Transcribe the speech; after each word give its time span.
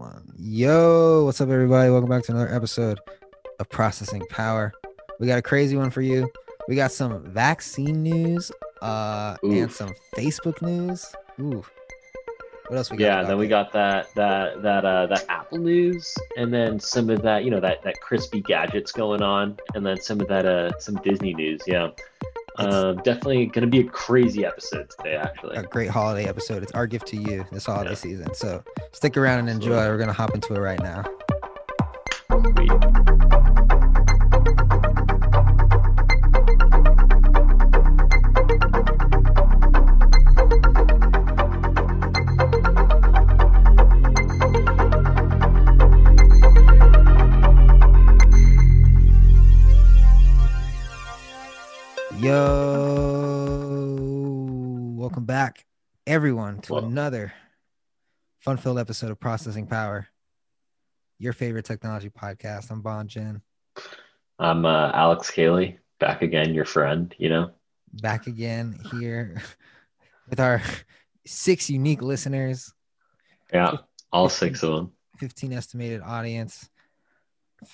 One. 0.00 0.32
Yo, 0.38 1.26
what's 1.26 1.42
up, 1.42 1.50
everybody? 1.50 1.90
Welcome 1.90 2.08
back 2.08 2.22
to 2.22 2.32
another 2.32 2.50
episode 2.54 2.98
of 3.58 3.68
Processing 3.68 4.22
Power. 4.30 4.72
We 5.18 5.26
got 5.26 5.38
a 5.38 5.42
crazy 5.42 5.76
one 5.76 5.90
for 5.90 6.00
you. 6.00 6.26
We 6.68 6.74
got 6.74 6.90
some 6.90 7.22
vaccine 7.30 8.02
news, 8.02 8.50
uh, 8.80 9.36
and 9.42 9.70
some 9.70 9.90
Facebook 10.16 10.62
news. 10.62 11.04
Ooh. 11.38 11.62
What 12.68 12.78
else 12.78 12.90
we 12.90 12.96
got? 12.96 13.04
yeah 13.04 13.22
then 13.24 13.36
we 13.36 13.46
there? 13.46 13.62
got 13.62 13.72
that 13.74 14.06
that 14.14 14.62
that 14.62 14.84
uh 14.86 15.06
that 15.08 15.26
apple 15.28 15.58
news 15.58 16.14
and 16.36 16.54
then 16.54 16.78
some 16.80 17.10
of 17.10 17.20
that 17.22 17.44
you 17.44 17.50
know 17.50 17.58
that 17.58 17.82
that 17.82 18.00
crispy 18.00 18.40
gadgets 18.40 18.92
going 18.92 19.22
on 19.22 19.58
and 19.74 19.84
then 19.84 20.00
some 20.00 20.20
of 20.20 20.28
that 20.28 20.46
uh 20.46 20.70
some 20.78 20.94
disney 21.02 21.34
news 21.34 21.60
yeah 21.66 21.88
Um 22.60 22.96
definitely 22.98 23.46
gonna 23.46 23.66
be 23.66 23.80
a 23.80 23.84
crazy 23.84 24.44
episode 24.44 24.90
today 24.90 25.16
actually 25.16 25.56
a 25.56 25.62
great 25.62 25.90
holiday 25.90 26.28
episode. 26.28 26.62
It's 26.62 26.72
our 26.72 26.86
gift 26.86 27.06
to 27.08 27.16
you 27.16 27.44
this 27.52 27.66
holiday 27.66 27.90
Yeah. 27.90 27.94
season. 27.96 28.34
So 28.34 28.62
stick 28.92 29.16
around 29.16 29.40
and 29.40 29.48
enjoy. 29.48 29.72
Absolutely. 29.72 29.88
We're 29.90 29.98
gonna 29.98 30.12
hop 30.12 30.34
into 30.34 30.54
it 30.54 30.58
right 30.60 30.80
now. 30.80 31.04
Sweet. 32.30 33.79
Everyone, 56.10 56.60
to 56.60 56.72
Whoa. 56.72 56.80
another 56.80 57.32
fun-filled 58.40 58.80
episode 58.80 59.12
of 59.12 59.20
Processing 59.20 59.68
Power, 59.68 60.08
your 61.20 61.32
favorite 61.32 61.64
technology 61.64 62.10
podcast. 62.10 62.72
I'm 62.72 62.80
Bon 62.80 63.06
Jen, 63.06 63.40
i'm 64.40 64.64
uh 64.64 64.90
alex 64.92 65.30
Cayley, 65.30 65.78
back 66.00 66.22
again 66.22 66.52
your 66.52 66.64
friend 66.64 67.14
you 67.16 67.28
know 67.28 67.52
back 68.02 68.26
again 68.26 68.76
here 68.90 69.40
with 70.28 70.40
our 70.40 70.60
six 71.24 71.70
unique 71.70 72.02
listeners, 72.02 72.74
yeah 73.52 73.76
all 74.12 74.28
six 74.28 74.64
of 74.64 74.72
them 74.72 74.90
15 75.18 75.52
estimated 75.52 76.00
audience, 76.00 76.68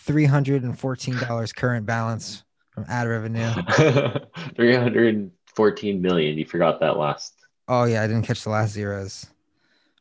$314 0.07 1.55
current 1.57 1.87
balance 1.87 2.45
from 2.71 2.85
ad 2.87 3.09
revenue. 3.09 3.51
314 4.57 6.03
million 6.03 6.37
you 6.37 6.45
forgot 6.45 6.81
that 6.81 6.99
last 6.99 7.36
Oh 7.69 7.85
yeah, 7.85 8.03
I 8.03 8.07
didn't 8.07 8.23
catch 8.23 8.45
the 8.45 8.51
last 8.51 8.73
zeros. 8.73 9.27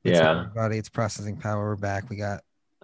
What's 0.04 0.20
up, 0.20 0.24
Yeah. 0.24 0.40
everybody, 0.42 0.78
it's 0.78 0.90
processing 0.90 1.38
power. 1.38 1.66
We're 1.70 1.76
back. 1.76 2.10
We 2.10 2.16
got 2.16 2.42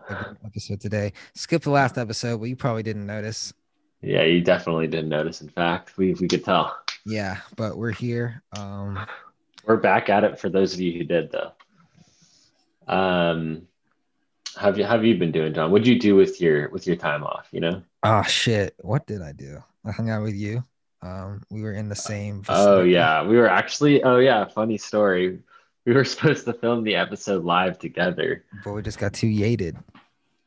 a 0.09 0.13
good 0.15 0.37
episode 0.45 0.81
today. 0.81 1.13
Skip 1.35 1.61
the 1.61 1.69
last 1.69 1.97
episode, 1.97 2.39
but 2.39 2.49
you 2.49 2.55
probably 2.55 2.83
didn't 2.83 3.05
notice. 3.05 3.53
yeah 4.01 4.23
you 4.23 4.41
definitely 4.41 4.87
didn't 4.87 5.09
notice 5.09 5.41
in 5.41 5.49
fact 5.49 5.95
we 5.97 6.13
we 6.15 6.27
could 6.27 6.43
tell 6.43 6.75
Yeah, 7.05 7.37
but 7.55 7.77
we're 7.77 7.91
here. 7.91 8.41
Um, 8.57 8.99
We're 9.65 9.77
back 9.77 10.09
at 10.09 10.23
it 10.23 10.39
for 10.39 10.49
those 10.49 10.73
of 10.73 10.79
you 10.79 10.93
who 10.97 11.03
did 11.03 11.31
though. 11.31 11.51
Um 12.87 13.67
have 14.59 14.77
you 14.77 14.83
have 14.83 15.05
you 15.05 15.15
been 15.17 15.31
doing, 15.31 15.53
John? 15.53 15.71
What'd 15.71 15.87
you 15.87 15.99
do 15.99 16.15
with 16.15 16.41
your 16.41 16.69
with 16.69 16.87
your 16.87 16.95
time 16.95 17.23
off, 17.23 17.47
you 17.51 17.59
know? 17.61 17.83
oh 18.03 18.23
shit, 18.23 18.73
what 18.79 19.05
did 19.05 19.21
I 19.21 19.31
do? 19.33 19.63
I 19.85 19.91
hung 19.91 20.09
out 20.09 20.23
with 20.23 20.33
you. 20.35 20.63
Um, 21.03 21.41
we 21.49 21.63
were 21.63 21.73
in 21.73 21.89
the 21.89 21.95
same. 21.95 22.43
Oh 22.49 22.81
yeah. 22.81 23.23
We 23.23 23.37
were 23.37 23.49
actually 23.49 24.03
oh 24.03 24.17
yeah, 24.17 24.45
funny 24.45 24.77
story. 24.77 25.39
We 25.83 25.93
were 25.95 26.05
supposed 26.05 26.45
to 26.45 26.53
film 26.53 26.83
the 26.83 26.93
episode 26.95 27.43
live 27.43 27.79
together. 27.79 28.43
but 28.63 28.73
we 28.73 28.83
just 28.83 28.99
got 28.99 29.13
too 29.13 29.25
yated. 29.25 29.81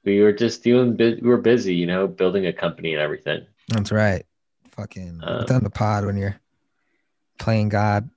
We 0.04 0.20
were 0.22 0.32
just 0.32 0.62
doing 0.62 0.96
we 0.96 1.16
were 1.22 1.38
busy, 1.38 1.74
you 1.74 1.86
know, 1.86 2.06
building 2.06 2.46
a 2.46 2.52
company 2.52 2.92
and 2.94 3.02
everything. 3.02 3.44
That's 3.66 3.90
right. 3.90 4.24
Fucking 4.76 5.20
Uh, 5.24 5.40
it's 5.42 5.50
on 5.50 5.64
the 5.64 5.70
pod 5.70 6.06
when 6.06 6.16
you're 6.16 6.36
playing 7.40 7.68
God. 7.68 8.08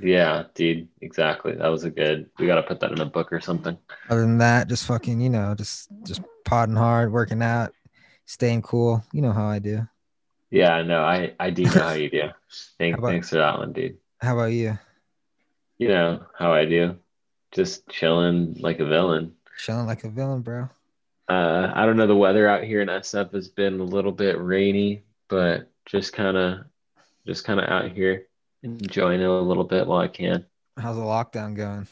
Yeah, 0.00 0.44
dude, 0.54 0.88
exactly. 1.02 1.52
That 1.52 1.68
was 1.68 1.84
a 1.84 1.90
good 1.90 2.30
we 2.38 2.46
gotta 2.46 2.62
put 2.62 2.80
that 2.80 2.92
in 2.92 3.00
a 3.00 3.04
book 3.04 3.30
or 3.30 3.40
something. 3.40 3.76
Other 4.08 4.22
than 4.22 4.38
that, 4.38 4.68
just 4.68 4.86
fucking, 4.86 5.20
you 5.20 5.28
know, 5.28 5.54
just 5.54 5.88
just 6.06 6.22
podding 6.46 6.76
hard, 6.76 7.12
working 7.12 7.42
out, 7.42 7.74
staying 8.24 8.62
cool. 8.62 9.04
You 9.12 9.20
know 9.20 9.32
how 9.32 9.44
I 9.46 9.58
do. 9.58 9.86
Yeah, 10.52 10.82
no, 10.82 11.02
I 11.02 11.34
I 11.40 11.48
do 11.48 11.62
know 11.64 11.70
how 11.70 11.92
you 11.94 12.10
do. 12.10 12.28
Thank, 12.78 12.98
about- 12.98 13.08
thanks 13.08 13.30
for 13.30 13.36
that 13.36 13.58
one, 13.58 13.72
dude. 13.72 13.96
How 14.20 14.34
about 14.36 14.52
you? 14.52 14.78
You 15.78 15.88
know 15.88 16.26
how 16.38 16.52
I 16.52 16.66
do. 16.66 16.96
Just 17.52 17.88
chilling 17.88 18.56
like 18.60 18.78
a 18.78 18.84
villain. 18.84 19.32
Chilling 19.58 19.86
like 19.86 20.04
a 20.04 20.10
villain, 20.10 20.42
bro. 20.42 20.68
Uh, 21.28 21.72
I 21.74 21.86
don't 21.86 21.96
know. 21.96 22.06
The 22.06 22.14
weather 22.14 22.46
out 22.48 22.64
here 22.64 22.82
in 22.82 22.88
SF 22.88 23.32
has 23.32 23.48
been 23.48 23.80
a 23.80 23.84
little 23.84 24.12
bit 24.12 24.38
rainy, 24.40 25.02
but 25.28 25.70
just 25.86 26.12
kind 26.12 26.36
of, 26.36 26.58
just 27.26 27.44
kind 27.44 27.58
of 27.58 27.68
out 27.68 27.90
here 27.90 28.26
enjoying 28.62 29.20
it 29.22 29.26
a 29.28 29.40
little 29.40 29.64
bit 29.64 29.86
while 29.86 30.00
I 30.00 30.08
can. 30.08 30.44
How's 30.78 30.96
the 30.96 31.02
lockdown 31.02 31.56
going? 31.56 31.88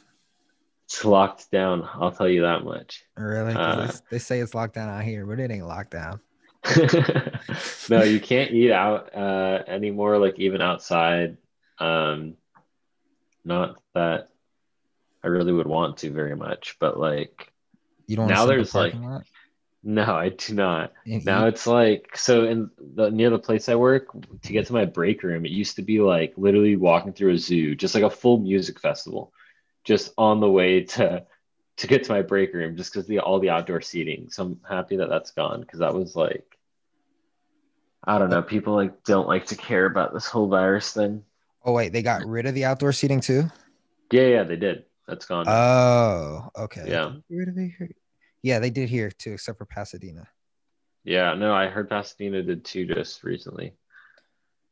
It's 0.85 1.05
locked 1.05 1.51
down. 1.51 1.89
I'll 1.95 2.13
tell 2.13 2.29
you 2.29 2.43
that 2.43 2.65
much. 2.65 3.05
Really? 3.17 3.55
Uh, 3.55 3.87
they, 3.87 3.93
they 4.11 4.19
say 4.19 4.41
it's 4.41 4.55
locked 4.55 4.75
down 4.75 4.89
out 4.91 5.03
here, 5.03 5.25
but 5.27 5.41
it 5.41 5.51
ain't 5.51 5.65
lockdown. 5.65 6.21
no, 7.89 8.03
you 8.03 8.21
can't 8.21 8.51
eat 8.53 8.71
out 8.73 9.15
uh, 9.15 9.63
anymore. 9.67 10.19
Like 10.19 10.39
even 10.39 10.61
outside. 10.61 11.37
Um, 11.79 12.35
not 13.45 13.81
that 13.95 14.29
I 15.23 15.29
really 15.29 15.53
would 15.53 15.67
want 15.67 15.99
to 15.99 16.11
very 16.13 16.37
much, 16.37 16.77
but 16.79 16.99
like 16.99 17.53
You 18.07 18.17
don't 18.17 18.27
Now 18.27 18.45
wanna 18.45 18.47
sit 18.47 18.59
in 18.59 18.59
the 18.59 18.65
there's, 18.65 18.75
like, 18.75 18.95
lot 19.03 19.27
no, 19.83 20.03
I 20.05 20.29
do 20.31 20.55
not. 20.55 20.93
and 21.07 21.25
Now 21.25 21.47
eat? 21.47 21.49
it's 21.49 21.67
like 21.67 22.17
so 22.17 22.45
in 22.45 22.71
the 22.79 23.11
near 23.11 23.31
the 23.31 23.39
place 23.39 23.69
I 23.69 23.77
work 23.77 24.09
to 24.43 24.53
get 24.53 24.67
to 24.67 24.73
my 24.75 24.85
break 24.85 25.23
room, 25.23 25.47
it 25.47 25.53
used 25.53 25.77
to 25.77 25.83
be 25.83 26.01
like 26.01 26.35
literally 26.37 26.77
walking 26.77 27.13
through 27.15 27.33
a 27.33 27.39
zoo, 27.39 27.75
just 27.75 27.95
like 27.95 28.05
a 28.05 28.11
full 28.11 28.39
music 28.39 28.79
festival, 28.81 29.33
just 29.85 30.13
on 30.19 30.41
the 30.41 30.51
way 30.51 30.85
to 30.85 31.25
to 31.81 31.87
get 31.87 32.05
to 32.05 32.13
my 32.13 32.21
break 32.21 32.53
room, 32.53 32.77
just 32.77 32.93
because 32.93 33.07
the 33.07 33.21
all 33.21 33.41
the 33.41 33.49
outdoor 33.49 33.81
seating. 33.81 34.29
So 34.31 34.45
I'm 34.45 34.61
happy 34.69 34.97
that 34.97 35.09
that's 35.09 35.31
gone 35.31 35.63
because 35.63 35.79
that 35.79 35.95
was 35.95 36.15
like, 36.15 36.59
I 38.05 38.19
don't 38.19 38.29
know, 38.29 38.43
people 38.43 38.75
like 38.75 39.03
don't 39.05 39.27
like 39.27 39.47
to 39.47 39.57
care 39.57 39.87
about 39.87 40.13
this 40.13 40.27
whole 40.27 40.49
virus 40.49 40.93
thing. 40.93 41.25
Oh 41.65 41.73
wait, 41.73 41.95
they 41.95 42.03
got 42.03 42.27
rid 42.27 42.45
of 42.45 42.55
the 42.55 42.67
outdoor 42.67 42.93
seating 42.93 43.21
too. 43.21 43.45
Yeah, 44.13 44.27
yeah, 44.27 44.43
they 44.43 44.57
did. 44.57 44.85
That's 45.09 45.25
gone. 45.25 45.47
Oh, 45.49 46.51
okay. 46.55 46.85
Yeah. 46.87 47.05
Did 47.05 47.15
they 47.15 47.35
get 47.35 47.37
rid 47.37 47.49
of 47.49 47.59
it 47.59 47.73
here? 47.79 47.91
Yeah, 48.43 48.59
they 48.59 48.71
did 48.71 48.91
here 48.91 49.11
too, 49.11 49.33
except 49.33 49.57
for 49.57 49.65
Pasadena. 49.65 50.29
yeah, 51.05 51.33
no, 51.35 51.55
I 51.55 51.69
heard 51.69 51.89
Pasadena 51.89 52.43
did 52.43 52.63
too 52.65 52.87
just 52.87 53.25
recently. 53.25 53.73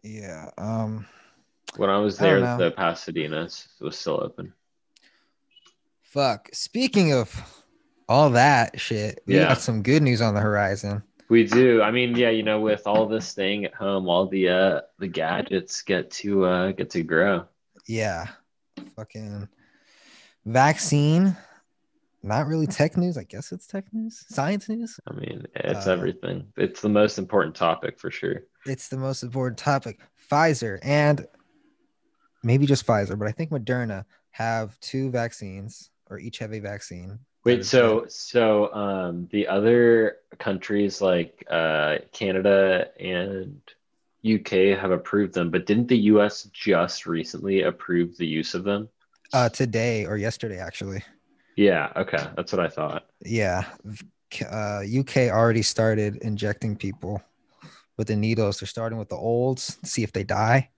Yeah. 0.02 0.50
Um. 0.58 1.06
When 1.76 1.88
I 1.88 1.98
was 1.98 2.18
there, 2.18 2.40
know. 2.40 2.58
the 2.58 2.70
Pasadena 2.70 3.48
was 3.80 3.98
still 3.98 4.22
open. 4.22 4.52
Fuck. 6.12 6.48
Speaking 6.54 7.12
of 7.12 7.34
all 8.08 8.30
that 8.30 8.80
shit, 8.80 9.20
we 9.26 9.34
Yeah. 9.36 9.48
got 9.48 9.60
some 9.60 9.82
good 9.82 10.02
news 10.02 10.22
on 10.22 10.34
the 10.34 10.40
horizon. 10.40 11.02
We 11.28 11.44
do. 11.44 11.82
I 11.82 11.90
mean, 11.90 12.16
yeah, 12.16 12.30
you 12.30 12.42
know, 12.42 12.60
with 12.60 12.86
all 12.86 13.06
this 13.06 13.28
staying 13.28 13.66
at 13.66 13.74
home, 13.74 14.08
all 14.08 14.26
the 14.26 14.48
uh 14.48 14.80
the 14.98 15.06
gadgets 15.08 15.82
get 15.82 16.10
to 16.12 16.46
uh 16.46 16.72
get 16.72 16.88
to 16.90 17.02
grow. 17.02 17.44
Yeah. 17.86 18.26
Fucking 18.96 19.48
vaccine. 20.46 21.36
Not 22.22 22.46
really 22.46 22.66
tech 22.66 22.96
news. 22.96 23.18
I 23.18 23.24
guess 23.24 23.52
it's 23.52 23.66
tech 23.66 23.84
news. 23.92 24.24
Science 24.28 24.68
news. 24.70 24.98
I 25.06 25.12
mean, 25.12 25.46
it's 25.54 25.86
Uh, 25.86 25.92
everything. 25.92 26.50
It's 26.56 26.80
the 26.80 26.88
most 26.88 27.18
important 27.18 27.54
topic 27.54 28.00
for 28.00 28.10
sure. 28.10 28.44
It's 28.64 28.88
the 28.88 28.96
most 28.96 29.22
important 29.22 29.58
topic. 29.58 30.00
Pfizer 30.30 30.78
and 30.82 31.26
maybe 32.42 32.64
just 32.64 32.86
Pfizer, 32.86 33.18
but 33.18 33.28
I 33.28 33.32
think 33.32 33.50
Moderna 33.50 34.04
have 34.30 34.78
two 34.80 35.10
vaccines 35.10 35.90
or 36.10 36.18
each 36.18 36.38
have 36.38 36.52
a 36.52 36.58
vaccine. 36.58 37.18
Wait, 37.44 37.64
so 37.64 38.04
so 38.08 38.72
um 38.74 39.28
the 39.30 39.46
other 39.46 40.16
countries 40.38 41.00
like 41.00 41.44
uh 41.50 41.96
Canada 42.12 42.88
and 43.00 43.60
UK 44.24 44.78
have 44.78 44.90
approved 44.90 45.34
them, 45.34 45.50
but 45.50 45.66
didn't 45.66 45.88
the 45.88 45.98
US 46.12 46.44
just 46.52 47.06
recently 47.06 47.62
approve 47.62 48.16
the 48.16 48.26
use 48.26 48.54
of 48.54 48.64
them? 48.64 48.88
uh 49.32 49.48
today 49.48 50.06
or 50.06 50.16
yesterday 50.16 50.58
actually. 50.58 51.02
Yeah, 51.58 51.92
okay. 51.96 52.24
That's 52.36 52.52
what 52.52 52.60
I 52.64 52.68
thought. 52.68 53.06
Yeah. 53.24 53.64
Uh, 54.48 54.82
UK 55.00 55.16
already 55.28 55.62
started 55.62 56.18
injecting 56.18 56.76
people 56.76 57.20
with 57.96 58.06
the 58.06 58.14
needles. 58.14 58.60
They're 58.60 58.68
starting 58.68 58.96
with 58.96 59.08
the 59.08 59.16
olds, 59.16 59.76
see 59.82 60.04
if 60.04 60.12
they 60.12 60.22
die. 60.22 60.70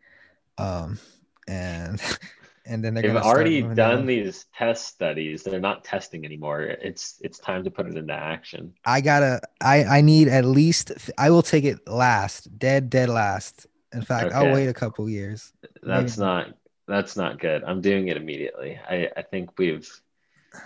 Um, 0.56 0.98
and 1.46 2.00
and 2.66 2.84
then 2.84 2.94
they're 2.94 3.02
They've 3.02 3.16
already 3.16 3.62
done 3.62 3.74
down. 3.74 4.06
these 4.06 4.46
test 4.54 4.86
studies. 4.86 5.42
They're 5.42 5.60
not 5.60 5.84
testing 5.84 6.24
anymore. 6.24 6.62
It's 6.62 7.18
it's 7.22 7.38
time 7.38 7.64
to 7.64 7.70
put 7.70 7.86
it 7.86 7.96
into 7.96 8.12
action. 8.14 8.74
I 8.84 9.00
gotta. 9.00 9.40
I 9.60 9.84
I 9.84 10.00
need 10.00 10.28
at 10.28 10.44
least. 10.44 10.92
I 11.18 11.30
will 11.30 11.42
take 11.42 11.64
it 11.64 11.86
last, 11.88 12.58
dead, 12.58 12.90
dead 12.90 13.08
last. 13.08 13.66
In 13.92 14.02
fact, 14.02 14.32
I'll 14.32 14.52
wait 14.52 14.68
a 14.68 14.74
couple 14.74 15.08
years. 15.08 15.52
That's 15.82 16.16
Maybe. 16.16 16.26
not 16.26 16.54
that's 16.86 17.16
not 17.16 17.38
good. 17.38 17.64
I'm 17.64 17.80
doing 17.80 18.08
it 18.08 18.16
immediately. 18.16 18.78
I 18.88 19.08
I 19.16 19.22
think 19.22 19.58
we've 19.58 19.88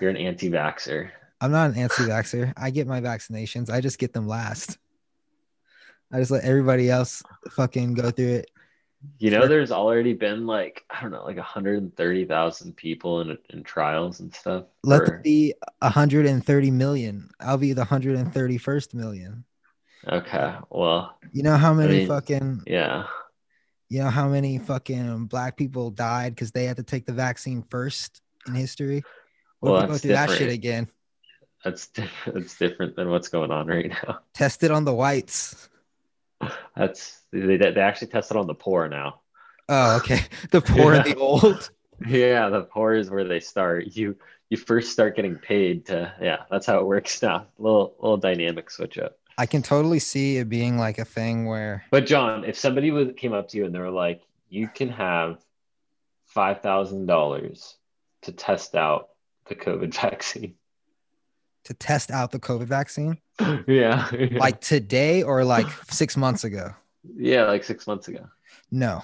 you're 0.00 0.11
an 0.11 0.17
anti-vaxxer. 0.17 1.11
I'm 1.40 1.50
not 1.50 1.70
an 1.70 1.76
anti-vaxxer. 1.79 2.55
I 2.56 2.70
get 2.70 2.87
my 2.87 3.00
vaccinations. 3.00 3.70
I 3.70 3.81
just 3.81 3.99
get 3.99 4.12
them 4.14 4.26
last. 4.26 4.79
I 6.12 6.19
just 6.19 6.31
let 6.31 6.44
everybody 6.44 6.90
else 6.90 7.23
fucking 7.50 7.94
go 7.94 8.11
through 8.11 8.35
it. 8.37 8.50
You 9.19 9.31
know, 9.31 9.47
there's 9.47 9.71
already 9.73 10.12
been 10.15 10.47
like 10.47 10.85
I 10.91 11.01
don't 11.03 11.11
know, 11.11 11.25
like 11.25 11.37
130,000 11.37 12.77
people 12.77 13.21
in 13.21 13.39
in 13.51 13.62
trials 13.62 14.21
and 14.21 14.35
stuff. 14.35 14.65
Let 14.83 15.01
for- 15.05 15.11
them 15.12 15.23
be 15.23 15.55
130 15.81 16.71
million. 16.71 17.31
I'll 17.41 17.59
be 17.59 17.73
the 17.73 17.85
131st 17.85 18.95
million. 18.95 19.45
Okay, 20.06 20.55
well, 20.71 21.17
You 21.33 21.43
know 21.43 21.56
how 21.56 21.73
many 21.73 21.99
mean- 21.99 22.09
fucking 22.09 22.62
yeah, 22.67 23.06
you 23.89 24.01
know 24.03 24.11
how 24.11 24.29
many 24.29 24.59
fucking 24.59 25.27
black 25.27 25.57
people 25.57 25.91
died 25.91 26.35
because 26.35 26.50
they 26.53 26.65
had 26.67 26.77
to 26.77 26.83
take 26.83 27.07
the 27.07 27.12
vaccine 27.15 27.62
first 27.71 28.21
in 28.47 28.55
history? 28.55 29.03
What 29.61 29.73
Well, 29.73 29.77
if 29.77 29.83
we 29.83 29.87
go 29.87 29.93
that's 29.93 30.03
through 30.03 30.12
that 30.12 30.31
shit 30.31 30.50
again? 30.53 30.89
that's 31.65 31.87
different. 31.89 32.35
That's 32.45 32.59
different 32.59 32.95
than 32.97 33.09
what's 33.09 33.29
going 33.29 33.50
on 33.50 33.67
right 33.69 33.89
now. 33.89 34.19
Test 34.35 34.62
it 34.65 34.71
on 34.71 34.85
the 34.85 34.93
whites. 34.93 35.71
That's 36.76 37.20
they 37.32 37.56
they 37.56 37.81
actually 37.81 38.08
tested 38.08 38.37
on 38.37 38.46
the 38.46 38.55
poor 38.55 38.88
now. 38.88 39.20
Oh, 39.69 39.96
okay. 39.96 40.20
The 40.50 40.61
poor 40.61 40.94
and 40.94 41.05
the 41.05 41.17
old. 41.17 41.70
Yeah, 42.06 42.49
the 42.49 42.62
poor 42.62 42.94
is 42.94 43.11
where 43.11 43.25
they 43.25 43.41
start. 43.41 43.87
You 43.96 44.17
you 44.50 44.56
first 44.56 44.93
start 44.93 45.17
getting 45.17 45.37
paid 45.37 45.87
to 45.87 46.12
yeah, 46.20 46.43
that's 46.50 46.67
how 46.67 46.79
it 46.79 46.87
works 46.87 47.23
now. 47.23 47.46
Little 47.58 47.94
little 48.00 48.17
dynamic 48.17 48.70
switch 48.70 48.99
up. 48.99 49.19
I 49.37 49.46
can 49.46 49.62
totally 49.62 49.99
see 49.99 50.38
it 50.38 50.49
being 50.49 50.79
like 50.79 50.99
a 50.99 51.05
thing 51.05 51.46
where 51.46 51.85
But 51.91 52.06
John, 52.06 52.44
if 52.44 52.56
somebody 52.56 52.90
was 52.90 53.08
came 53.17 53.32
up 53.32 53.49
to 53.49 53.56
you 53.56 53.64
and 53.64 53.75
they 53.75 53.81
were 53.81 53.90
like, 53.90 54.23
you 54.49 54.69
can 54.69 54.90
have 54.90 55.38
five 56.26 56.61
thousand 56.61 57.06
dollars 57.06 57.76
to 58.23 58.32
test 58.32 58.75
out 58.75 59.11
the 59.47 59.55
COVID 59.55 59.94
vaccine. 60.00 60.55
To 61.64 61.75
test 61.75 62.11
out 62.11 62.31
the 62.31 62.38
COVID 62.38 62.66
vaccine, 62.66 63.19
yeah. 63.66 64.08
like 64.32 64.61
today 64.61 65.22
or 65.22 65.44
like 65.44 65.66
six 65.90 66.16
months 66.16 66.44
ago. 66.44 66.70
yeah, 67.16 67.44
like 67.44 67.64
six 67.64 67.87
months 67.87 68.08
ago. 68.08 68.26
No, 68.70 69.02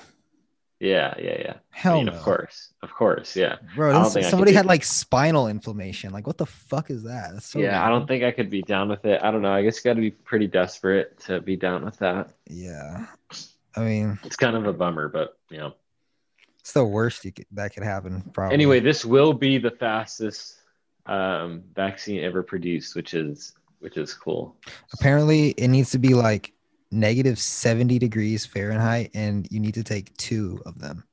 Yeah, 0.81 1.15
yeah, 1.19 1.37
yeah. 1.39 1.53
I 1.53 1.57
hell 1.71 1.97
mean, 1.97 2.07
no, 2.07 2.13
of 2.13 2.23
course. 2.23 2.73
Of 2.83 2.91
course, 2.93 3.37
yeah. 3.37 3.57
bro. 3.77 3.91
I 3.91 3.93
don't 3.93 4.05
this- 4.05 4.13
think 4.15 4.27
somebody 4.27 4.53
had 4.53 4.67
like 4.67 4.85
spinal 4.85 5.47
inflammation. 5.49 6.13
Like, 6.13 6.27
what 6.27 6.39
the 6.39 6.47
fuck 6.47 6.91
is 6.91 7.03
that? 7.05 7.33
That's 7.35 7.47
so 7.47 7.59
yeah, 7.59 7.85
I 7.85 7.89
don't 7.89 8.07
think 8.07 8.25
I 8.25 8.31
could 8.31 8.51
be 8.51 8.63
down 8.63 8.89
with 8.89 9.05
it. 9.05 9.21
I 9.23 9.31
don't 9.31 9.43
know. 9.43 9.53
I 9.53 9.63
guess 9.63 9.77
you 9.77 9.89
got 9.89 9.95
to 9.95 10.01
be 10.01 10.11
pretty 10.11 10.47
desperate 10.47 11.19
to 11.27 11.41
be 11.41 11.57
down 11.57 11.85
with 11.85 11.99
that. 11.99 12.31
Yeah, 12.49 13.07
I 13.77 13.81
mean, 13.81 14.19
It's 14.25 14.37
kind 14.37 14.57
of 14.57 14.67
a 14.67 14.73
bummer, 14.73 15.09
but 15.09 15.39
you 15.51 15.59
know. 15.59 15.75
it's 16.59 16.73
the 16.73 16.85
worst 16.85 17.25
you 17.25 17.33
could, 17.33 17.47
that 17.53 17.73
could 17.75 17.85
happen. 17.85 18.23
Probably. 18.33 18.55
Anyway, 18.55 18.81
this 18.81 19.05
will 19.05 19.33
be 19.35 19.59
the 19.59 19.71
fastest 19.71 20.57
um, 21.07 21.63
vaccine 21.75 22.23
ever 22.23 22.43
produced, 22.43 22.95
which 22.95 23.15
is 23.15 23.55
which 23.81 23.97
is 23.97 24.13
cool. 24.13 24.57
apparently 24.93 25.51
it 25.53 25.69
needs 25.69 25.91
to 25.91 25.99
be 25.99 26.13
like 26.13 26.53
negative 26.91 27.39
70 27.39 27.99
degrees 27.99 28.45
Fahrenheit, 28.45 29.11
and 29.15 29.49
you 29.51 29.61
need 29.61 29.75
to 29.75 29.85
take 29.85 30.15
two 30.17 30.61
of 30.67 30.79
them. 30.79 31.05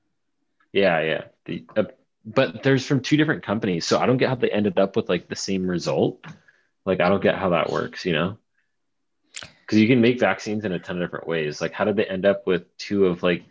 Yeah, 0.73 1.01
yeah. 1.01 1.23
The, 1.45 1.65
uh, 1.75 1.83
but 2.25 2.63
there's 2.63 2.85
from 2.85 3.01
two 3.01 3.15
different 3.15 3.43
companies, 3.43 3.85
so 3.85 3.99
I 3.99 4.05
don't 4.05 4.17
get 4.17 4.29
how 4.29 4.35
they 4.35 4.51
ended 4.51 4.77
up 4.77 4.95
with 4.95 5.07
like 5.07 5.29
the 5.29 5.35
same 5.35 5.67
result. 5.67 6.25
Like 6.85 6.99
I 6.99 7.09
don't 7.09 7.23
get 7.23 7.35
how 7.35 7.49
that 7.49 7.71
works, 7.71 8.05
you 8.05 8.13
know? 8.13 8.37
Because 9.61 9.79
you 9.79 9.87
can 9.87 10.01
make 10.01 10.19
vaccines 10.19 10.65
in 10.65 10.71
a 10.71 10.79
ton 10.79 10.97
of 10.97 11.07
different 11.07 11.27
ways. 11.27 11.61
Like 11.61 11.73
how 11.73 11.85
did 11.85 11.95
they 11.95 12.05
end 12.05 12.25
up 12.25 12.45
with 12.47 12.75
two 12.77 13.05
of 13.05 13.23
like 13.23 13.43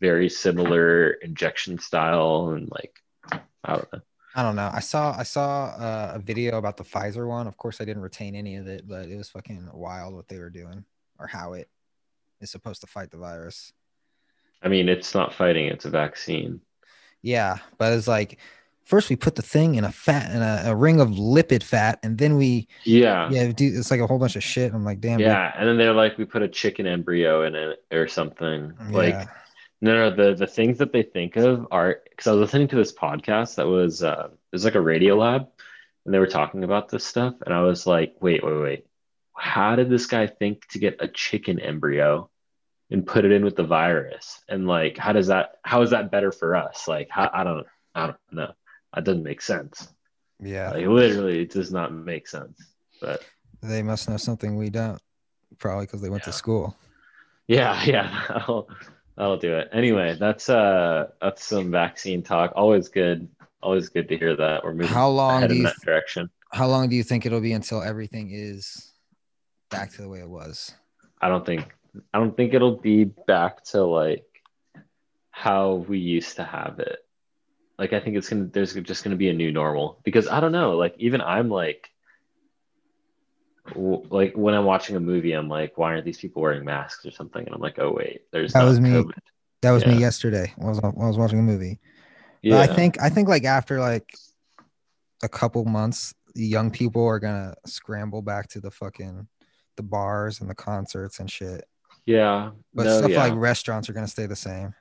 very 0.00 0.28
similar 0.28 1.10
injection 1.10 1.78
style 1.78 2.50
and 2.50 2.70
like 2.70 2.94
I 3.64 3.74
don't 3.74 3.92
know. 3.92 4.00
I 4.38 4.42
don't 4.44 4.54
know. 4.54 4.70
I 4.72 4.78
saw 4.78 5.16
I 5.18 5.24
saw 5.24 5.64
uh, 5.64 6.12
a 6.14 6.20
video 6.20 6.58
about 6.58 6.76
the 6.76 6.84
Pfizer 6.84 7.26
one. 7.26 7.48
Of 7.48 7.56
course, 7.56 7.80
I 7.80 7.84
didn't 7.84 8.02
retain 8.02 8.36
any 8.36 8.54
of 8.54 8.68
it, 8.68 8.86
but 8.86 9.08
it 9.08 9.16
was 9.16 9.28
fucking 9.28 9.68
wild 9.74 10.14
what 10.14 10.28
they 10.28 10.38
were 10.38 10.48
doing 10.48 10.84
or 11.18 11.26
how 11.26 11.54
it 11.54 11.68
is 12.40 12.48
supposed 12.48 12.80
to 12.82 12.86
fight 12.86 13.10
the 13.10 13.16
virus. 13.16 13.72
I 14.62 14.68
mean, 14.68 14.88
it's 14.88 15.12
not 15.12 15.34
fighting; 15.34 15.66
it's 15.66 15.86
a 15.86 15.90
vaccine. 15.90 16.60
Yeah, 17.20 17.56
but 17.78 17.92
it's 17.94 18.06
like 18.06 18.38
first 18.84 19.10
we 19.10 19.16
put 19.16 19.34
the 19.34 19.42
thing 19.42 19.74
in 19.74 19.82
a 19.82 19.90
fat 19.90 20.30
in 20.30 20.40
a, 20.40 20.70
a 20.70 20.76
ring 20.76 21.00
of 21.00 21.08
lipid 21.08 21.64
fat, 21.64 21.98
and 22.04 22.16
then 22.16 22.36
we 22.36 22.68
Yeah, 22.84 23.28
yeah, 23.32 23.50
do 23.50 23.66
it's 23.66 23.90
like 23.90 23.98
a 23.98 24.06
whole 24.06 24.20
bunch 24.20 24.36
of 24.36 24.44
shit. 24.44 24.72
I'm 24.72 24.84
like, 24.84 25.00
damn. 25.00 25.18
dude. 25.18 25.26
yeah. 25.26 25.52
And 25.58 25.68
then 25.68 25.78
they're 25.78 25.92
like, 25.92 26.16
we 26.16 26.24
put 26.24 26.42
a 26.44 26.48
chicken 26.48 26.86
embryo 26.86 27.42
in 27.42 27.56
it 27.56 27.84
or 27.90 28.06
something. 28.06 28.72
Like 28.92 29.14
Yeah. 29.14 29.26
No, 29.80 29.94
no, 29.94 30.14
the 30.14 30.34
the 30.34 30.46
things 30.46 30.78
that 30.78 30.92
they 30.92 31.02
think 31.02 31.36
of 31.36 31.68
are 31.70 32.00
because 32.08 32.26
I 32.26 32.32
was 32.32 32.40
listening 32.40 32.68
to 32.68 32.76
this 32.76 32.92
podcast 32.92 33.56
that 33.56 33.66
was 33.66 34.02
uh 34.02 34.28
it 34.30 34.38
was 34.52 34.64
like 34.64 34.74
a 34.74 34.78
Radiolab 34.78 35.46
and 36.04 36.14
they 36.14 36.18
were 36.18 36.26
talking 36.26 36.64
about 36.64 36.88
this 36.88 37.04
stuff 37.04 37.34
and 37.44 37.54
I 37.54 37.62
was 37.62 37.86
like, 37.86 38.16
wait, 38.20 38.44
wait, 38.44 38.60
wait. 38.60 38.86
How 39.36 39.76
did 39.76 39.88
this 39.88 40.06
guy 40.06 40.26
think 40.26 40.66
to 40.70 40.80
get 40.80 40.96
a 41.00 41.06
chicken 41.06 41.60
embryo 41.60 42.28
and 42.90 43.06
put 43.06 43.24
it 43.24 43.30
in 43.30 43.44
with 43.44 43.54
the 43.54 43.62
virus? 43.62 44.42
And 44.48 44.66
like 44.66 44.98
how 44.98 45.12
does 45.12 45.28
that 45.28 45.58
how 45.62 45.82
is 45.82 45.90
that 45.90 46.10
better 46.10 46.32
for 46.32 46.56
us? 46.56 46.88
Like 46.88 47.08
how, 47.08 47.30
I 47.32 47.44
don't 47.44 47.66
I 47.94 48.06
don't 48.06 48.16
know. 48.32 48.52
That 48.94 49.04
doesn't 49.04 49.22
make 49.22 49.42
sense. 49.42 49.86
yeah, 50.40 50.70
Like 50.70 50.86
literally 50.86 51.42
it 51.42 51.50
does 51.50 51.70
not 51.70 51.92
make 51.92 52.26
sense. 52.26 52.60
But 53.00 53.22
they 53.62 53.82
must 53.82 54.08
know 54.08 54.16
something 54.16 54.56
we 54.56 54.70
don't. 54.70 55.00
Probably 55.58 55.86
because 55.86 56.00
they 56.00 56.10
went 56.10 56.24
to 56.24 56.32
school. 56.32 56.76
Yeah, 57.46 57.82
yeah, 57.86 58.60
that'll 59.18 59.36
do 59.36 59.54
it. 59.58 59.68
Anyway, 59.72 60.16
that's 60.18 60.48
uh 60.48 61.08
that's 61.20 61.44
some 61.44 61.70
vaccine 61.70 62.22
talk. 62.22 62.52
Always 62.56 62.88
good. 62.88 63.28
Always 63.62 63.88
good 63.88 64.08
to 64.08 64.16
hear 64.16 64.36
that 64.36 64.62
we're 64.64 64.72
moving 64.72 64.88
How 64.88 65.08
long 65.08 65.38
ahead 65.38 65.50
do 65.50 65.56
in 65.56 65.62
that 65.64 65.74
direction. 65.84 66.30
how 66.52 66.68
long 66.68 66.88
do 66.88 66.94
you 66.96 67.02
think 67.02 67.26
it'll 67.26 67.40
be 67.40 67.52
until 67.52 67.82
everything 67.82 68.30
is 68.32 68.92
back 69.70 69.90
to 69.92 70.02
the 70.02 70.08
way 70.08 70.20
it 70.20 70.28
was? 70.30 70.72
I 71.20 71.28
don't 71.28 71.44
think 71.44 71.74
I 72.14 72.18
don't 72.18 72.36
think 72.36 72.54
it'll 72.54 72.76
be 72.76 73.04
back 73.04 73.64
to 73.72 73.82
like 73.84 74.24
how 75.30 75.84
we 75.88 75.98
used 75.98 76.36
to 76.36 76.44
have 76.44 76.78
it. 76.78 76.98
Like 77.78 77.92
I 77.92 78.00
think 78.00 78.16
it's 78.16 78.28
gonna 78.28 78.46
there's 78.46 78.74
just 78.74 79.02
gonna 79.04 79.16
be 79.16 79.28
a 79.28 79.34
new 79.34 79.50
normal 79.52 80.00
because 80.04 80.28
I 80.28 80.38
don't 80.40 80.52
know. 80.52 80.76
Like 80.76 80.94
even 80.98 81.20
I'm 81.20 81.48
like 81.48 81.90
like 83.76 84.34
when 84.34 84.54
I'm 84.54 84.64
watching 84.64 84.96
a 84.96 85.00
movie, 85.00 85.32
I'm 85.32 85.48
like, 85.48 85.76
why 85.76 85.92
aren't 85.92 86.04
these 86.04 86.18
people 86.18 86.42
wearing 86.42 86.64
masks 86.64 87.04
or 87.06 87.10
something? 87.10 87.44
And 87.44 87.54
I'm 87.54 87.60
like, 87.60 87.78
oh 87.78 87.92
wait, 87.92 88.22
there's 88.32 88.52
That 88.52 88.64
was 88.64 88.80
me. 88.80 88.90
COVID. 88.90 89.18
That 89.62 89.72
was 89.72 89.84
me 89.84 89.98
yesterday. 89.98 90.52
when 90.56 90.68
I 90.68 90.70
was 90.70 90.80
when 90.80 91.04
I 91.04 91.08
was 91.08 91.18
watching 91.18 91.38
a 91.38 91.42
movie. 91.42 91.80
But 92.42 92.48
Yeah, 92.48 92.60
I 92.60 92.66
think 92.66 93.00
I 93.00 93.08
think 93.08 93.28
like 93.28 93.44
after 93.44 93.80
like 93.80 94.08
a 95.22 95.28
couple 95.28 95.64
months, 95.64 96.14
the 96.34 96.46
young 96.46 96.70
people 96.70 97.04
are 97.04 97.18
gonna 97.18 97.54
scramble 97.66 98.22
back 98.22 98.48
to 98.50 98.60
the 98.60 98.70
fucking 98.70 99.26
the 99.76 99.82
bars 99.82 100.40
and 100.40 100.48
the 100.48 100.54
concerts 100.54 101.20
and 101.20 101.30
shit. 101.30 101.64
yeah. 102.06 102.50
But 102.74 102.84
no, 102.84 102.98
stuff 102.98 103.10
yeah. 103.10 103.24
like 103.24 103.34
restaurants 103.34 103.88
are 103.88 103.92
gonna 103.92 104.06
stay 104.06 104.26
the 104.26 104.36
same. 104.36 104.74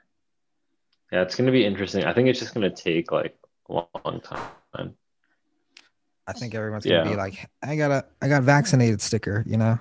Yeah, 1.12 1.22
it's 1.22 1.36
gonna 1.36 1.52
be 1.52 1.66
interesting. 1.66 2.04
I 2.06 2.14
think 2.14 2.28
it's 2.28 2.40
just 2.40 2.54
gonna 2.54 2.70
take 2.70 3.12
like 3.12 3.36
a 3.70 3.74
long 3.74 4.22
time. 4.22 4.96
I 6.28 6.34
think 6.34 6.54
everyone's 6.54 6.86
gonna 6.86 7.10
be 7.10 7.16
like, 7.16 7.50
I 7.64 7.76
got 7.76 7.92
a 7.92 8.06
I 8.22 8.28
got 8.28 8.44
vaccinated 8.44 9.02
sticker, 9.02 9.44
you 9.48 9.58
know? 9.58 9.80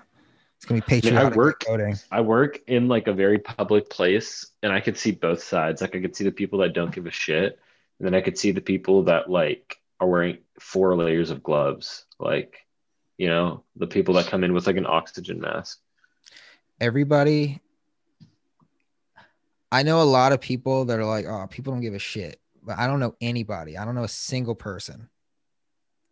It's 0.56 0.64
gonna 0.64 0.80
be 0.80 0.84
mean, 0.84 0.98
I 0.98 1.00
patriotic 1.00 1.36
work- 1.36 1.64
voting. 1.66 1.96
I 2.10 2.20
work 2.20 2.60
in 2.68 2.88
like 2.88 3.08
a 3.08 3.12
very 3.12 3.38
public 3.38 3.90
place 3.90 4.46
and 4.62 4.72
I 4.72 4.80
could 4.80 4.96
see 4.96 5.10
both 5.10 5.42
sides. 5.42 5.80
Like 5.80 5.96
I 5.96 6.00
could 6.00 6.14
see 6.14 6.24
the 6.24 6.32
people 6.32 6.60
that 6.60 6.72
don't 6.72 6.94
give 6.94 7.06
a 7.06 7.10
shit, 7.10 7.58
and 7.98 8.06
then 8.06 8.14
I 8.14 8.20
could 8.20 8.38
see 8.38 8.52
the 8.52 8.60
people 8.60 9.02
that 9.04 9.28
like 9.28 9.78
are 10.00 10.06
wearing 10.06 10.38
four 10.60 10.96
layers 10.96 11.30
of 11.30 11.42
gloves. 11.42 12.04
Like, 12.18 12.66
you 13.18 13.28
know, 13.28 13.64
the 13.74 13.86
people 13.86 14.14
that 14.14 14.26
come 14.26 14.44
in 14.44 14.54
with 14.54 14.66
like 14.66 14.76
an 14.76 14.86
oxygen 14.86 15.40
mask. 15.40 15.80
Everybody 16.80 17.60
I 19.72 19.82
know 19.82 20.00
a 20.00 20.04
lot 20.04 20.32
of 20.32 20.40
people 20.40 20.84
that 20.86 21.00
are 21.00 21.04
like, 21.04 21.26
oh, 21.26 21.46
people 21.48 21.72
don't 21.72 21.82
give 21.82 21.94
a 21.94 21.98
shit. 21.98 22.40
But 22.62 22.78
I 22.78 22.86
don't 22.86 23.00
know 23.00 23.14
anybody. 23.20 23.76
I 23.76 23.84
don't 23.84 23.94
know 23.94 24.04
a 24.04 24.08
single 24.08 24.54
person 24.54 25.08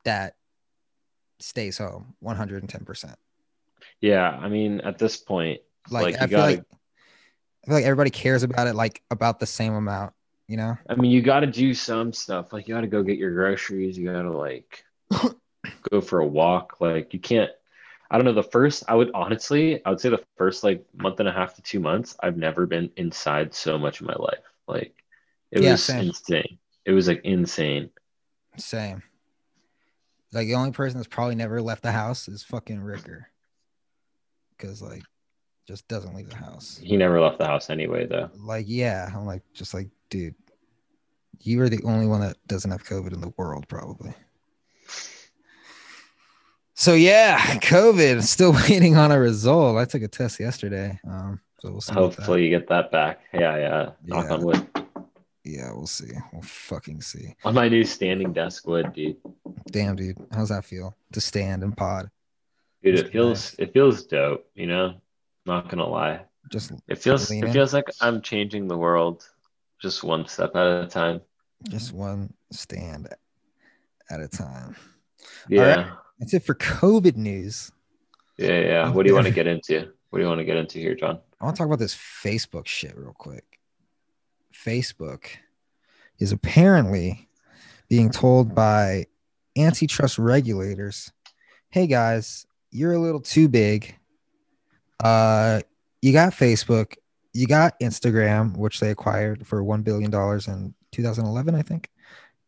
that 0.05 0.37
stays 1.41 1.79
home 1.79 2.15
110%. 2.23 3.17
Yeah, 4.01 4.29
I 4.31 4.49
mean, 4.49 4.81
at 4.81 4.99
this 4.99 5.17
point, 5.17 5.61
Like, 5.91 6.03
Like, 6.03 6.15
you 6.15 6.21
I 6.21 6.27
feel 6.27 6.31
gotta- 6.31 6.57
like 6.57 6.65
I 7.65 7.67
feel 7.67 7.75
like 7.77 7.85
everybody 7.85 8.11
cares 8.11 8.43
about 8.43 8.67
it 8.67 8.75
like 8.75 9.03
about 9.11 9.41
the 9.41 9.47
same 9.47 9.73
amount, 9.75 10.13
you 10.49 10.57
know? 10.59 10.77
I 10.89 10.95
mean, 10.97 11.11
you 11.11 11.23
got 11.23 11.41
to 11.41 11.47
do 11.47 11.73
some 11.73 12.13
stuff. 12.13 12.53
Like, 12.53 12.69
you 12.69 12.75
got 12.75 12.83
to 12.83 12.87
go 12.87 13.03
get 13.03 13.17
your 13.17 13.33
groceries. 13.33 13.97
You 13.99 14.13
got 14.13 14.23
to 14.23 14.31
like 14.37 14.85
go 15.91 16.01
for 16.03 16.21
a 16.21 16.27
walk. 16.27 16.77
Like, 16.81 17.15
you 17.15 17.21
can't. 17.21 17.51
I 18.11 18.19
don't 18.19 18.27
know. 18.27 18.35
The 18.35 18.43
first, 18.43 18.85
I 18.87 18.95
would 18.95 19.11
honestly, 19.15 19.85
I 19.85 19.91
would 19.91 19.99
say 20.01 20.11
the 20.11 20.23
first 20.37 20.63
like 20.63 20.85
month 20.95 21.21
and 21.21 21.29
a 21.29 21.33
half 21.33 21.55
to 21.57 21.63
two 21.63 21.81
months, 21.81 22.17
I've 22.23 22.37
never 22.37 22.67
been 22.67 22.91
inside 22.97 23.55
so 23.55 23.79
much 23.79 24.01
in 24.03 24.07
my 24.07 24.15
life. 24.19 24.45
Like, 24.69 24.95
it 25.51 25.61
Yeah, 25.63 25.73
was 25.73 25.83
same. 25.85 26.09
insane. 26.09 26.59
It 26.85 26.93
was 26.93 27.09
like 27.09 27.23
insane. 27.25 27.91
Same. 28.59 29.03
Like 30.35 30.47
the 30.49 30.55
only 30.55 30.73
person 30.73 30.99
that's 30.99 31.09
probably 31.09 31.35
never 31.37 31.63
left 31.63 31.83
the 31.83 31.93
house 31.93 32.29
is 32.29 32.43
fucking 32.43 32.81
Ricker. 32.81 33.29
Cause 34.59 34.83
like 34.83 35.03
just 35.67 35.89
doesn't 35.89 36.15
leave 36.15 36.29
the 36.29 36.37
house. 36.37 36.79
He 36.83 36.97
never 36.97 37.21
left 37.21 37.39
the 37.39 37.47
house 37.47 37.71
anyway, 37.71 38.07
though. 38.07 38.31
Like, 38.37 38.67
yeah. 38.69 39.11
I'm 39.15 39.25
like 39.25 39.43
just 39.55 39.73
like, 39.73 39.89
dude, 40.11 40.35
you 41.41 41.61
are 41.63 41.69
the 41.69 41.83
only 41.85 42.07
one 42.07 42.21
that 42.21 42.37
doesn't 42.47 42.71
have 42.71 42.85
COVID 42.85 43.13
in 43.15 43.21
the 43.21 43.33
world, 43.37 43.67
probably. 43.69 44.13
So 46.75 46.95
yeah, 46.95 47.39
COVID. 47.39 48.23
Still 48.23 48.53
waiting 48.69 48.97
on 48.97 49.13
a 49.13 49.19
result. 49.19 49.77
I 49.79 49.85
took 49.85 50.03
a 50.03 50.09
test 50.09 50.41
yesterday. 50.41 50.99
Um, 51.09 51.41
so 51.61 51.71
we'll 51.71 51.81
see. 51.81 51.95
Hopefully, 51.95 52.45
you 52.45 52.51
get 52.51 52.69
that 52.69 52.91
back. 52.91 53.21
Yeah, 53.33 53.57
yeah. 53.57 53.91
Knock 54.05 54.27
Yeah. 54.27 54.33
on 54.35 54.45
wood. 54.45 54.69
Yeah, 55.45 55.73
we'll 55.73 55.87
see. 55.87 56.11
We'll 56.33 56.43
fucking 56.43 57.03
see. 57.03 57.35
On 57.45 57.55
my 57.55 57.69
new 57.69 57.85
standing 57.85 58.33
desk 58.33 58.67
wood, 58.67 58.93
dude. 58.95 59.17
Damn, 59.71 59.95
dude. 59.97 60.17
How's 60.33 60.49
that 60.49 60.65
feel 60.65 60.97
to 61.13 61.21
stand 61.21 61.63
and 61.63 61.77
pod? 61.77 62.11
Dude, 62.83 62.97
That's 62.97 63.09
it 63.09 63.13
feels 63.13 63.55
it 63.59 63.73
feels 63.75 64.05
dope. 64.05 64.47
You 64.55 64.67
know, 64.67 64.95
not 65.45 65.69
gonna 65.69 65.87
lie. 65.87 66.23
Just 66.51 66.73
It 66.89 66.97
feels 66.97 67.31
it 67.31 67.45
in. 67.45 67.53
feels 67.53 67.75
like 67.75 67.85
I'm 68.01 68.21
changing 68.23 68.69
the 68.69 68.77
world, 68.77 69.27
just 69.81 70.03
one 70.03 70.27
step 70.27 70.55
at 70.57 70.67
a 70.67 70.87
time. 70.87 71.21
just 71.69 71.93
one 71.93 72.33
stand 72.51 73.09
at 74.11 74.21
a 74.21 74.29
time. 74.29 74.77
Yeah, 75.49 75.63
right. 75.77 75.93
That's 76.19 76.33
it 76.35 76.45
for 76.45 76.55
COVID 76.55 77.17
news. 77.17 77.71
yeah, 78.39 78.61
yeah. 78.61 78.91
What 78.91 79.03
do 79.05 79.09
you 79.11 79.15
want 79.15 79.27
to 79.27 79.33
get 79.41 79.47
into? 79.47 79.93
What 80.11 80.19
do 80.19 80.23
you 80.23 80.29
want 80.29 80.39
to 80.41 80.45
get 80.45 80.57
into 80.57 80.79
here, 80.79 80.95
John? 80.95 81.19
I 81.41 81.45
want 81.45 81.57
to 81.57 81.59
talk 81.61 81.67
about 81.67 81.79
this 81.81 81.95
Facebook 81.95 82.67
shit 82.67 82.97
real 82.97 83.15
quick. 83.19 83.45
Facebook 84.65 85.27
is 86.19 86.33
apparently 86.33 87.29
being 87.89 88.11
told 88.11 88.55
by 88.55 89.07
antitrust 89.57 90.19
regulators, 90.19 91.13
"Hey 91.71 91.87
guys, 91.87 92.47
you're 92.71 92.95
a 92.95 92.99
little 92.99 93.21
too 93.21 93.49
big. 93.49 93.95
Uh, 95.03 95.61
you 96.03 96.13
got 96.13 96.33
Facebook, 96.33 96.95
you 97.33 97.47
got 97.47 97.79
Instagram, 97.81 98.57
which 98.57 98.81
they 98.81 98.91
acquired 98.91 99.47
for 99.47 99.63
one 99.63 99.83
billion 99.83 100.11
dollars 100.11 100.49
in 100.49 100.75
2011, 100.93 101.55
I 101.55 101.63
think, 101.63 101.91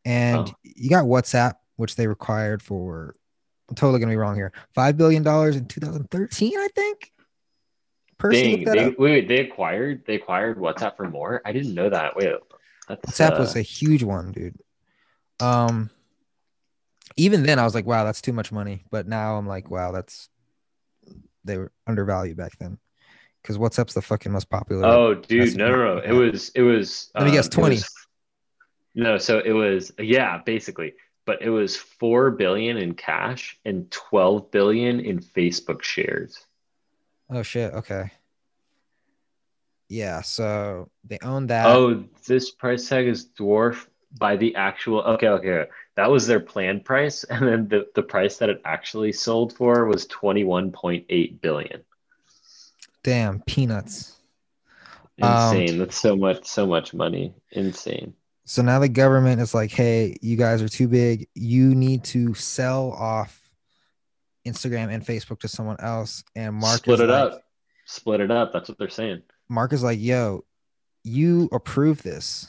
and 0.04 0.48
Oh. 0.48 0.54
you 0.62 0.88
got 0.88 1.04
WhatsApp, 1.06 1.54
which 1.76 1.96
they 1.96 2.06
acquired 2.06 2.62
for. 2.62 3.14
I'm 3.68 3.74
totally 3.74 3.98
gonna 3.98 4.12
be 4.12 4.16
wrong 4.16 4.36
here. 4.36 4.52
Five 4.74 4.96
billion 4.96 5.22
dollars 5.22 5.56
in 5.56 5.66
2013, 5.66 6.56
I 6.56 6.68
think. 6.74 7.12
Person 8.18 8.64
Dang, 8.64 8.64
they, 8.64 8.84
wait, 8.88 8.98
wait, 8.98 9.28
they 9.28 9.40
acquired 9.40 10.04
they 10.06 10.14
acquired 10.14 10.58
WhatsApp 10.58 10.96
for 10.96 11.08
more. 11.08 11.42
I 11.44 11.52
didn't 11.52 11.74
know 11.74 11.90
that. 11.90 12.16
Wait, 12.16 12.32
that's 12.88 13.04
WhatsApp 13.04 13.36
uh, 13.36 13.40
was 13.40 13.56
a 13.56 13.62
huge 13.62 14.02
one, 14.02 14.32
dude. 14.32 14.58
Um, 15.40 15.90
even 17.16 17.42
then 17.42 17.58
I 17.58 17.64
was 17.64 17.74
like, 17.74 17.86
wow, 17.86 18.04
that's 18.04 18.22
too 18.22 18.32
much 18.32 18.52
money. 18.52 18.84
But 18.90 19.06
now 19.06 19.36
I'm 19.36 19.46
like, 19.46 19.70
wow, 19.70 19.92
that's 19.92 20.28
they 21.44 21.58
were 21.58 21.72
undervalued 21.86 22.36
back 22.36 22.58
then. 22.58 22.78
Because 23.42 23.58
WhatsApp's 23.58 23.94
the 23.94 24.02
fucking 24.02 24.32
most 24.32 24.50
popular. 24.50 24.84
Oh, 24.84 25.14
dude, 25.14 25.56
no, 25.56 25.70
no, 25.70 25.94
no. 25.94 25.98
It 25.98 26.12
was, 26.12 26.50
it 26.50 26.62
was. 26.62 27.12
Let 27.14 27.26
me 27.26 27.30
guess, 27.30 27.46
um, 27.46 27.50
it 27.50 27.52
20. 27.52 27.74
was- 27.76 27.94
no, 28.96 29.18
so 29.18 29.40
it 29.44 29.52
was, 29.52 29.92
yeah, 29.98 30.40
basically, 30.44 30.94
but 31.26 31.42
it 31.42 31.50
was 31.50 31.76
four 31.76 32.30
billion 32.30 32.78
in 32.78 32.94
cash 32.94 33.58
and 33.64 33.90
twelve 33.90 34.50
billion 34.50 35.00
in 35.00 35.20
Facebook 35.20 35.82
shares. 35.82 36.44
Oh 37.30 37.42
shit. 37.42 37.72
Okay. 37.74 38.10
Yeah. 39.88 40.22
So 40.22 40.90
they 41.04 41.18
own 41.22 41.46
that. 41.48 41.66
Oh, 41.66 42.04
this 42.26 42.50
price 42.50 42.88
tag 42.88 43.06
is 43.06 43.24
dwarfed 43.24 43.88
by 44.18 44.36
the 44.36 44.54
actual. 44.56 45.02
Okay, 45.02 45.28
okay, 45.28 45.66
that 45.96 46.10
was 46.10 46.26
their 46.26 46.40
planned 46.40 46.84
price, 46.84 47.24
and 47.30 47.46
then 47.46 47.68
the 47.68 47.86
the 47.94 48.02
price 48.02 48.38
that 48.38 48.48
it 48.48 48.60
actually 48.64 49.12
sold 49.12 49.52
for 49.52 49.86
was 49.86 50.06
twenty 50.06 50.44
one 50.44 50.72
point 50.72 51.06
eight 51.08 51.40
billion. 51.40 51.82
Damn 53.02 53.40
peanuts. 53.42 54.16
Um, 55.22 55.56
Insane. 55.56 55.78
That's 55.78 55.96
so 55.96 56.16
much, 56.16 56.44
so 56.44 56.66
much 56.66 56.92
money. 56.92 57.32
Insane. 57.52 58.14
So 58.44 58.62
now 58.62 58.78
the 58.78 58.88
government 58.88 59.40
is 59.40 59.54
like, 59.54 59.72
hey, 59.72 60.16
you 60.22 60.36
guys 60.36 60.62
are 60.62 60.68
too 60.68 60.88
big. 60.88 61.28
You 61.34 61.74
need 61.74 62.04
to 62.04 62.34
sell 62.34 62.92
off 62.92 63.45
Instagram 64.46 64.92
and 64.92 65.04
Facebook 65.04 65.40
to 65.40 65.48
someone 65.48 65.76
else. 65.80 66.22
And 66.34 66.54
Mark 66.54 66.78
Split 66.78 67.00
it 67.00 67.08
like, 67.08 67.32
up. 67.32 67.42
Split 67.86 68.20
it 68.20 68.30
up. 68.30 68.52
That's 68.52 68.68
what 68.68 68.78
they're 68.78 68.88
saying. 68.88 69.22
Mark 69.48 69.72
is 69.72 69.82
like, 69.82 70.00
yo, 70.00 70.44
you 71.04 71.48
approve 71.52 72.02
this. 72.02 72.48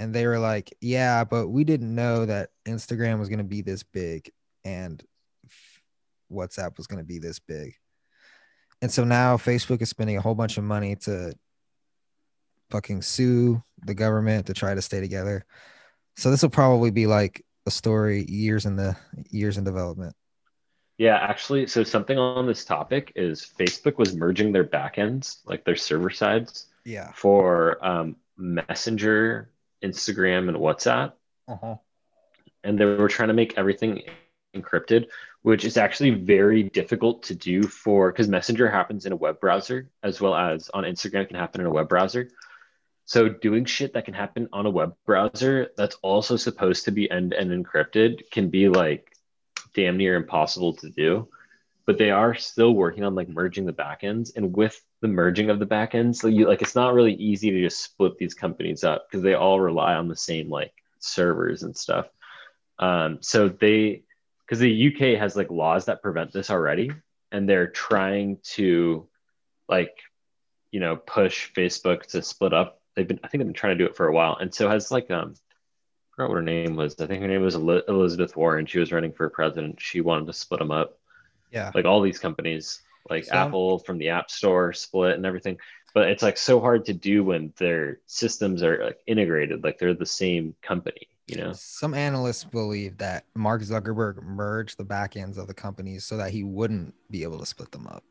And 0.00 0.14
they 0.14 0.26
were 0.26 0.38
like, 0.38 0.72
yeah, 0.80 1.24
but 1.24 1.48
we 1.48 1.64
didn't 1.64 1.92
know 1.92 2.24
that 2.26 2.50
Instagram 2.66 3.18
was 3.18 3.28
going 3.28 3.38
to 3.38 3.44
be 3.44 3.62
this 3.62 3.82
big 3.82 4.30
and 4.64 5.02
WhatsApp 6.30 6.76
was 6.76 6.86
going 6.86 7.00
to 7.00 7.06
be 7.06 7.18
this 7.18 7.40
big. 7.40 7.74
And 8.80 8.92
so 8.92 9.02
now 9.02 9.36
Facebook 9.36 9.82
is 9.82 9.88
spending 9.88 10.16
a 10.16 10.20
whole 10.20 10.36
bunch 10.36 10.56
of 10.56 10.64
money 10.64 10.94
to 10.96 11.32
fucking 12.70 13.02
sue 13.02 13.62
the 13.84 13.94
government 13.94 14.46
to 14.46 14.54
try 14.54 14.74
to 14.74 14.82
stay 14.82 15.00
together. 15.00 15.44
So 16.16 16.30
this 16.30 16.42
will 16.42 16.50
probably 16.50 16.90
be 16.90 17.06
like 17.06 17.44
a 17.66 17.70
story 17.70 18.24
years 18.28 18.66
in 18.66 18.76
the 18.76 18.96
years 19.30 19.58
in 19.58 19.64
development. 19.64 20.14
Yeah, 20.98 21.16
actually, 21.16 21.68
so 21.68 21.84
something 21.84 22.18
on 22.18 22.46
this 22.46 22.64
topic 22.64 23.12
is 23.14 23.40
Facebook 23.58 23.98
was 23.98 24.14
merging 24.16 24.50
their 24.50 24.64
backends, 24.64 25.38
like 25.46 25.64
their 25.64 25.76
server 25.76 26.10
sides, 26.10 26.66
Yeah. 26.84 27.12
for 27.12 27.84
um, 27.86 28.16
Messenger, 28.36 29.48
Instagram, 29.82 30.48
and 30.48 30.56
WhatsApp. 30.56 31.12
Uh-huh. 31.46 31.76
And 32.64 32.78
they 32.78 32.84
were 32.84 33.08
trying 33.08 33.28
to 33.28 33.34
make 33.34 33.56
everything 33.56 34.02
encrypted, 34.56 35.06
which 35.42 35.64
is 35.64 35.76
actually 35.76 36.10
very 36.10 36.64
difficult 36.64 37.22
to 37.24 37.34
do 37.34 37.62
for 37.62 38.10
because 38.10 38.28
Messenger 38.28 38.68
happens 38.68 39.06
in 39.06 39.12
a 39.12 39.16
web 39.16 39.38
browser 39.40 39.88
as 40.02 40.20
well 40.20 40.34
as 40.34 40.68
on 40.74 40.82
Instagram 40.82 41.28
can 41.28 41.36
happen 41.36 41.60
in 41.60 41.66
a 41.68 41.70
web 41.70 41.88
browser. 41.88 42.28
So 43.04 43.28
doing 43.28 43.64
shit 43.64 43.94
that 43.94 44.04
can 44.04 44.14
happen 44.14 44.48
on 44.52 44.66
a 44.66 44.70
web 44.70 44.94
browser 45.06 45.70
that's 45.76 45.96
also 46.02 46.36
supposed 46.36 46.84
to 46.86 46.90
be 46.90 47.10
end-to-end 47.10 47.50
encrypted 47.64 48.30
can 48.30 48.50
be 48.50 48.68
like 48.68 49.14
damn 49.78 49.96
near 49.96 50.16
impossible 50.16 50.74
to 50.74 50.90
do. 50.90 51.28
But 51.86 51.98
they 51.98 52.10
are 52.10 52.34
still 52.34 52.74
working 52.74 53.04
on 53.04 53.14
like 53.14 53.28
merging 53.28 53.64
the 53.64 53.72
backends, 53.72 54.36
and 54.36 54.54
with 54.54 54.78
the 55.00 55.08
merging 55.08 55.48
of 55.48 55.58
the 55.58 55.66
backends, 55.66 56.16
so 56.16 56.28
you 56.28 56.46
like 56.46 56.60
it's 56.60 56.74
not 56.74 56.92
really 56.92 57.14
easy 57.14 57.50
to 57.50 57.62
just 57.62 57.82
split 57.82 58.18
these 58.18 58.34
companies 58.34 58.84
up 58.84 59.06
because 59.08 59.22
they 59.22 59.34
all 59.34 59.58
rely 59.58 59.94
on 59.94 60.08
the 60.08 60.16
same 60.16 60.50
like 60.50 60.72
servers 60.98 61.62
and 61.62 61.74
stuff. 61.76 62.06
Um, 62.78 63.18
so 63.22 63.48
they 63.48 64.02
because 64.44 64.58
the 64.58 64.88
UK 64.88 65.18
has 65.18 65.36
like 65.36 65.50
laws 65.50 65.86
that 65.86 66.02
prevent 66.02 66.32
this 66.32 66.50
already, 66.50 66.90
and 67.32 67.48
they're 67.48 67.70
trying 67.70 68.38
to 68.54 69.08
like 69.66 69.96
you 70.72 70.80
know 70.80 70.96
push 70.96 71.50
Facebook 71.54 72.06
to 72.08 72.20
split 72.20 72.52
up. 72.52 72.82
They've 72.96 73.08
been 73.08 73.20
I 73.24 73.28
think 73.28 73.40
they've 73.40 73.48
been 73.48 73.54
trying 73.54 73.78
to 73.78 73.82
do 73.84 73.88
it 73.88 73.96
for 73.96 74.08
a 74.08 74.12
while, 74.12 74.36
and 74.36 74.52
so 74.52 74.68
has 74.68 74.90
like 74.90 75.10
um 75.10 75.36
forgot 76.18 76.30
what 76.30 76.36
her 76.36 76.42
name 76.42 76.74
was. 76.74 76.98
I 77.00 77.06
think 77.06 77.22
her 77.22 77.28
name 77.28 77.42
was 77.42 77.54
Elizabeth 77.54 78.36
Warren. 78.36 78.66
She 78.66 78.80
was 78.80 78.90
running 78.90 79.12
for 79.12 79.28
president. 79.30 79.80
She 79.80 80.00
wanted 80.00 80.26
to 80.26 80.32
split 80.32 80.58
them 80.58 80.72
up, 80.72 80.98
Yeah. 81.52 81.70
like 81.74 81.84
all 81.84 82.00
these 82.00 82.18
companies, 82.18 82.82
like 83.08 83.24
So- 83.24 83.34
Apple 83.34 83.78
from 83.78 83.98
the 83.98 84.08
App 84.08 84.28
Store 84.30 84.72
split 84.72 85.14
and 85.14 85.24
everything. 85.24 85.58
But 85.94 86.08
it's 86.08 86.22
like 86.22 86.36
so 86.36 86.60
hard 86.60 86.84
to 86.86 86.92
do 86.92 87.22
when 87.22 87.52
their 87.56 88.00
systems 88.06 88.62
are 88.64 88.84
like 88.84 88.98
integrated, 89.06 89.62
like 89.62 89.78
they're 89.78 89.94
the 89.94 90.04
same 90.06 90.54
company, 90.60 91.08
you 91.28 91.36
know? 91.36 91.52
Some 91.52 91.94
analysts 91.94 92.42
believe 92.44 92.98
that 92.98 93.24
Mark 93.36 93.62
Zuckerberg 93.62 94.20
merged 94.22 94.76
the 94.76 94.84
back 94.84 95.16
ends 95.16 95.38
of 95.38 95.46
the 95.46 95.54
companies 95.54 96.04
so 96.04 96.16
that 96.16 96.30
he 96.32 96.42
wouldn't 96.42 96.94
be 97.10 97.22
able 97.22 97.38
to 97.38 97.46
split 97.46 97.70
them 97.70 97.86
up. 97.86 98.02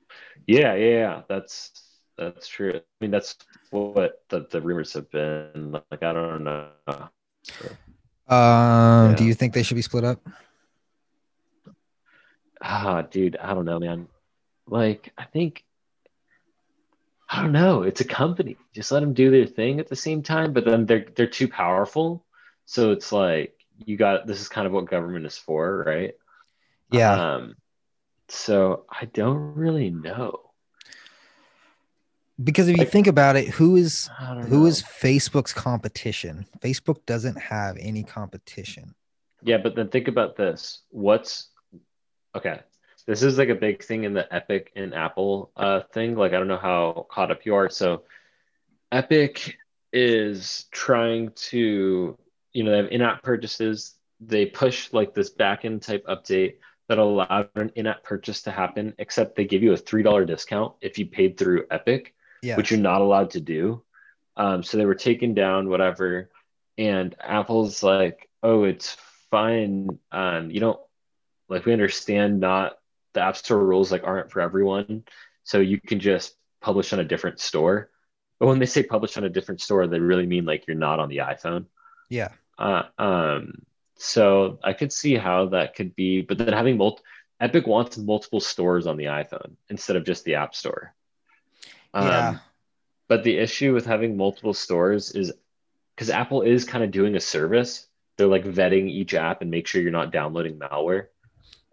Yeah, 0.47 0.73
yeah, 0.75 0.89
yeah. 0.89 1.21
That's 1.27 1.83
that's 2.17 2.47
true. 2.47 2.73
I 2.75 2.81
mean, 2.99 3.11
that's 3.11 3.35
what 3.69 4.23
the, 4.29 4.47
the 4.49 4.59
rumors 4.61 4.93
have 4.93 5.11
been. 5.11 5.71
Like, 5.73 6.01
I 6.01 6.13
don't 6.13 6.43
know. 6.45 6.69
Um, 8.27 9.15
do 9.15 9.23
you 9.23 9.33
think 9.33 9.53
they 9.53 9.63
should 9.63 9.75
be 9.75 9.81
split 9.81 10.03
up? 10.03 10.21
Ah, 12.61 13.03
dude, 13.03 13.37
I 13.37 13.53
don't 13.53 13.65
know, 13.65 13.79
man. 13.79 14.07
Like, 14.67 15.13
I 15.17 15.23
think 15.25 15.63
I 17.29 17.41
don't 17.41 17.51
know. 17.51 17.83
It's 17.83 18.01
a 18.01 18.05
company. 18.05 18.57
Just 18.73 18.91
let 18.91 19.01
them 19.01 19.13
do 19.13 19.29
their 19.29 19.45
thing 19.45 19.79
at 19.79 19.87
the 19.87 19.95
same 19.95 20.23
time, 20.23 20.53
but 20.53 20.65
then 20.65 20.85
they're 20.85 21.05
they're 21.15 21.27
too 21.27 21.47
powerful. 21.47 22.25
So 22.65 22.91
it's 22.91 23.11
like 23.11 23.53
you 23.85 23.97
got 23.97 24.27
this 24.27 24.39
is 24.39 24.47
kind 24.47 24.65
of 24.65 24.73
what 24.73 24.85
government 24.85 25.25
is 25.25 25.37
for, 25.37 25.83
right? 25.85 26.15
Yeah. 26.89 27.13
Um, 27.13 27.55
so 28.29 28.85
I 28.89 29.05
don't 29.05 29.55
really 29.55 29.89
know. 29.89 30.46
Because 32.43 32.67
if 32.67 32.77
you 32.77 32.85
think 32.85 33.07
about 33.07 33.35
it, 33.35 33.47
who 33.47 33.75
is 33.75 34.09
who 34.19 34.61
know. 34.61 34.65
is 34.65 34.83
Facebook's 34.83 35.53
competition? 35.53 36.45
Facebook 36.59 37.05
doesn't 37.05 37.37
have 37.37 37.77
any 37.79 38.03
competition. 38.03 38.93
Yeah, 39.41 39.57
but 39.57 39.75
then 39.75 39.89
think 39.89 40.07
about 40.07 40.35
this. 40.35 40.81
What's 40.89 41.49
okay? 42.35 42.59
This 43.07 43.23
is 43.23 43.37
like 43.37 43.49
a 43.49 43.55
big 43.55 43.83
thing 43.83 44.03
in 44.03 44.13
the 44.13 44.31
Epic 44.33 44.71
and 44.75 44.93
Apple 44.93 45.51
uh, 45.55 45.81
thing. 45.93 46.15
Like, 46.15 46.33
I 46.33 46.37
don't 46.37 46.47
know 46.47 46.57
how 46.57 47.07
caught 47.09 47.31
up 47.31 47.45
you 47.45 47.55
are. 47.55 47.69
So, 47.69 48.03
Epic 48.91 49.57
is 49.93 50.65
trying 50.71 51.31
to, 51.35 52.17
you 52.51 52.63
know, 52.63 52.71
they 52.71 52.77
have 52.77 52.91
in-app 52.91 53.23
purchases. 53.23 53.95
They 54.19 54.45
push 54.45 54.91
like 54.91 55.13
this 55.13 55.29
back-end 55.29 55.83
type 55.83 56.05
update 56.07 56.55
that 56.89 56.97
allowed 56.97 57.49
an 57.55 57.71
in-app 57.75 58.03
purchase 58.03 58.41
to 58.43 58.51
happen, 58.51 58.93
except 58.99 59.35
they 59.35 59.45
give 59.45 59.63
you 59.63 59.71
a 59.73 59.77
three 59.77 60.03
dollar 60.03 60.25
discount 60.25 60.73
if 60.81 60.99
you 60.99 61.05
paid 61.07 61.37
through 61.37 61.65
Epic 61.71 62.13
Yeah. 62.41 62.57
which 62.57 62.71
you're 62.71 62.79
not 62.79 63.01
allowed 63.01 63.31
to 63.31 63.41
do. 63.41 63.83
Um, 64.35 64.63
so 64.63 64.77
they 64.77 64.85
were 64.85 64.95
taken 64.95 65.33
down, 65.33 65.69
whatever. 65.69 66.29
And 66.77 67.15
Apple's 67.19 67.81
like, 67.81 68.29
oh, 68.43 68.63
it's 68.63 68.97
fine. 69.31 69.99
Um, 70.11 70.51
you 70.51 70.59
don't 70.59 70.79
like 71.49 71.65
we 71.65 71.73
understand 71.73 72.39
not 72.39 72.77
the 73.13 73.21
App 73.21 73.37
Store 73.37 73.63
rules 73.63 73.91
like 73.91 74.03
aren't 74.03 74.31
for 74.31 74.41
everyone. 74.41 75.03
So 75.43 75.59
you 75.59 75.79
can 75.81 75.99
just 75.99 76.35
publish 76.61 76.93
on 76.93 76.99
a 76.99 77.05
different 77.05 77.39
store. 77.39 77.89
But 78.39 78.47
when 78.47 78.59
they 78.59 78.65
say 78.65 78.83
publish 78.83 79.17
on 79.17 79.23
a 79.23 79.29
different 79.29 79.61
store, 79.61 79.87
they 79.87 79.99
really 79.99 80.27
mean 80.27 80.45
like 80.45 80.67
you're 80.67 80.77
not 80.77 80.99
on 80.99 81.09
the 81.09 81.17
iPhone. 81.17 81.65
Yeah. 82.09 82.29
Uh, 82.59 82.83
um, 82.97 83.63
so 83.95 84.59
I 84.63 84.73
could 84.73 84.93
see 84.93 85.15
how 85.15 85.47
that 85.47 85.75
could 85.75 85.95
be, 85.95 86.21
but 86.21 86.37
then 86.37 86.53
having 86.53 86.77
multi 86.77 87.01
Epic 87.39 87.67
wants 87.67 87.97
multiple 87.97 88.39
stores 88.39 88.87
on 88.87 88.97
the 88.97 89.05
iPhone 89.05 89.55
instead 89.69 89.95
of 89.95 90.05
just 90.05 90.23
the 90.23 90.35
App 90.35 90.55
Store. 90.55 90.95
Um, 91.93 92.07
Yeah. 92.07 92.37
But 93.07 93.23
the 93.23 93.37
issue 93.37 93.73
with 93.73 93.85
having 93.85 94.17
multiple 94.17 94.53
stores 94.53 95.11
is 95.11 95.31
because 95.95 96.09
Apple 96.09 96.41
is 96.41 96.65
kind 96.65 96.83
of 96.83 96.91
doing 96.91 97.15
a 97.15 97.19
service. 97.19 97.87
They're 98.17 98.27
like 98.27 98.43
vetting 98.43 98.89
each 98.89 99.13
app 99.13 99.41
and 99.41 99.49
make 99.49 99.65
sure 99.65 99.81
you're 99.81 99.91
not 99.91 100.11
downloading 100.11 100.59
malware. 100.59 101.07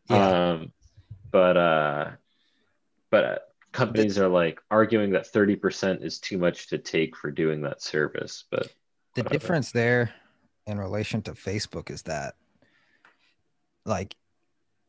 Yeah. 0.09 0.51
Um, 0.51 0.73
but 1.31 1.57
uh, 1.57 2.11
but 3.11 3.25
uh, 3.25 3.39
companies 3.73 4.19
are 4.19 4.29
like 4.29 4.61
arguing 4.71 5.11
that 5.11 5.31
30% 5.31 6.05
is 6.05 6.21
too 6.21 6.39
much 6.39 6.69
to 6.69 6.79
take 6.79 7.17
for 7.17 7.31
doing 7.31 7.63
that 7.63 7.83
service. 7.83 8.45
But 8.51 8.73
the 9.15 9.23
whatever. 9.23 9.39
difference 9.39 9.73
there 9.73 10.15
in 10.67 10.79
relation 10.79 11.21
to 11.23 11.33
Facebook 11.33 11.91
is 11.91 12.03
that 12.03 12.37
like 13.85 14.15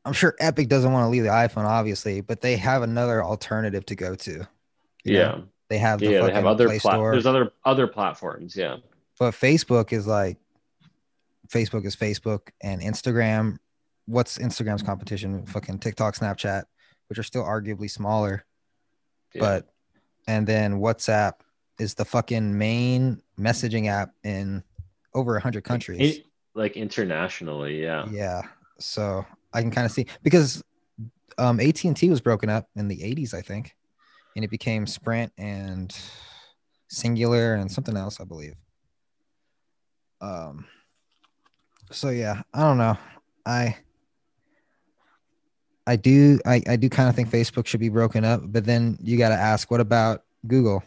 I'm 0.06 0.14
sure 0.14 0.36
Epic 0.40 0.70
doesn't 0.70 0.92
want 0.92 1.06
to 1.06 1.10
leave 1.10 1.24
the 1.24 1.30
iPhone 1.30 1.66
obviously, 1.66 2.22
but 2.22 2.42
they 2.42 2.58
have 2.58 2.84
another 2.84 3.24
alternative 3.24 3.86
to 3.88 3.96
go 3.96 4.16
to. 4.16 4.48
You 5.06 5.14
know? 5.14 5.20
yeah, 5.20 5.42
They 5.70 5.78
have 5.78 6.00
the 6.00 6.08
yeah, 6.12 6.26
they 6.26 6.34
have 6.34 6.46
other 6.46 6.68
Play 6.68 6.80
plat- 6.80 6.94
Store, 6.96 7.12
there's 7.12 7.26
other 7.26 7.52
other 7.64 7.88
platforms. 7.88 8.56
Yeah, 8.56 8.78
but 9.20 9.34
Facebook 9.34 9.94
is 9.94 10.08
like 10.08 10.38
Facebook 11.48 11.86
is 11.86 11.96
Facebook 11.96 12.50
and 12.62 12.82
Instagram. 12.82 13.58
What's 14.08 14.38
Instagram's 14.38 14.84
competition? 14.84 15.46
Fucking 15.46 15.80
TikTok, 15.80 16.16
Snapchat, 16.16 16.64
which 17.08 17.18
are 17.18 17.24
still 17.24 17.44
arguably 17.44 17.90
smaller. 17.90 18.46
yeah. 19.34 19.42
But 19.42 19.70
and 20.28 20.46
then 20.46 20.80
WhatsApp 20.80 21.34
is 21.80 21.94
the 21.94 22.06
fucking 22.06 22.58
main 22.58 23.22
messaging 23.40 23.88
app 23.88 24.12
in 24.24 24.64
over 25.14 25.34
100 25.34 25.64
countries. 25.64 26.20
Like 26.54 26.78
internationally, 26.78 27.82
yeah. 27.82 28.06
yeah 28.10 28.42
so 28.80 29.26
i 29.54 29.62
can 29.62 29.72
kind 29.72 29.86
of 29.86 29.92
see 29.92 30.06
because 30.22 30.62
um 31.38 31.60
at&t 31.60 32.10
was 32.10 32.20
broken 32.22 32.50
up 32.50 32.68
in 32.76 32.88
the 32.90 32.98
80s 32.98 33.34
i 33.34 33.42
think 33.42 33.76
and 34.36 34.44
it 34.44 34.50
became 34.52 34.86
sprint 34.86 35.32
and 35.38 35.98
Cingular 36.92 37.60
and 37.60 37.72
something 37.72 37.98
else 37.98 38.20
i 38.22 38.24
believe 38.24 38.56
um 40.22 40.66
so 41.92 42.10
yeah 42.10 42.42
i 42.54 42.62
don't 42.62 42.78
know 42.78 42.98
i 43.46 43.76
i 45.88 45.96
do 45.96 46.40
i, 46.46 46.62
I 46.68 46.76
do 46.76 46.90
kind 46.90 47.10
of 47.10 47.16
think 47.16 47.30
facebook 47.30 47.66
should 47.66 47.80
be 47.80 47.90
broken 47.90 48.24
up 48.24 48.42
but 48.46 48.66
then 48.66 48.98
you 49.02 49.18
got 49.18 49.30
to 49.30 49.36
ask 49.36 49.70
what 49.72 49.82
about 49.82 50.24
google 50.48 50.84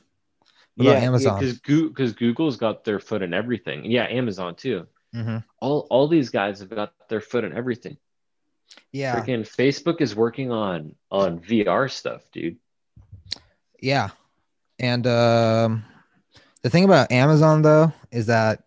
what 0.76 0.86
about 0.86 1.02
amazon 1.02 1.40
because 1.40 1.60
because 1.60 2.12
Google's 2.12 2.56
got 2.56 2.84
their 2.84 3.00
foot 3.00 3.20
in 3.22 3.34
everything. 3.34 3.84
Yeah, 3.84 4.04
Amazon 4.04 4.54
too. 4.54 4.86
Mhm. 5.12 5.42
All 5.60 5.88
all 5.90 6.06
these 6.06 6.30
guys 6.30 6.60
have 6.60 6.70
got 6.70 6.92
their 7.08 7.20
foot 7.20 7.42
in 7.42 7.52
everything. 7.52 7.96
yeah 8.92 9.16
Freaking 9.16 9.40
Facebook 9.40 10.00
is 10.00 10.14
working 10.14 10.52
on 10.52 10.94
on 11.10 11.40
VR 11.40 11.90
stuff, 11.90 12.22
dude. 12.30 12.58
Yeah. 13.80 14.10
And 14.78 15.06
um, 15.06 15.84
the 16.62 16.70
thing 16.70 16.84
about 16.84 17.10
Amazon, 17.10 17.62
though, 17.62 17.92
is 18.10 18.26
that 18.26 18.64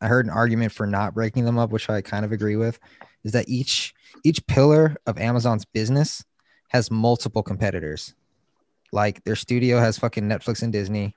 I 0.00 0.06
heard 0.06 0.26
an 0.26 0.30
argument 0.30 0.72
for 0.72 0.86
not 0.86 1.14
breaking 1.14 1.44
them 1.44 1.58
up, 1.58 1.70
which 1.70 1.90
I 1.90 2.00
kind 2.02 2.24
of 2.24 2.32
agree 2.32 2.56
with, 2.56 2.78
is 3.24 3.32
that 3.32 3.48
each 3.48 3.94
each 4.24 4.44
pillar 4.46 4.96
of 5.06 5.18
Amazon's 5.18 5.64
business 5.64 6.24
has 6.68 6.90
multiple 6.90 7.42
competitors. 7.42 8.14
Like 8.92 9.22
their 9.24 9.36
studio 9.36 9.78
has 9.78 9.98
fucking 9.98 10.24
Netflix 10.24 10.62
and 10.62 10.72
Disney. 10.72 11.14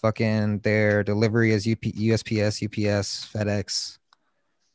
Fucking 0.00 0.60
their 0.60 1.02
delivery 1.02 1.52
is 1.52 1.66
UP, 1.66 1.80
USPS, 1.80 2.62
UPS, 2.64 3.28
FedEx, 3.32 3.98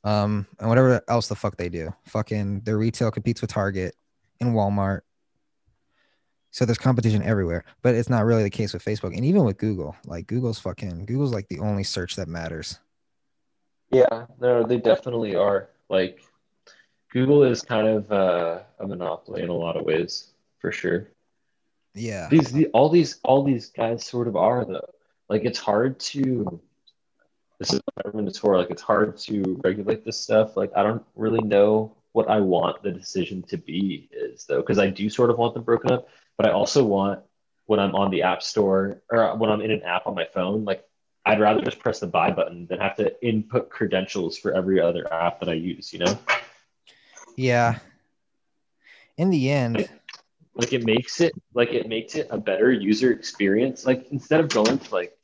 um, 0.03 0.47
and 0.59 0.67
whatever 0.67 1.01
else 1.07 1.27
the 1.27 1.35
fuck 1.35 1.57
they 1.57 1.69
do. 1.69 1.93
Fucking 2.05 2.61
their 2.61 2.77
retail 2.77 3.11
competes 3.11 3.41
with 3.41 3.51
Target 3.51 3.95
and 4.39 4.55
Walmart. 4.55 5.01
So 6.51 6.65
there's 6.65 6.77
competition 6.77 7.23
everywhere, 7.23 7.63
but 7.81 7.95
it's 7.95 8.09
not 8.09 8.25
really 8.25 8.43
the 8.43 8.49
case 8.49 8.73
with 8.73 8.83
Facebook 8.83 9.15
and 9.15 9.25
even 9.25 9.45
with 9.45 9.57
Google. 9.57 9.95
Like 10.05 10.27
Google's 10.27 10.59
fucking 10.59 11.05
Google's 11.05 11.33
like 11.33 11.47
the 11.47 11.59
only 11.59 11.83
search 11.83 12.15
that 12.17 12.27
matters. 12.27 12.79
Yeah, 13.89 14.25
no, 14.39 14.63
they 14.63 14.77
definitely 14.77 15.35
are. 15.35 15.69
Like 15.89 16.23
Google 17.11 17.43
is 17.43 17.61
kind 17.61 17.87
of 17.87 18.11
uh, 18.11 18.59
a 18.79 18.87
monopoly 18.87 19.43
in 19.43 19.49
a 19.49 19.53
lot 19.53 19.77
of 19.77 19.85
ways, 19.85 20.31
for 20.59 20.71
sure. 20.71 21.09
Yeah. 21.93 22.27
These 22.29 22.51
the, 22.51 22.67
all 22.67 22.89
these 22.89 23.19
all 23.23 23.43
these 23.43 23.69
guys 23.69 24.05
sort 24.05 24.27
of 24.27 24.35
are 24.35 24.65
though. 24.65 24.89
Like 25.29 25.43
it's 25.45 25.59
hard 25.59 25.99
to 25.99 26.59
this 27.59 27.73
is 27.73 27.81
what 27.85 28.05
government 28.05 28.29
is 28.29 28.37
for. 28.37 28.57
Like 28.57 28.71
it's 28.71 28.81
hard 28.81 29.17
to 29.19 29.59
regulate 29.63 30.03
this 30.03 30.17
stuff. 30.17 30.57
Like 30.57 30.71
I 30.75 30.83
don't 30.83 31.03
really 31.15 31.41
know 31.41 31.95
what 32.13 32.29
I 32.29 32.39
want 32.39 32.81
the 32.83 32.91
decision 32.91 33.43
to 33.43 33.57
be 33.57 34.09
is 34.11 34.45
though, 34.45 34.61
because 34.61 34.79
I 34.79 34.89
do 34.89 35.09
sort 35.09 35.29
of 35.29 35.37
want 35.37 35.53
them 35.53 35.63
broken 35.63 35.91
up, 35.91 36.09
but 36.41 36.49
I 36.49 36.53
also 36.53 36.83
want 36.83 37.19
when 37.67 37.79
I'm 37.79 37.93
on 37.93 38.09
the 38.09 38.23
app 38.23 38.41
store 38.41 39.03
or 39.11 39.37
when 39.37 39.51
I'm 39.51 39.61
in 39.61 39.69
an 39.69 39.83
app 39.83 40.07
on 40.07 40.15
my 40.15 40.25
phone, 40.25 40.65
like 40.65 40.83
I'd 41.23 41.39
rather 41.39 41.61
just 41.61 41.77
press 41.77 41.99
the 41.99 42.07
buy 42.07 42.31
button 42.31 42.65
than 42.65 42.79
have 42.79 42.95
to 42.95 43.13
input 43.23 43.69
credentials 43.69 44.39
for 44.39 44.51
every 44.51 44.81
other 44.81 45.05
app 45.13 45.39
that 45.41 45.49
I 45.49 45.53
use, 45.53 45.93
you 45.93 45.99
know? 45.99 46.17
Yeah. 47.35 47.77
In 49.19 49.29
the 49.29 49.51
end, 49.51 49.87
like 50.55 50.73
it 50.73 50.83
makes 50.83 51.21
it 51.21 51.31
like 51.53 51.73
it 51.73 51.87
makes 51.87 52.15
it 52.15 52.25
a 52.31 52.39
better 52.39 52.71
user 52.71 53.11
experience 53.11 53.85
like 53.85 54.07
instead 54.11 54.39
of 54.39 54.49
going 54.49 54.79
to 54.79 54.93
like 54.93 55.15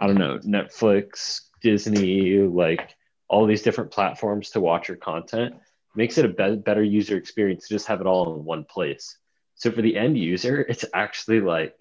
i 0.00 0.06
don't 0.06 0.18
know 0.18 0.38
netflix 0.40 1.40
disney 1.62 2.38
like 2.38 2.94
all 3.28 3.46
these 3.46 3.62
different 3.62 3.90
platforms 3.90 4.50
to 4.50 4.60
watch 4.60 4.86
your 4.86 4.98
content 4.98 5.54
makes 5.96 6.16
it 6.18 6.26
a 6.26 6.28
be- 6.28 6.56
better 6.56 6.82
user 6.82 7.16
experience 7.16 7.66
to 7.66 7.74
just 7.74 7.86
have 7.86 8.00
it 8.00 8.06
all 8.06 8.36
in 8.36 8.44
one 8.44 8.64
place 8.64 9.18
so 9.62 9.70
for 9.70 9.80
the 9.80 9.96
end 9.96 10.18
user 10.18 10.60
it's 10.60 10.84
actually 10.92 11.40
like 11.40 11.74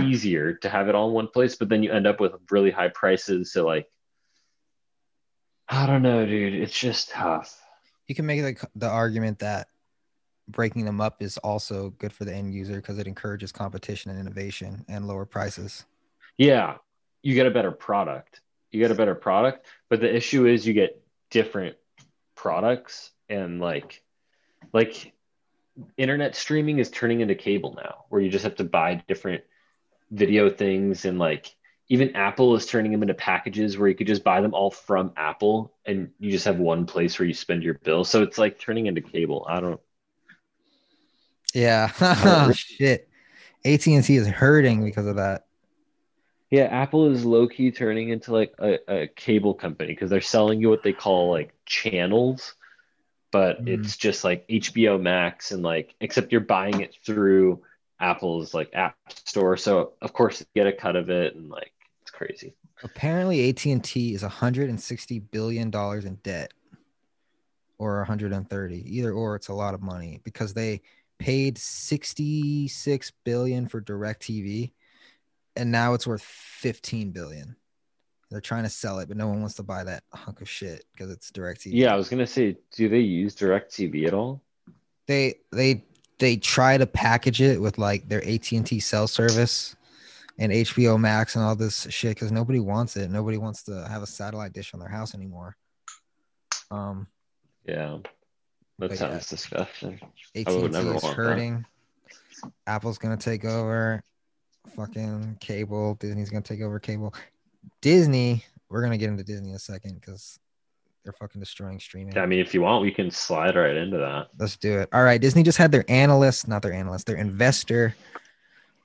easier 0.00 0.54
to 0.54 0.68
have 0.68 0.88
it 0.88 0.94
all 0.94 1.08
in 1.08 1.14
one 1.14 1.26
place 1.26 1.56
but 1.56 1.68
then 1.68 1.82
you 1.82 1.90
end 1.90 2.06
up 2.06 2.20
with 2.20 2.32
really 2.50 2.70
high 2.70 2.88
prices 2.88 3.52
so 3.52 3.66
like 3.66 3.90
i 5.68 5.86
don't 5.86 6.02
know 6.02 6.24
dude 6.24 6.54
it's 6.54 6.78
just 6.78 7.10
tough 7.10 7.60
you 8.06 8.14
can 8.14 8.26
make 8.26 8.40
the, 8.40 8.68
the 8.76 8.88
argument 8.88 9.40
that 9.40 9.66
breaking 10.48 10.84
them 10.84 11.00
up 11.00 11.22
is 11.22 11.38
also 11.38 11.90
good 11.90 12.12
for 12.12 12.24
the 12.24 12.34
end 12.34 12.54
user 12.54 12.76
because 12.76 12.98
it 12.98 13.06
encourages 13.06 13.52
competition 13.52 14.10
and 14.10 14.20
innovation 14.20 14.84
and 14.88 15.06
lower 15.06 15.24
prices. 15.24 15.84
Yeah, 16.36 16.76
you 17.22 17.34
get 17.34 17.46
a 17.46 17.50
better 17.50 17.70
product. 17.70 18.40
You 18.70 18.80
get 18.80 18.90
a 18.90 18.94
better 18.94 19.14
product, 19.14 19.66
but 19.88 20.00
the 20.00 20.14
issue 20.14 20.46
is 20.46 20.66
you 20.66 20.74
get 20.74 21.00
different 21.30 21.76
products 22.34 23.10
and 23.28 23.60
like 23.60 24.02
like 24.72 25.12
internet 25.96 26.36
streaming 26.36 26.78
is 26.78 26.90
turning 26.90 27.20
into 27.20 27.34
cable 27.34 27.78
now 27.82 28.04
where 28.08 28.20
you 28.20 28.30
just 28.30 28.44
have 28.44 28.56
to 28.56 28.64
buy 28.64 29.02
different 29.08 29.42
video 30.10 30.50
things 30.50 31.04
and 31.04 31.18
like 31.18 31.54
even 31.88 32.14
Apple 32.14 32.54
is 32.54 32.66
turning 32.66 32.92
them 32.92 33.02
into 33.02 33.14
packages 33.14 33.76
where 33.76 33.88
you 33.88 33.96
could 33.96 34.06
just 34.06 34.22
buy 34.22 34.40
them 34.40 34.54
all 34.54 34.70
from 34.70 35.12
Apple 35.16 35.74
and 35.84 36.10
you 36.20 36.30
just 36.30 36.44
have 36.44 36.58
one 36.58 36.86
place 36.86 37.18
where 37.18 37.26
you 37.26 37.34
spend 37.34 37.64
your 37.64 37.74
bill. 37.74 38.04
So 38.04 38.22
it's 38.22 38.38
like 38.38 38.60
turning 38.60 38.86
into 38.86 39.00
cable. 39.00 39.44
I 39.48 39.60
don't 39.60 39.80
Yeah. 41.52 41.88
Shit. 42.52 43.08
AT&T 43.64 44.16
is 44.16 44.26
hurting 44.28 44.84
because 44.84 45.06
of 45.06 45.16
that. 45.16 45.46
Yeah, 46.50 46.64
Apple 46.64 47.10
is 47.10 47.24
low 47.24 47.46
key 47.48 47.70
turning 47.70 48.08
into 48.08 48.32
like 48.32 48.52
a, 48.58 48.78
a 48.88 49.06
cable 49.08 49.54
company 49.54 49.92
because 49.92 50.10
they're 50.10 50.20
selling 50.20 50.60
you 50.60 50.68
what 50.68 50.82
they 50.82 50.92
call 50.92 51.30
like 51.30 51.52
channels, 51.64 52.54
but 53.30 53.64
Mm. 53.64 53.68
it's 53.68 53.96
just 53.96 54.24
like 54.24 54.46
HBO 54.48 55.00
Max 55.00 55.52
and 55.52 55.62
like 55.62 55.94
except 56.00 56.32
you're 56.32 56.40
buying 56.40 56.80
it 56.80 56.94
through 57.04 57.62
Apple's 58.00 58.54
like 58.54 58.70
app 58.74 58.96
store. 59.24 59.56
So 59.56 59.92
of 60.00 60.12
course 60.12 60.40
you 60.40 60.46
get 60.54 60.66
a 60.66 60.72
cut 60.72 60.96
of 60.96 61.10
it 61.10 61.34
and 61.34 61.48
like 61.48 61.72
it's 62.02 62.10
crazy. 62.10 62.54
Apparently 62.82 63.48
AT&T 63.50 64.14
is 64.14 64.22
160 64.22 65.18
billion 65.18 65.70
dollars 65.70 66.06
in 66.06 66.14
debt 66.16 66.52
or 67.78 67.98
130. 67.98 68.96
Either 68.96 69.12
or 69.12 69.36
it's 69.36 69.48
a 69.48 69.54
lot 69.54 69.74
of 69.74 69.82
money 69.82 70.20
because 70.24 70.54
they 70.54 70.80
paid 71.18 71.58
66 71.58 73.12
billion 73.24 73.68
for 73.68 73.82
DirecTV 73.82 74.72
and 75.56 75.70
now 75.70 75.92
it's 75.92 76.06
worth 76.06 76.22
15 76.22 77.10
billion. 77.10 77.56
They're 78.30 78.40
trying 78.40 78.62
to 78.62 78.70
sell 78.70 79.00
it, 79.00 79.08
but 79.08 79.16
no 79.16 79.26
one 79.26 79.40
wants 79.40 79.56
to 79.56 79.62
buy 79.64 79.82
that 79.84 80.04
hunk 80.12 80.40
of 80.40 80.48
shit 80.48 80.84
because 80.92 81.10
it's 81.10 81.30
DirecTV. 81.32 81.70
Yeah, 81.72 81.92
I 81.92 81.96
was 81.96 82.08
gonna 82.08 82.26
say, 82.26 82.56
do 82.72 82.88
they 82.88 83.00
use 83.00 83.34
DirecTV 83.34 84.06
at 84.06 84.14
all? 84.14 84.40
They 85.06 85.40
they 85.50 85.84
they 86.18 86.36
try 86.36 86.78
to 86.78 86.86
package 86.86 87.40
it 87.40 87.60
with 87.60 87.78
like 87.78 88.08
their 88.08 88.22
AT&T 88.28 88.78
cell 88.80 89.08
service 89.08 89.74
and 90.38 90.52
HBO 90.52 91.00
Max 91.00 91.34
and 91.34 91.44
all 91.44 91.56
this 91.56 91.86
shit 91.90 92.14
because 92.14 92.30
nobody 92.30 92.60
wants 92.60 92.96
it. 92.96 93.10
Nobody 93.10 93.36
wants 93.36 93.64
to 93.64 93.86
have 93.88 94.02
a 94.02 94.06
satellite 94.06 94.52
dish 94.52 94.74
on 94.74 94.80
their 94.80 94.88
house 94.88 95.14
anymore. 95.14 95.56
Um, 96.70 97.06
Yeah. 97.66 97.98
That 98.78 98.96
sounds 98.96 99.26
yeah. 99.30 99.36
disgusting. 99.36 100.00
AT&T 100.34 100.56
would 100.56 100.72
never 100.72 100.94
is 100.94 101.02
want 101.02 101.16
that. 101.16 101.22
hurting. 101.22 101.66
Apple's 102.66 102.96
gonna 102.98 103.16
take 103.16 103.44
over. 103.44 104.02
Fucking 104.76 105.38
cable. 105.40 105.94
Disney's 105.96 106.30
gonna 106.30 106.42
take 106.42 106.60
over 106.60 106.78
cable. 106.78 107.12
Disney. 107.80 108.44
We're 108.68 108.82
gonna 108.82 108.98
get 108.98 109.10
into 109.10 109.24
Disney 109.24 109.50
in 109.50 109.56
a 109.56 109.58
second 109.58 110.00
because 110.00 110.38
they're 111.04 111.12
fucking 111.12 111.40
destroying 111.40 111.80
streaming. 111.80 112.16
I 112.18 112.26
mean, 112.26 112.40
if 112.40 112.52
you 112.52 112.62
want, 112.62 112.82
we 112.82 112.90
can 112.90 113.10
slide 113.10 113.56
right 113.56 113.76
into 113.76 113.96
that. 113.98 114.28
Let's 114.38 114.56
do 114.56 114.80
it. 114.80 114.88
All 114.92 115.02
right. 115.02 115.20
Disney 115.20 115.42
just 115.42 115.58
had 115.58 115.72
their 115.72 115.84
analyst, 115.88 116.46
not 116.46 116.62
their 116.62 116.72
analyst, 116.72 117.06
their 117.06 117.16
investor. 117.16 117.94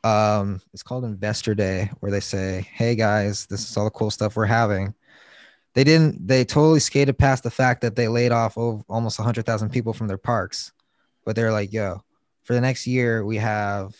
Um, 0.03 0.61
it's 0.73 0.83
called 0.83 1.03
Investor 1.03 1.55
Day, 1.55 1.89
where 1.99 2.11
they 2.11 2.19
say, 2.19 2.67
Hey 2.71 2.95
guys, 2.95 3.47
this 3.47 3.69
is 3.69 3.75
all 3.75 3.85
the 3.85 3.91
cool 3.91 4.11
stuff 4.11 4.35
we're 4.35 4.45
having. 4.45 4.93
They 5.73 5.83
didn't, 5.83 6.25
they 6.25 6.45
totally 6.45 6.79
skated 6.79 7.17
past 7.17 7.43
the 7.43 7.51
fact 7.51 7.81
that 7.81 7.97
they 7.97 8.07
laid 8.07 8.31
off 8.31 8.57
over 8.57 8.81
almost 8.87 9.19
100,000 9.19 9.69
people 9.69 9.91
from 9.91 10.07
their 10.07 10.17
parks. 10.17 10.71
But 11.25 11.35
they're 11.35 11.51
like, 11.51 11.73
Yo, 11.73 12.03
for 12.43 12.53
the 12.53 12.61
next 12.61 12.87
year, 12.87 13.25
we 13.25 13.37
have 13.37 13.93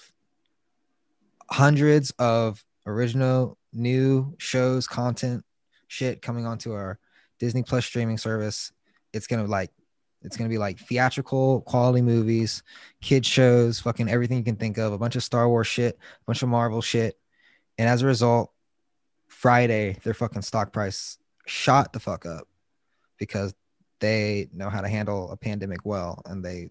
hundreds 1.49 2.11
of 2.11 2.63
original 2.85 3.57
new 3.73 4.35
shows, 4.37 4.87
content, 4.87 5.43
shit 5.87 6.21
coming 6.21 6.45
onto 6.45 6.73
our 6.73 6.99
Disney 7.39 7.63
Plus 7.63 7.85
streaming 7.85 8.17
service. 8.17 8.71
It's 9.13 9.27
gonna 9.27 9.45
like 9.45 9.71
it's 10.21 10.37
gonna 10.37 10.49
be 10.49 10.57
like 10.57 10.79
theatrical 10.79 11.61
quality 11.61 12.01
movies, 12.01 12.63
kid 13.01 13.25
shows, 13.25 13.79
fucking 13.79 14.09
everything 14.09 14.37
you 14.37 14.43
can 14.43 14.55
think 14.55 14.77
of, 14.77 14.93
a 14.93 14.97
bunch 14.97 15.15
of 15.15 15.23
Star 15.23 15.47
Wars 15.47 15.67
shit, 15.67 15.95
a 15.95 16.23
bunch 16.25 16.41
of 16.41 16.49
Marvel 16.49 16.81
shit. 16.81 17.17
And 17.77 17.87
as 17.87 18.01
a 18.01 18.07
result, 18.07 18.51
Friday, 19.27 19.97
their 20.03 20.13
fucking 20.13 20.41
stock 20.41 20.73
price 20.73 21.17
shot 21.45 21.93
the 21.93 21.99
fuck 21.99 22.25
up 22.25 22.47
because 23.17 23.53
they 23.99 24.49
know 24.53 24.69
how 24.69 24.81
to 24.81 24.89
handle 24.89 25.31
a 25.31 25.37
pandemic 25.37 25.79
well 25.85 26.21
and 26.25 26.43
they 26.43 26.69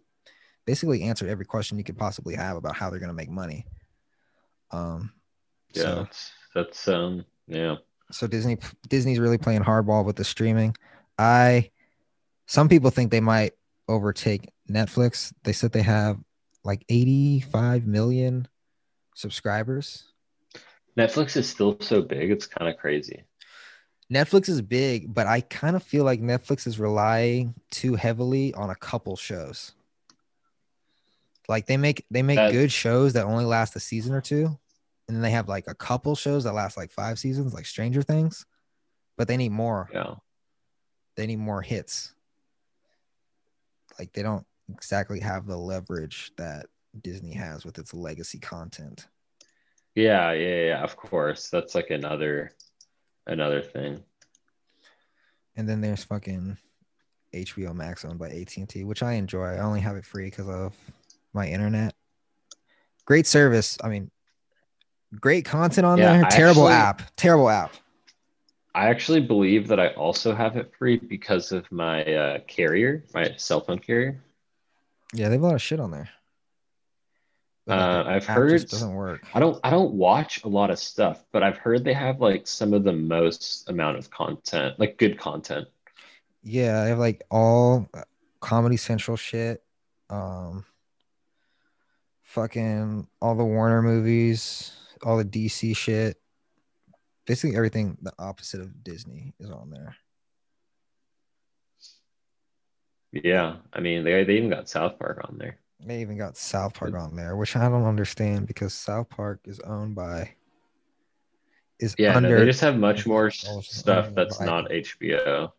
basically 0.67 1.03
answered 1.03 1.29
every 1.29 1.45
question 1.45 1.79
you 1.79 1.85
could 1.85 1.97
possibly 1.99 2.35
have 2.35 2.57
about 2.57 2.77
how 2.77 2.91
they're 2.91 3.01
gonna 3.01 3.13
make 3.13 3.31
money. 3.31 3.67
Um 4.71 5.13
Yeah, 5.75 5.83
so 5.83 5.95
that's, 5.97 6.33
that's 6.55 6.89
um, 6.89 7.25
yeah. 7.47 7.77
so 8.11 8.27
Disney 8.27 8.59
Disney's 8.89 9.19
really 9.19 9.39
playing 9.39 9.63
hardball 9.63 10.05
with 10.05 10.17
the 10.17 10.25
streaming. 10.25 10.77
I 11.19 11.71
some 12.47 12.69
people 12.69 12.91
think 12.91 13.11
they 13.11 13.21
might 13.21 13.53
overtake 13.89 14.51
Netflix. 14.71 15.33
They 15.43 15.53
said 15.53 15.73
they 15.73 15.83
have 15.83 16.19
like 16.65 16.85
85 16.89 17.87
million 17.87 18.49
subscribers. 19.15 20.05
Netflix 20.97 21.37
is 21.37 21.49
still 21.49 21.77
so 21.81 22.03
big; 22.03 22.31
it's 22.31 22.47
kind 22.47 22.71
of 22.71 22.79
crazy. 22.79 23.25
Netflix 24.13 24.49
is 24.49 24.61
big, 24.61 25.13
but 25.13 25.27
I 25.27 25.41
kind 25.41 25.77
of 25.77 25.83
feel 25.83 26.05
like 26.05 26.21
Netflix 26.21 26.67
is 26.67 26.79
relying 26.79 27.55
too 27.71 27.95
heavily 27.95 28.53
on 28.55 28.71
a 28.71 28.75
couple 28.75 29.17
shows. 29.17 29.73
Like 31.49 31.67
they 31.67 31.77
make 31.77 32.05
they 32.11 32.23
make 32.23 32.37
That- 32.37 32.53
good 32.53 32.71
shows 32.73 33.15
that 33.15 33.25
only 33.25 33.45
last 33.45 33.77
a 33.77 33.81
season 33.81 34.15
or 34.15 34.21
two, 34.21 34.59
and 35.07 35.17
then 35.17 35.23
they 35.23 35.31
have 35.31 35.49
like 35.49 35.65
a 35.69 35.75
couple 35.75 36.15
shows 36.17 36.45
that 36.45 36.55
last 36.55 36.77
like 36.77 36.91
five 36.91 37.19
seasons, 37.19 37.55
like 37.55 37.67
Stranger 37.67 38.03
Things. 38.03 38.47
But 39.17 39.29
they 39.29 39.37
need 39.37 39.53
more. 39.53 39.89
Yeah, 39.93 40.15
they 41.17 41.27
need 41.27 41.39
more 41.39 41.63
hits. 41.63 42.15
Like 43.99 44.13
they 44.13 44.23
don't 44.23 44.47
exactly 44.73 45.21
have 45.21 45.47
the 45.47 45.57
leverage 45.57 46.33
that 46.37 46.67
Disney 47.01 47.33
has 47.33 47.65
with 47.65 47.79
its 47.79 47.95
legacy 47.95 48.39
content. 48.39 49.07
yeah, 49.95 50.33
yeah, 50.33 50.65
yeah. 50.65 50.83
Of 50.83 50.97
course, 50.97 51.49
that's 51.49 51.75
like 51.75 51.91
another, 51.91 52.53
another 53.27 53.63
thing. 53.63 54.03
And 55.57 55.69
then 55.69 55.81
there's 55.81 56.03
fucking 56.03 56.57
HBO 57.33 57.75
Max 57.75 58.05
owned 58.05 58.19
by 58.19 58.31
AT&T, 58.31 58.85
which 58.85 59.03
I 59.03 59.13
enjoy. 59.13 59.45
I 59.45 59.59
only 59.59 59.81
have 59.81 59.97
it 59.97 60.05
free 60.05 60.27
because 60.27 60.49
of 60.49 60.73
my 61.33 61.47
internet. 61.47 61.95
Great 63.05 63.27
service. 63.27 63.77
I 63.83 63.89
mean, 63.89 64.11
great 65.21 65.45
content 65.45 65.87
on 65.87 65.99
Yeah, 65.99 66.13
there. 66.19 66.27
I 66.27 66.29
Terrible 66.31 66.69
actually- 66.69 67.05
app. 67.05 67.17
Terrible 67.17 67.49
app. 67.51 67.73
I 68.77 68.89
actually 68.89 69.21
believe 69.21 69.69
that 69.69 69.79
I 69.79 69.89
also 69.91 70.35
have 70.35 70.57
it 70.57 70.73
free 70.77 70.97
because 70.99 71.53
of 71.53 71.71
my 71.71 72.05
uh, 72.05 72.39
carrier, 72.49 73.05
my 73.15 73.33
cell 73.37 73.61
phone 73.61 73.79
carrier. 73.79 74.21
Yeah, 75.13 75.29
they 75.29 75.35
have 75.35 75.43
a 75.43 75.47
lot 75.47 75.55
of 75.55 75.63
shit 75.63 75.79
on 75.79 75.93
there. 75.93 76.09
Uh, 77.69 78.03
I've 78.07 78.27
heard- 78.27 78.67
doesn't 78.69 78.93
work. 78.95 79.23
I 79.33 79.39
don't 79.41 79.59
I 79.65 79.71
don't 79.71 79.95
watch 79.95 80.43
a 80.45 80.49
lot 80.49 80.71
of 80.71 80.79
stuff, 80.79 81.25
but 81.33 81.43
I've 81.45 81.57
heard 81.57 81.85
they 81.85 81.95
have 81.95 82.21
like 82.21 82.47
some 82.49 82.75
of 82.75 82.83
the 82.85 82.93
most 82.93 83.71
amount 83.71 83.97
of 83.97 84.11
content, 84.11 84.79
like 84.81 84.99
good 84.99 85.19
content. 85.19 85.69
Yeah, 86.43 86.83
I 86.83 86.87
have 86.87 86.99
like 86.99 87.23
all 87.31 87.89
uh, 87.95 88.03
Comedy 88.41 88.77
Central 88.77 89.17
shit. 89.17 89.63
Um 90.11 90.65
fucking 92.23 93.07
all 93.23 93.35
the 93.35 93.45
Warner 93.45 93.81
movies, 93.83 94.73
all 95.05 95.17
the 95.17 95.25
DC 95.25 95.77
shit. 95.77 96.17
Basically 97.27 97.57
everything 97.57 97.97
the 98.03 98.13
opposite 98.19 98.61
of 98.61 98.85
Disney 98.85 99.35
is 99.39 99.51
on 99.51 99.71
there. 99.71 99.97
Yeah, 103.13 103.57
I 103.73 103.81
mean 103.81 104.05
they 104.05 104.25
they 104.25 104.37
even 104.37 104.51
got 104.51 104.69
South 104.69 104.99
Park 104.99 105.21
on 105.29 105.39
there. 105.39 105.59
They 105.85 106.01
even 106.01 106.19
got 106.19 106.37
South 106.37 106.75
Park 106.75 106.95
on 106.95 107.15
there, 107.15 107.37
which 107.37 107.57
I 107.57 107.69
don't 107.69 107.85
understand 107.85 108.47
because 108.47 108.73
South 108.73 109.09
Park 109.09 109.41
is 109.45 109.61
owned 109.61 109.95
by 109.95 110.35
is 111.79 111.95
Yeah, 111.99 112.19
no, 112.19 112.37
they 112.39 112.45
just 112.45 112.61
have 112.61 112.77
much 112.77 113.07
more 113.07 113.31
stuff 113.31 114.15
that's 114.15 114.39
Viacom. 114.39 114.47
not 114.47 114.71
HBO. 114.71 115.53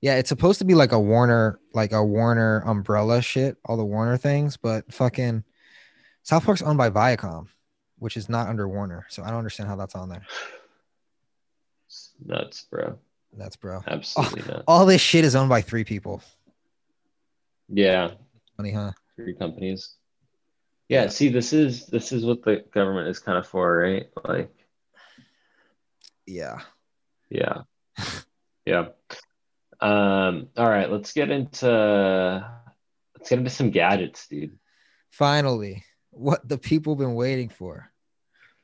Yeah, 0.00 0.16
it's 0.16 0.28
supposed 0.28 0.58
to 0.58 0.64
be 0.64 0.74
like 0.74 0.92
a 0.92 1.00
Warner, 1.00 1.58
like 1.72 1.92
a 1.92 2.04
Warner 2.04 2.62
umbrella 2.66 3.22
shit, 3.22 3.56
all 3.64 3.76
the 3.76 3.84
Warner 3.84 4.16
things, 4.16 4.56
but 4.56 4.92
fucking 4.92 5.44
South 6.22 6.44
Park's 6.44 6.62
owned 6.62 6.78
by 6.78 6.90
Viacom, 6.90 7.46
which 8.04 8.18
is 8.18 8.28
not 8.28 8.48
under 8.48 8.68
Warner. 8.68 9.06
So 9.08 9.22
I 9.22 9.28
don't 9.28 9.38
understand 9.38 9.66
how 9.66 9.76
that's 9.76 9.94
on 9.94 10.10
there. 10.10 10.20
It's 11.86 12.10
nuts, 12.22 12.66
bro. 12.70 12.98
That's 13.32 13.56
bro. 13.56 13.82
Absolutely 13.86 14.42
nuts. 14.42 14.64
All 14.68 14.84
this 14.84 15.00
shit 15.00 15.24
is 15.24 15.34
owned 15.34 15.48
by 15.48 15.62
three 15.62 15.84
people. 15.84 16.20
Yeah, 17.70 18.10
Funny, 18.58 18.72
huh? 18.72 18.92
three 19.16 19.32
companies. 19.32 19.94
Yeah, 20.90 21.08
see, 21.08 21.30
this 21.30 21.54
is 21.54 21.86
this 21.86 22.12
is 22.12 22.26
what 22.26 22.42
the 22.42 22.62
government 22.74 23.08
is 23.08 23.20
kind 23.20 23.38
of 23.38 23.46
for, 23.46 23.78
right? 23.78 24.06
Like, 24.22 24.52
Yeah. 26.26 26.58
yeah, 27.30 27.62
yeah. 28.66 28.88
Um, 29.80 30.48
all 30.58 30.68
right, 30.68 30.90
let's 30.92 31.14
get 31.14 31.30
into 31.30 32.46
let's 33.16 33.30
get 33.30 33.38
into 33.38 33.50
some 33.50 33.70
gadgets, 33.70 34.26
dude. 34.28 34.58
Finally, 35.10 35.84
what 36.10 36.46
the 36.46 36.58
people 36.58 36.96
been 36.96 37.14
waiting 37.14 37.48
for. 37.48 37.90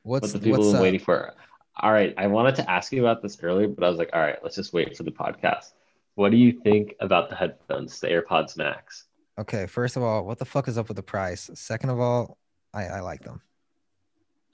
What's 0.03 0.33
what 0.33 0.41
the 0.41 0.49
people 0.49 0.63
have 0.63 0.73
been 0.73 0.81
waiting 0.81 0.99
for. 0.99 1.33
All 1.79 1.91
right, 1.91 2.13
I 2.17 2.27
wanted 2.27 2.55
to 2.55 2.69
ask 2.69 2.91
you 2.91 3.01
about 3.01 3.21
this 3.21 3.37
earlier, 3.41 3.67
but 3.67 3.83
I 3.83 3.89
was 3.89 3.97
like, 3.97 4.09
all 4.13 4.19
right, 4.19 4.37
let's 4.43 4.55
just 4.55 4.73
wait 4.73 4.95
for 4.95 5.03
the 5.03 5.11
podcast. 5.11 5.71
What 6.15 6.31
do 6.31 6.37
you 6.37 6.51
think 6.51 6.95
about 6.99 7.29
the 7.29 7.35
headphones, 7.35 7.99
the 7.99 8.07
AirPods 8.07 8.57
Max? 8.57 9.05
Okay, 9.39 9.65
first 9.65 9.95
of 9.95 10.03
all, 10.03 10.25
what 10.25 10.37
the 10.37 10.45
fuck 10.45 10.67
is 10.67 10.77
up 10.77 10.89
with 10.89 10.97
the 10.97 11.03
price? 11.03 11.49
Second 11.53 11.89
of 11.89 11.99
all, 11.99 12.37
I, 12.73 12.85
I 12.85 12.99
like 12.99 13.23
them. 13.23 13.41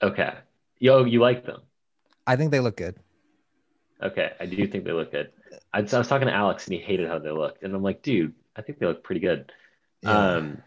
Okay, 0.02 0.32
yo, 0.78 1.04
you 1.04 1.20
like 1.20 1.44
them? 1.44 1.60
I 2.26 2.36
think 2.36 2.52
they 2.52 2.60
look 2.60 2.76
good. 2.76 2.96
Okay, 4.00 4.32
I 4.38 4.46
do 4.46 4.66
think 4.66 4.84
they 4.84 4.92
look 4.92 5.10
good. 5.10 5.32
I, 5.74 5.80
I 5.80 5.98
was 5.98 6.08
talking 6.08 6.28
to 6.28 6.34
Alex 6.34 6.66
and 6.66 6.74
he 6.74 6.80
hated 6.80 7.08
how 7.08 7.18
they 7.18 7.30
looked, 7.30 7.64
and 7.64 7.74
I'm 7.74 7.82
like, 7.82 8.02
dude, 8.02 8.34
I 8.54 8.62
think 8.62 8.78
they 8.78 8.86
look 8.86 9.02
pretty 9.02 9.20
good. 9.20 9.52
Yeah. 10.02 10.34
Um, 10.36 10.62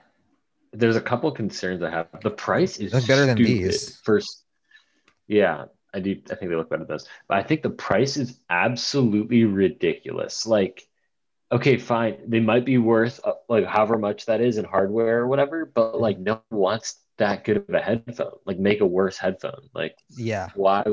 there's 0.73 0.95
a 0.95 1.01
couple 1.01 1.31
concerns 1.31 1.81
I 1.81 1.89
have. 1.89 2.07
The 2.21 2.29
price 2.29 2.77
is 2.77 2.91
better 3.05 3.25
than 3.25 3.37
these. 3.37 3.97
First, 4.03 4.40
yeah, 5.27 5.65
I 5.93 5.99
do. 5.99 6.21
I 6.31 6.35
think 6.35 6.51
they 6.51 6.55
look 6.55 6.69
better 6.69 6.83
than 6.83 6.93
those, 6.95 7.07
but 7.27 7.37
I 7.37 7.43
think 7.43 7.61
the 7.61 7.69
price 7.69 8.17
is 8.17 8.39
absolutely 8.49 9.45
ridiculous. 9.45 10.45
Like, 10.45 10.87
okay, 11.51 11.77
fine, 11.77 12.17
they 12.27 12.39
might 12.39 12.65
be 12.65 12.77
worth 12.77 13.19
uh, 13.23 13.33
like 13.49 13.65
however 13.65 13.97
much 13.97 14.25
that 14.25 14.41
is 14.41 14.57
in 14.57 14.65
hardware 14.65 15.19
or 15.19 15.27
whatever, 15.27 15.65
but 15.65 15.99
like 15.99 16.19
no 16.19 16.41
one 16.49 16.61
wants 16.61 16.95
that 17.17 17.43
good 17.43 17.57
of 17.57 17.69
a 17.69 17.79
headphone. 17.79 18.31
Like, 18.45 18.57
make 18.59 18.81
a 18.81 18.85
worse 18.85 19.17
headphone. 19.17 19.69
Like, 19.73 19.97
yeah. 20.09 20.49
why? 20.55 20.83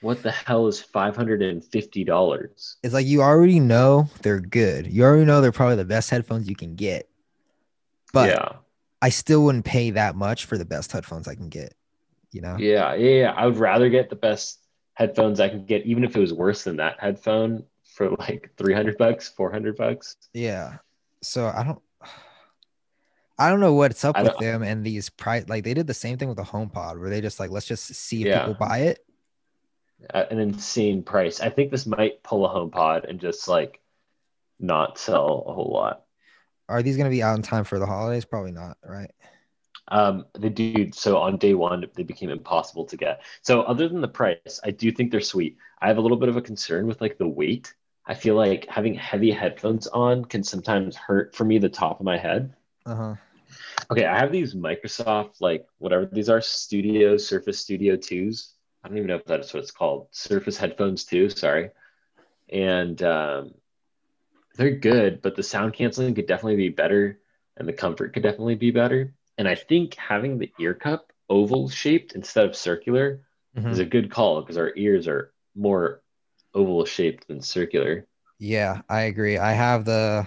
What 0.00 0.22
the 0.22 0.32
hell 0.32 0.66
is 0.66 0.80
five 0.80 1.16
hundred 1.16 1.40
and 1.40 1.64
fifty 1.64 2.04
dollars? 2.04 2.76
It's 2.82 2.92
like 2.92 3.06
you 3.06 3.22
already 3.22 3.58
know 3.58 4.08
they're 4.20 4.40
good. 4.40 4.86
You 4.86 5.02
already 5.02 5.24
know 5.24 5.40
they're 5.40 5.50
probably 5.50 5.76
the 5.76 5.84
best 5.86 6.10
headphones 6.10 6.46
you 6.46 6.54
can 6.54 6.74
get. 6.74 7.08
But 8.12 8.28
yeah. 8.28 8.48
I 9.00 9.08
still 9.08 9.44
wouldn't 9.44 9.64
pay 9.64 9.90
that 9.90 10.14
much 10.14 10.44
for 10.44 10.58
the 10.58 10.64
best 10.66 10.92
headphones 10.92 11.26
I 11.26 11.34
can 11.34 11.48
get. 11.48 11.74
You 12.34 12.40
know? 12.40 12.56
Yeah, 12.58 12.94
yeah, 12.94 13.20
yeah. 13.20 13.32
I 13.32 13.46
would 13.46 13.58
rather 13.58 13.88
get 13.88 14.10
the 14.10 14.16
best 14.16 14.58
headphones 14.94 15.38
I 15.38 15.48
can 15.48 15.64
get, 15.64 15.86
even 15.86 16.02
if 16.02 16.16
it 16.16 16.20
was 16.20 16.32
worse 16.32 16.64
than 16.64 16.76
that 16.78 16.96
headphone 16.98 17.64
for 17.84 18.10
like 18.10 18.50
300 18.58 18.98
bucks, 18.98 19.28
400 19.28 19.76
bucks. 19.76 20.16
Yeah. 20.32 20.78
So 21.22 21.46
I 21.46 21.62
don't 21.62 21.80
I 23.38 23.50
don't 23.50 23.60
know 23.60 23.74
what's 23.74 24.04
up 24.04 24.20
with 24.20 24.36
them 24.38 24.62
and 24.62 24.84
these 24.84 25.10
price 25.10 25.44
like 25.48 25.64
they 25.64 25.74
did 25.74 25.86
the 25.86 25.94
same 25.94 26.18
thing 26.18 26.28
with 26.28 26.36
the 26.36 26.44
HomePod 26.44 27.00
where 27.00 27.08
they 27.08 27.20
just 27.20 27.40
like 27.40 27.50
let's 27.50 27.66
just 27.66 27.86
see 27.86 28.22
if 28.22 28.28
Yeah. 28.28 28.40
people 28.40 28.54
buy 28.54 28.78
it. 28.80 28.98
At 30.10 30.30
an 30.32 30.38
insane 30.38 31.02
price. 31.02 31.40
I 31.40 31.50
think 31.50 31.70
this 31.70 31.86
might 31.86 32.22
pull 32.24 32.44
a 32.46 32.48
HomePod 32.48 33.08
and 33.08 33.20
just 33.20 33.46
like 33.48 33.80
not 34.58 34.98
sell 34.98 35.44
a 35.46 35.54
whole 35.54 35.70
lot. 35.72 36.04
are 36.68 36.82
these 36.82 36.96
gonna 36.96 37.10
be 37.10 37.22
out 37.22 37.36
in 37.36 37.42
time 37.42 37.64
for 37.64 37.78
the 37.78 37.86
holidays? 37.86 38.24
Probably 38.24 38.52
not, 38.52 38.76
right? 38.84 39.10
Um, 39.88 40.26
they 40.38 40.48
do 40.48 40.90
so 40.92 41.18
on 41.18 41.36
day 41.36 41.54
one, 41.54 41.84
they 41.94 42.02
became 42.02 42.30
impossible 42.30 42.86
to 42.86 42.96
get. 42.96 43.22
So 43.42 43.62
other 43.62 43.88
than 43.88 44.00
the 44.00 44.08
price, 44.08 44.60
I 44.64 44.70
do 44.70 44.90
think 44.90 45.10
they're 45.10 45.20
sweet. 45.20 45.58
I 45.80 45.88
have 45.88 45.98
a 45.98 46.00
little 46.00 46.16
bit 46.16 46.28
of 46.28 46.36
a 46.36 46.42
concern 46.42 46.86
with 46.86 47.00
like 47.00 47.18
the 47.18 47.28
weight. 47.28 47.74
I 48.06 48.14
feel 48.14 48.34
like 48.34 48.66
having 48.68 48.94
heavy 48.94 49.30
headphones 49.30 49.86
on 49.86 50.24
can 50.24 50.42
sometimes 50.42 50.96
hurt 50.96 51.34
for 51.34 51.44
me 51.44 51.58
the 51.58 51.68
top 51.68 52.00
of 52.00 52.06
my 52.06 52.18
head. 52.18 52.54
Uh-huh. 52.86 53.14
Okay, 53.90 54.04
I 54.04 54.18
have 54.18 54.32
these 54.32 54.54
Microsoft 54.54 55.40
like 55.40 55.66
whatever 55.78 56.06
these 56.06 56.28
are 56.28 56.40
Studio 56.40 57.16
Surface 57.16 57.58
Studio 57.58 57.96
2s. 57.96 58.52
I 58.82 58.88
don't 58.88 58.98
even 58.98 59.08
know 59.08 59.16
if 59.16 59.24
that's 59.24 59.52
what 59.54 59.62
it's 59.62 59.70
called. 59.70 60.08
Surface 60.10 60.56
headphones 60.56 61.04
2, 61.04 61.30
sorry. 61.30 61.70
And 62.50 63.02
um, 63.02 63.54
they're 64.56 64.76
good, 64.76 65.22
but 65.22 65.36
the 65.36 65.42
sound 65.42 65.74
canceling 65.74 66.14
could 66.14 66.26
definitely 66.26 66.56
be 66.56 66.68
better 66.68 67.18
and 67.56 67.66
the 67.68 67.72
comfort 67.72 68.12
could 68.12 68.22
definitely 68.22 68.56
be 68.56 68.70
better. 68.70 69.14
And 69.38 69.48
I 69.48 69.54
think 69.54 69.94
having 69.94 70.38
the 70.38 70.52
ear 70.60 70.74
cup 70.74 71.12
oval 71.28 71.68
shaped 71.68 72.12
instead 72.12 72.46
of 72.46 72.56
circular 72.56 73.20
Mhm. 73.56 73.72
is 73.72 73.78
a 73.78 73.84
good 73.84 74.10
call 74.10 74.40
because 74.40 74.56
our 74.56 74.72
ears 74.76 75.08
are 75.08 75.32
more 75.54 76.02
oval 76.54 76.84
shaped 76.84 77.28
than 77.28 77.40
circular. 77.40 78.06
Yeah, 78.38 78.82
I 78.88 79.02
agree. 79.02 79.38
I 79.38 79.52
have 79.52 79.84
the 79.84 80.26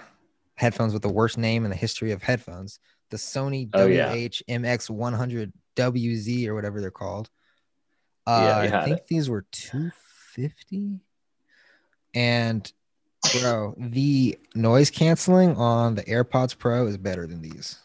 headphones 0.56 0.94
with 0.94 1.02
the 1.04 1.12
worst 1.12 1.38
name 1.38 1.64
in 1.66 1.70
the 1.70 1.76
history 1.78 2.12
of 2.12 2.24
headphones. 2.24 2.80
The 3.10 3.18
Sony 3.18 3.70
Oh, 3.74 3.86
yeah. 3.86 4.12
WH-MX100WZ 4.12 6.48
or 6.48 6.56
whatever 6.56 6.82
they're 6.82 6.92
called. 6.92 7.30
Yeah, 8.26 8.58
Uh, 8.58 8.62
you 8.64 8.74
I 8.74 8.84
think 8.84 8.98
it. 9.00 9.08
these 9.08 9.30
were 9.30 9.46
250 9.52 11.00
and 12.14 12.72
bro, 13.32 13.76
the 13.78 14.38
noise 14.56 14.90
canceling 14.90 15.56
on 15.56 15.96
the 15.96 16.04
AirPods 16.04 16.58
Pro 16.58 16.88
is 16.88 16.98
better 16.98 17.28
than 17.28 17.42
these. 17.42 17.78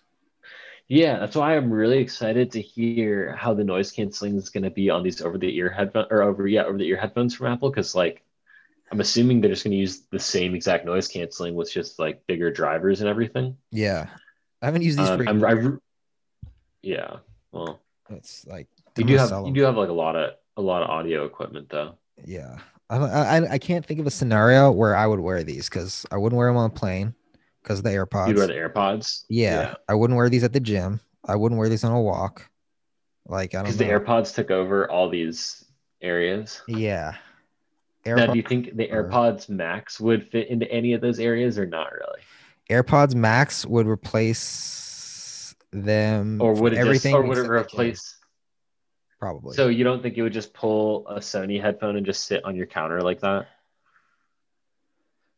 Yeah, 0.93 1.21
that's 1.21 1.37
why 1.37 1.57
I'm 1.57 1.73
really 1.73 2.01
excited 2.01 2.53
to 2.53 2.61
hear 2.61 3.35
how 3.35 3.55
the 3.55 3.65
noise 3.65 3.91
canceling 3.91 4.37
is 4.37 4.51
going 4.51 4.65
to 4.65 4.71
be 4.71 4.91
on 4.91 5.03
these 5.03 5.23
over 5.23 5.39
the 5.39 5.57
ear 5.57 5.71
headphone 5.71 6.05
or 6.11 6.23
over 6.23 6.47
yeah 6.47 6.65
over 6.65 6.77
the 6.77 6.85
ear 6.85 6.99
headphones 6.99 7.35
from 7.35 7.47
Apple 7.47 7.71
because 7.71 7.95
like 7.95 8.23
I'm 8.91 9.01
assuming 9.01 9.41
they're 9.41 9.51
just 9.51 9.65
going 9.65 9.71
to 9.73 9.79
use 9.79 10.03
the 10.11 10.19
same 10.19 10.55
exact 10.55 10.85
noise 10.85 11.09
canceling 11.09 11.55
with 11.55 11.73
just 11.73 11.99
like 11.99 12.27
bigger 12.27 12.51
drivers 12.51 13.01
and 13.01 13.09
everything. 13.09 13.57
Yeah. 13.71 14.09
I 14.61 14.67
haven't 14.67 14.83
used 14.83 14.99
these 14.99 15.09
Um, 15.09 15.27
I'm, 15.27 15.43
I, 15.43 15.53
re- 15.53 15.79
yeah, 16.83 17.17
well, 17.53 17.81
it's 18.11 18.47
like 18.47 18.69
you 18.99 19.05
do 19.05 19.17
have 19.17 19.47
you 19.47 19.53
do 19.55 19.63
have 19.63 19.79
like 19.79 19.89
a 19.89 19.95
lot 19.95 20.15
of 20.15 20.35
a 20.59 20.61
lot 20.61 20.83
of 20.83 20.91
audio 20.91 21.25
equipment 21.25 21.71
though. 21.71 21.97
Yeah. 22.23 22.59
I, 22.91 22.99
I 22.99 23.53
I 23.53 23.59
can't 23.59 23.87
think 23.87 23.99
of 23.99 24.07
a 24.07 24.11
scenario 24.11 24.71
where 24.71 24.95
I 24.95 25.07
would 25.07 25.21
wear 25.21 25.43
these 25.43 25.71
because 25.71 26.05
I 26.11 26.19
wouldn't 26.19 26.37
wear 26.37 26.49
them 26.49 26.59
on 26.59 26.67
a 26.67 26.75
plane 26.75 27.15
because 27.63 27.79
of 27.79 27.85
the 27.85 27.91
AirPods. 27.91 28.29
You'd 28.29 28.37
wear 28.37 28.47
the 28.47 28.55
AirPods, 28.55 29.25
yeah, 29.29 29.75
I 29.89 29.95
wouldn't 29.95 30.17
wear 30.17 30.29
these 30.29 30.45
at 30.45 30.53
the 30.53 30.61
gym. 30.61 31.01
I 31.25 31.37
wouldn't 31.37 31.59
wear 31.59 31.69
these 31.69 31.85
on 31.85 31.93
a 31.93 32.01
walk. 32.01 32.49
Like 33.27 33.55
I 33.55 33.59
don't 33.59 33.65
because 33.65 33.77
the 33.77 33.85
AirPods 33.85 34.35
took 34.35 34.51
over 34.51 34.91
all 34.91 35.09
these 35.09 35.65
areas. 36.01 36.63
yeah. 36.67 37.15
Now, 38.05 38.27
do 38.27 38.37
you 38.37 38.43
think 38.43 38.77
the 38.77 38.89
AirPods 38.89 39.49
Max 39.49 40.01
would 40.01 40.29
fit 40.29 40.49
into 40.49 40.69
any 40.73 40.93
of 40.95 41.01
those 41.01 41.21
areas 41.21 41.57
or 41.57 41.67
not 41.67 41.93
really? 41.93 42.21
AirPods 42.69 43.15
Max 43.15 43.65
would 43.65 43.87
replace 43.87 45.55
them 45.71 46.41
Or 46.43 46.53
would 46.55 46.73
it 46.73 46.79
everything 46.79 47.13
just, 47.13 47.15
or 47.15 47.23
would 47.23 47.39
it 47.39 47.43
except 47.43 47.71
the 47.71 47.77
case, 47.77 47.79
replace? 47.79 48.17
probably. 49.21 49.55
So 49.55 49.69
you 49.69 49.85
don't 49.85 50.03
think 50.03 50.19
it 50.19 50.23
would 50.23 50.33
just 50.33 50.53
pull 50.53 51.07
a 51.07 51.21
Sony 51.21 51.61
headphone 51.61 51.95
and 51.95 52.05
just 52.05 52.25
sit 52.25 52.45
on 52.45 52.57
your 52.57 52.67
counter 52.67 53.01
like 53.03 53.21
that? 53.21 53.47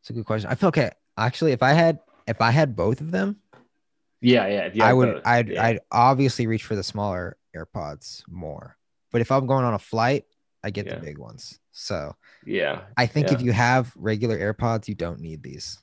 it's 0.00 0.10
a 0.10 0.12
good 0.14 0.24
question. 0.24 0.48
I 0.50 0.54
feel 0.54 0.68
okay. 0.68 0.90
Actually, 1.16 1.52
if 1.52 1.62
I 1.62 1.72
had 1.72 1.98
if 2.26 2.40
I 2.40 2.50
had 2.50 2.76
both 2.76 3.00
of 3.00 3.10
them, 3.10 3.36
Yeah, 4.20 4.46
yeah. 4.46 4.66
if 4.66 4.80
I 4.80 4.92
would 4.92 5.14
both, 5.14 5.26
I'd 5.26 5.48
yeah. 5.48 5.64
I'd 5.64 5.80
obviously 5.92 6.46
reach 6.46 6.64
for 6.64 6.74
the 6.76 6.82
smaller 6.82 7.36
AirPods 7.56 8.22
more. 8.28 8.76
But 9.12 9.20
if 9.20 9.30
I'm 9.30 9.46
going 9.46 9.64
on 9.64 9.74
a 9.74 9.78
flight, 9.78 10.24
I 10.62 10.70
get 10.70 10.86
Yeah. 10.86 10.94
the 10.96 11.00
big 11.00 11.18
ones. 11.18 11.58
So 11.72 12.14
yeah. 12.46 12.82
I 12.96 13.06
think 13.06 13.32
if 13.32 13.42
you 13.42 13.52
have 13.52 13.92
regular 13.96 14.38
AirPods, 14.38 14.88
you 14.88 14.94
don't 14.94 15.20
need 15.20 15.42
these. 15.42 15.78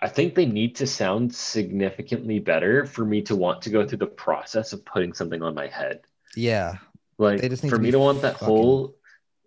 I 0.00 0.08
think 0.08 0.34
they 0.34 0.44
need 0.44 0.76
to 0.76 0.86
sound 0.86 1.34
significantly 1.34 2.38
better 2.38 2.84
for 2.84 3.04
me 3.06 3.22
to 3.22 3.34
want 3.36 3.62
to 3.62 3.70
go 3.70 3.86
through 3.86 3.98
the 3.98 4.06
process 4.06 4.72
of 4.74 4.84
putting 4.84 5.14
something 5.14 5.40
on 5.42 5.54
my 5.54 5.66
head. 5.66 6.00
Yeah. 6.36 6.76
Like 7.16 7.40
They 7.40 7.48
just 7.48 7.62
need 7.62 7.70
for 7.70 7.76
to 7.76 7.82
me 7.82 7.90
to 7.92 7.98
want 7.98 8.20
that 8.22 8.34
fucking- 8.34 8.46
whole, 8.48 8.96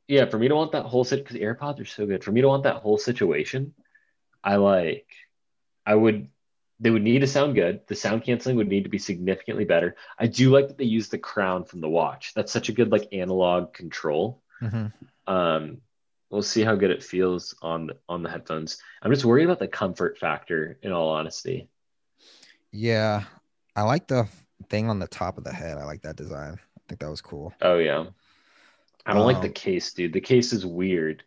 yeah, 0.08 0.26
for 0.26 0.40
me 0.40 0.48
to 0.48 0.56
want 0.56 0.72
that 0.72 0.84
whole 0.84 1.04
sit 1.04 1.24
because 1.24 1.36
AirPods 1.38 1.80
are 1.82 1.86
so 1.86 2.06
good. 2.08 2.24
For 2.24 2.32
me 2.32 2.42
to 2.42 2.48
want 2.48 2.64
that 2.64 2.78
whole 2.78 2.98
situation, 2.98 3.74
I 4.44 4.56
like, 4.56 5.06
I 5.88 5.96
would, 5.96 6.28
they 6.80 6.92
would 6.92 7.02
need 7.02 7.20
to 7.20 7.28
sound 7.28 7.56
good. 7.56 7.82
The 7.88 7.96
sound 7.96 8.24
canceling 8.24 8.58
would 8.58 8.68
need 8.68 8.84
to 8.84 8.90
be 8.90 9.00
significantly 9.00 9.66
better. 9.66 9.96
I 10.20 10.28
do 10.28 10.52
like 10.52 10.68
that 10.68 10.78
they 10.78 10.84
use 10.86 11.08
the 11.10 11.18
crown 11.18 11.64
from 11.64 11.82
the 11.82 11.90
watch. 11.90 12.34
That's 12.36 12.52
such 12.52 12.70
a 12.70 12.74
good 12.74 12.92
like 12.92 13.08
analog 13.14 13.74
control. 13.74 14.44
Mhm. 14.62 14.92
Um, 15.26 15.82
we'll 16.30 16.44
see 16.44 16.62
how 16.64 16.76
good 16.76 16.92
it 16.92 17.02
feels 17.04 17.56
on 17.62 17.92
on 18.10 18.22
the 18.22 18.30
headphones. 18.30 18.78
I'm 19.02 19.12
just 19.12 19.26
worried 19.26 19.46
about 19.46 19.60
the 19.60 19.68
comfort 19.68 20.18
factor. 20.20 20.78
In 20.84 20.92
all 20.92 21.10
honesty, 21.10 21.70
Yeah. 22.72 23.24
I 23.76 23.84
like 23.84 24.08
the 24.08 24.28
thing 24.70 24.90
on 24.90 25.00
the 25.00 25.08
top 25.08 25.38
of 25.38 25.44
the 25.46 25.54
head. 25.54 25.78
I 25.78 25.86
like 25.86 26.02
that 26.02 26.16
design. 26.18 26.54
I 26.60 26.82
think 26.90 27.00
that 27.00 27.10
was 27.10 27.22
cool. 27.22 27.54
oh 27.62 27.78
yeah, 27.78 28.06
I 29.06 29.14
don't 29.14 29.26
like 29.26 29.42
the 29.42 29.48
Um, 29.48 29.54
case, 29.54 29.94
dude. 29.94 30.14
The 30.14 30.22
case 30.22 30.52
is 30.54 30.66
weird. 30.66 31.24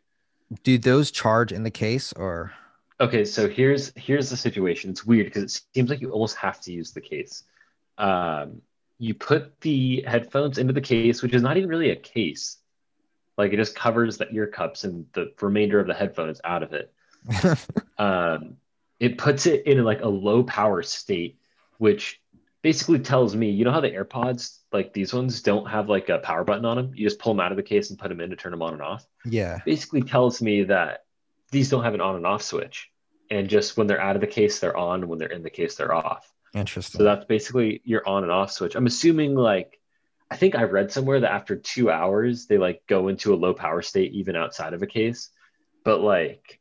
Do 0.65 0.79
those 0.79 1.11
charge 1.11 1.53
in 1.53 1.63
the 1.63 1.71
case 1.71 2.13
or 2.15 2.53
Okay, 3.01 3.25
so 3.25 3.49
here's 3.49 3.93
here's 3.97 4.29
the 4.29 4.37
situation. 4.37 4.91
It's 4.91 5.07
weird 5.07 5.27
because 5.27 5.45
it 5.45 5.63
seems 5.75 5.89
like 5.89 6.01
you 6.01 6.11
almost 6.11 6.37
have 6.37 6.61
to 6.63 6.73
use 6.73 6.93
the 6.93 7.01
case. 7.01 7.45
Um, 7.97 8.61
you 8.99 9.15
put 9.15 9.59
the 9.63 10.05
headphones 10.07 10.59
into 10.59 10.75
the 10.75 10.81
case, 10.83 11.23
which 11.23 11.33
is 11.33 11.43
not 11.43 11.57
even 11.57 11.71
really 11.71 11.91
a 11.91 11.97
case. 11.97 12.59
Like 13.39 13.55
it 13.55 13.57
just 13.57 13.75
covers 13.75 14.19
the 14.19 14.31
ear 14.31 14.47
cups 14.47 14.85
and 14.85 15.07
the 15.15 15.33
remainder 15.41 15.81
of 15.81 15.87
the 15.87 15.95
headphones 15.95 16.43
out 16.45 16.63
of 16.63 16.75
it. 16.75 16.93
um, 17.99 18.57
it 18.99 19.17
puts 19.17 19.47
it 19.47 19.67
in 19.67 19.83
like 19.83 20.03
a 20.03 20.09
low 20.09 20.43
power 20.43 20.83
state, 20.83 21.39
which 21.79 22.21
basically 22.61 22.99
tells 22.99 23.35
me, 23.35 23.51
you 23.51 23.65
know 23.65 23.73
how 23.73 23.81
the 23.81 23.91
AirPods, 23.91 24.59
like 24.73 24.93
these 24.93 25.15
ones, 25.15 25.41
don't 25.41 25.67
have 25.67 25.89
like 25.89 26.11
a 26.11 26.19
power 26.19 26.45
button 26.45 26.67
on 26.67 26.77
them. 26.77 26.93
You 26.95 27.07
just 27.07 27.19
pull 27.19 27.33
them 27.33 27.41
out 27.41 27.53
of 27.53 27.57
the 27.57 27.63
case 27.63 27.89
and 27.89 27.99
put 27.99 28.09
them 28.09 28.21
in 28.21 28.29
to 28.29 28.37
turn 28.37 28.53
them 28.53 28.61
on 28.61 28.75
and 28.75 28.83
off. 28.83 29.07
yeah. 29.25 29.61
Basically 29.65 30.03
tells 30.03 30.43
me 30.43 30.65
that 30.65 31.05
these 31.51 31.69
don't 31.71 31.85
have 31.85 31.95
an 31.95 32.01
on 32.01 32.17
and 32.17 32.27
off 32.27 32.43
switch, 32.43 32.91
and 33.31 33.49
just 33.49 33.77
when 33.77 33.87
they're 33.87 34.01
out 34.01 34.17
of 34.17 34.21
the 34.21 34.27
case, 34.27 34.59
they're 34.61 34.77
on. 34.77 35.09
When 35.09 35.19
they're 35.19 35.29
in 35.29 35.43
the 35.43 35.51
case, 35.51 35.77
they're 35.77 35.95
off. 35.95 36.31
Interesting. 36.55 36.99
So 36.99 37.05
that's 37.05 37.25
basically 37.25 37.81
your 37.85 38.07
on 38.09 38.23
and 38.23 38.33
off 38.33 38.51
switch. 38.53 38.75
I'm 38.75 38.87
assuming 38.87 39.35
like 39.35 39.79
I 40.31 40.37
think 40.37 40.55
I 40.55 40.65
read 40.65 40.93
somewhere 40.93 41.21
that 41.21 41.33
after 41.33 41.57
two 41.57 41.91
hours 41.91 42.47
they 42.47 42.59
like 42.59 42.83
go 42.87 43.09
into 43.09 43.35
a 43.35 43.37
low 43.37 43.55
power 43.55 43.83
state 43.83 44.13
even 44.13 44.37
outside 44.37 44.75
of 44.75 44.83
a 44.83 44.87
case, 44.87 45.31
but 45.85 46.01
like 46.01 46.61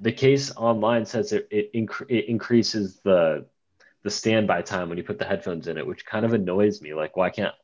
the 0.00 0.12
case 0.12 0.54
online 0.56 1.06
says 1.06 1.32
it 1.32 1.48
it, 1.50 1.72
inc- 1.74 2.08
it 2.08 2.28
increases 2.28 3.00
the 3.04 3.46
the 4.04 4.10
standby 4.10 4.62
time 4.62 4.88
when 4.88 4.98
you 4.98 5.04
put 5.04 5.18
the 5.18 5.24
headphones 5.24 5.66
in 5.66 5.76
it, 5.76 5.86
which 5.86 6.06
kind 6.06 6.24
of 6.24 6.32
annoys 6.32 6.80
me. 6.80 6.94
Like 6.94 7.16
why 7.16 7.30
can't 7.30 7.54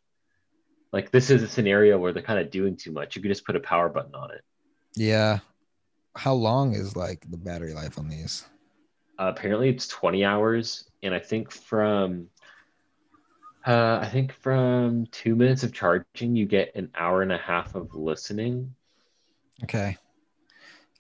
like 0.93 1.11
this 1.11 1.31
is 1.31 1.43
a 1.43 1.49
scenario 1.49 1.99
where 1.99 2.13
they're 2.13 2.23
kind 2.23 2.41
of 2.41 2.51
doing 2.51 2.77
too 2.77 2.93
much. 2.93 3.15
You 3.15 3.23
could 3.23 3.31
just 3.31 3.47
put 3.47 3.57
a 3.57 3.61
power 3.61 3.89
button 3.89 4.15
on 4.15 4.31
it. 4.33 4.43
yeah. 4.97 5.39
How 6.17 6.35
long 6.35 6.75
is 6.75 6.97
like 6.97 7.25
the 7.31 7.37
battery 7.37 7.75
life 7.75 7.99
on 7.99 8.09
these? 8.09 8.47
Uh, 9.19 9.33
apparently 9.35 9.69
it's 9.69 9.87
20 9.87 10.25
hours 10.25 10.91
and 11.05 11.15
i 11.15 11.21
think 11.21 11.53
from 11.53 12.27
uh, 13.65 14.01
i 14.03 14.09
think 14.09 14.33
from 14.33 15.07
two 15.13 15.37
minutes 15.37 15.63
of 15.63 15.73
charging 15.73 16.35
you 16.35 16.47
get 16.47 16.75
an 16.75 16.91
hour 16.97 17.23
and 17.23 17.31
a 17.31 17.39
half 17.39 17.77
of 17.77 17.95
listening 17.95 18.75
Okay. 19.63 19.97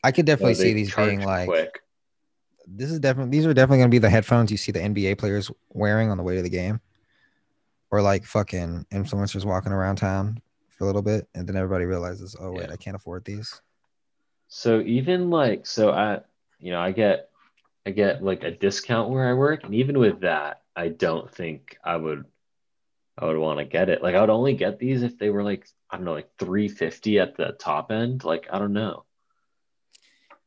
I 0.04 0.12
could 0.12 0.26
definitely 0.26 0.54
they 0.54 0.62
see 0.62 0.74
these 0.74 0.94
being 0.94 1.24
like 1.24 1.48
quick 1.48 1.80
this 2.66 2.90
is 2.90 2.98
definitely 2.98 3.30
these 3.36 3.46
are 3.46 3.54
definitely 3.54 3.78
gonna 3.78 3.90
be 3.90 3.98
the 3.98 4.10
headphones 4.10 4.50
you 4.50 4.56
see 4.56 4.72
the 4.72 4.80
NBA 4.80 5.18
players 5.18 5.50
wearing 5.70 6.10
on 6.10 6.16
the 6.16 6.22
way 6.22 6.36
to 6.36 6.42
the 6.42 6.48
game. 6.48 6.80
Or 7.90 8.02
like 8.02 8.24
fucking 8.24 8.86
influencers 8.92 9.44
walking 9.44 9.72
around 9.72 9.96
town 9.96 10.40
for 10.70 10.84
a 10.84 10.86
little 10.86 11.02
bit 11.02 11.28
and 11.34 11.46
then 11.48 11.56
everybody 11.56 11.84
realizes, 11.84 12.34
oh 12.40 12.50
wait, 12.52 12.66
Yeah. 12.68 12.72
I 12.72 12.76
can't 12.76 12.96
afford 12.96 13.24
these. 13.24 13.60
So 14.56 14.80
even 14.82 15.30
like 15.30 15.66
so 15.66 15.90
i 15.90 16.20
you 16.60 16.70
know 16.70 16.80
i 16.80 16.92
get 16.92 17.28
i 17.84 17.90
get 17.90 18.22
like 18.22 18.44
a 18.44 18.52
discount 18.52 19.10
where 19.10 19.28
i 19.28 19.32
work 19.32 19.64
and 19.64 19.74
even 19.74 19.98
with 19.98 20.20
that 20.20 20.62
i 20.76 20.86
don't 20.86 21.28
think 21.28 21.76
i 21.82 21.96
would 21.96 22.24
i 23.18 23.24
would 23.26 23.36
want 23.36 23.58
to 23.58 23.64
get 23.64 23.88
it 23.88 24.00
like 24.00 24.14
i 24.14 24.20
would 24.20 24.30
only 24.30 24.54
get 24.54 24.78
these 24.78 25.02
if 25.02 25.18
they 25.18 25.28
were 25.28 25.42
like 25.42 25.66
i 25.90 25.96
don't 25.96 26.04
know 26.04 26.12
like 26.12 26.30
350 26.38 27.18
at 27.18 27.36
the 27.36 27.56
top 27.58 27.90
end 27.90 28.22
like 28.22 28.46
i 28.52 28.60
don't 28.60 28.72
know 28.72 29.04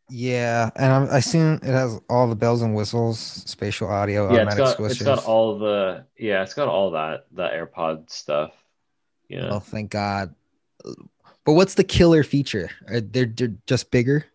Yeah, 0.09 0.69
and 0.77 0.93
I'm, 0.93 1.09
I 1.09 1.17
assume 1.17 1.55
it 1.55 1.65
has 1.65 1.99
all 2.09 2.29
the 2.29 2.35
bells 2.35 2.61
and 2.61 2.73
whistles, 2.73 3.19
spatial 3.19 3.89
audio, 3.89 4.23
yeah, 4.33 4.43
it's 4.43 4.55
automatic 4.55 4.57
got 4.57 4.75
switches. 4.77 5.01
it's 5.01 5.05
got 5.05 5.25
all 5.25 5.59
the 5.59 6.05
yeah, 6.17 6.43
it's 6.43 6.53
got 6.53 6.69
all 6.69 6.91
that 6.91 7.25
that 7.33 7.51
AirPod 7.51 8.09
stuff. 8.09 8.53
Yeah, 9.27 9.49
Oh, 9.51 9.59
thank 9.59 9.91
God. 9.91 10.33
But 11.47 11.53
what's 11.53 11.73
the 11.73 11.83
killer 11.83 12.23
feature? 12.23 12.69
Are 12.88 13.01
they're, 13.01 13.25
they're 13.25 13.55
just 13.65 13.89
bigger? 13.89 14.27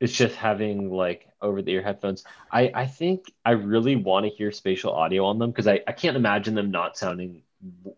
it's 0.00 0.14
just 0.14 0.34
having 0.34 0.90
like 0.90 1.28
over 1.42 1.62
the 1.62 1.72
ear 1.72 1.82
headphones. 1.82 2.24
I, 2.50 2.70
I 2.74 2.86
think 2.86 3.32
I 3.44 3.52
really 3.52 3.96
want 3.96 4.24
to 4.24 4.30
hear 4.30 4.50
spatial 4.50 4.92
audio 4.92 5.26
on 5.26 5.38
them 5.38 5.50
because 5.50 5.66
I, 5.66 5.80
I 5.86 5.92
can't 5.92 6.16
imagine 6.16 6.54
them 6.54 6.70
not 6.70 6.96
sounding 6.96 7.42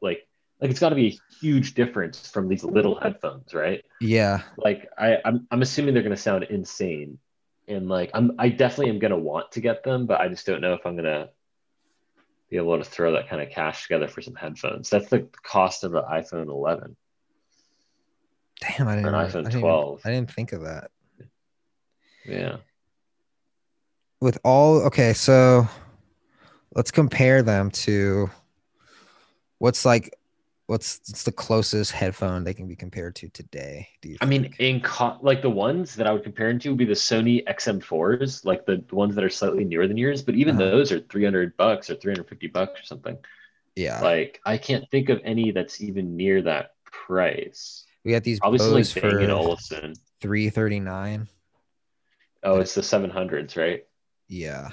like 0.00 0.26
like 0.61 0.70
it's 0.70 0.80
got 0.80 0.90
to 0.90 0.94
be 0.94 1.06
a 1.08 1.35
huge 1.40 1.74
difference 1.74 2.28
from 2.28 2.48
these 2.48 2.62
little 2.62 2.98
headphones, 3.00 3.54
right? 3.54 3.85
Yeah. 4.00 4.42
Like 4.56 4.88
I 4.98 5.18
I'm 5.24 5.46
I'm 5.50 5.62
assuming 5.62 5.94
they're 5.94 6.02
gonna 6.02 6.16
sound 6.16 6.44
insane, 6.44 7.18
and 7.68 7.88
like 7.88 8.11
I'm 8.14 8.32
I 8.38 8.48
definitely 8.48 8.90
am 8.90 8.98
gonna 8.98 9.18
want 9.18 9.52
to 9.52 9.61
get 9.61 9.85
them, 9.85 10.06
but 10.06 10.20
I 10.20 10.28
just 10.28 10.44
don't 10.44 10.61
know 10.61 10.74
if 10.74 10.85
I'm 10.85 10.96
gonna 10.96 11.30
be 12.50 12.56
able 12.56 12.78
to 12.78 12.85
throw 12.85 13.12
that 13.12 13.28
kind 13.28 13.40
of 13.40 13.50
cash 13.50 13.85
together 13.85 14.08
for 14.08 14.22
some 14.22 14.35
headphones. 14.35 14.90
That's 14.90 15.08
the 15.08 15.28
cost 15.42 15.85
of 15.85 15.92
the 15.92 16.02
iPhone 16.02 16.48
11. 16.48 16.96
Damn, 18.62 18.88
I 18.88 18.94
didn't. 18.96 19.09
An 19.09 19.14
I 19.14 19.27
iPhone 19.27 19.44
didn't, 19.44 19.61
12. 19.61 20.01
I 20.05 20.11
didn't 20.11 20.31
think 20.31 20.53
of 20.53 20.62
that. 20.62 20.90
Yeah. 22.25 22.57
With 24.20 24.38
all 24.44 24.83
okay, 24.83 25.12
so 25.12 25.66
let's 26.75 26.90
compare 26.92 27.42
them 27.42 27.70
to 27.72 28.31
what's 29.59 29.85
like 29.85 30.14
what's, 30.66 31.01
what's 31.09 31.25
the 31.25 31.33
closest 31.33 31.90
headphone 31.92 32.44
they 32.44 32.55
can 32.55 32.68
be 32.68 32.77
compared 32.77 33.16
to 33.16 33.29
today? 33.31 33.88
Do 34.01 34.09
you 34.09 34.16
I 34.20 34.27
mean, 34.27 34.55
in 34.61 34.81
co- 34.81 35.18
like 35.22 35.42
the 35.42 35.51
ones 35.51 35.96
that 35.96 36.07
I 36.07 36.12
would 36.12 36.22
compare 36.22 36.48
them 36.48 36.61
to 36.61 36.68
would 36.70 36.79
be 36.79 36.85
the 36.85 36.92
Sony 36.92 37.44
XM4s, 37.46 38.44
like 38.44 38.64
the, 38.64 38.83
the 38.88 38.94
ones 38.94 39.16
that 39.16 39.25
are 39.25 39.29
slightly 39.31 39.64
newer 39.64 39.88
than 39.88 39.96
yours. 39.96 40.22
But 40.22 40.37
even 40.37 40.55
Uh-huh. 40.55 40.70
those 40.70 40.92
are 40.92 41.01
300 41.01 41.57
bucks 41.57 41.90
or 41.90 41.96
350 41.96 42.46
bucks 42.46 42.81
or 42.81 42.85
something. 42.85 43.18
yeah, 43.75 44.01
Like 44.01 44.40
I 44.46 44.57
can't 44.57 44.88
think 44.90 45.09
of 45.09 45.20
any 45.25 45.51
that's 45.51 45.81
even 45.81 46.16
near 46.16 46.42
that 46.42 46.75
price. 46.85 47.85
We 48.04 48.12
got 48.12 48.24
these 48.24 48.40
Bose 48.40 48.94
like 48.94 49.02
for 49.02 49.30
Olufsen. 49.30 49.94
three 50.20 50.50
thirty 50.50 50.80
nine. 50.80 51.28
Oh, 52.44 52.58
it's 52.58 52.74
the 52.74 52.80
700s, 52.80 53.56
right? 53.56 53.84
Yeah. 54.28 54.70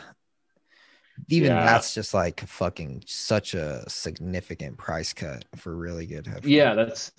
Even 1.28 1.52
Yeah. 1.52 1.66
that's 1.66 1.94
just 1.94 2.16
like 2.16 2.40
fucking 2.42 3.04
such 3.06 3.54
a 3.54 3.88
significant 3.88 4.78
price 4.80 5.14
cut 5.14 5.46
for 5.56 5.76
really 5.76 6.08
good 6.08 6.26
headphones. 6.26 6.48
Yeah, 6.48 6.74
that's 6.74 7.12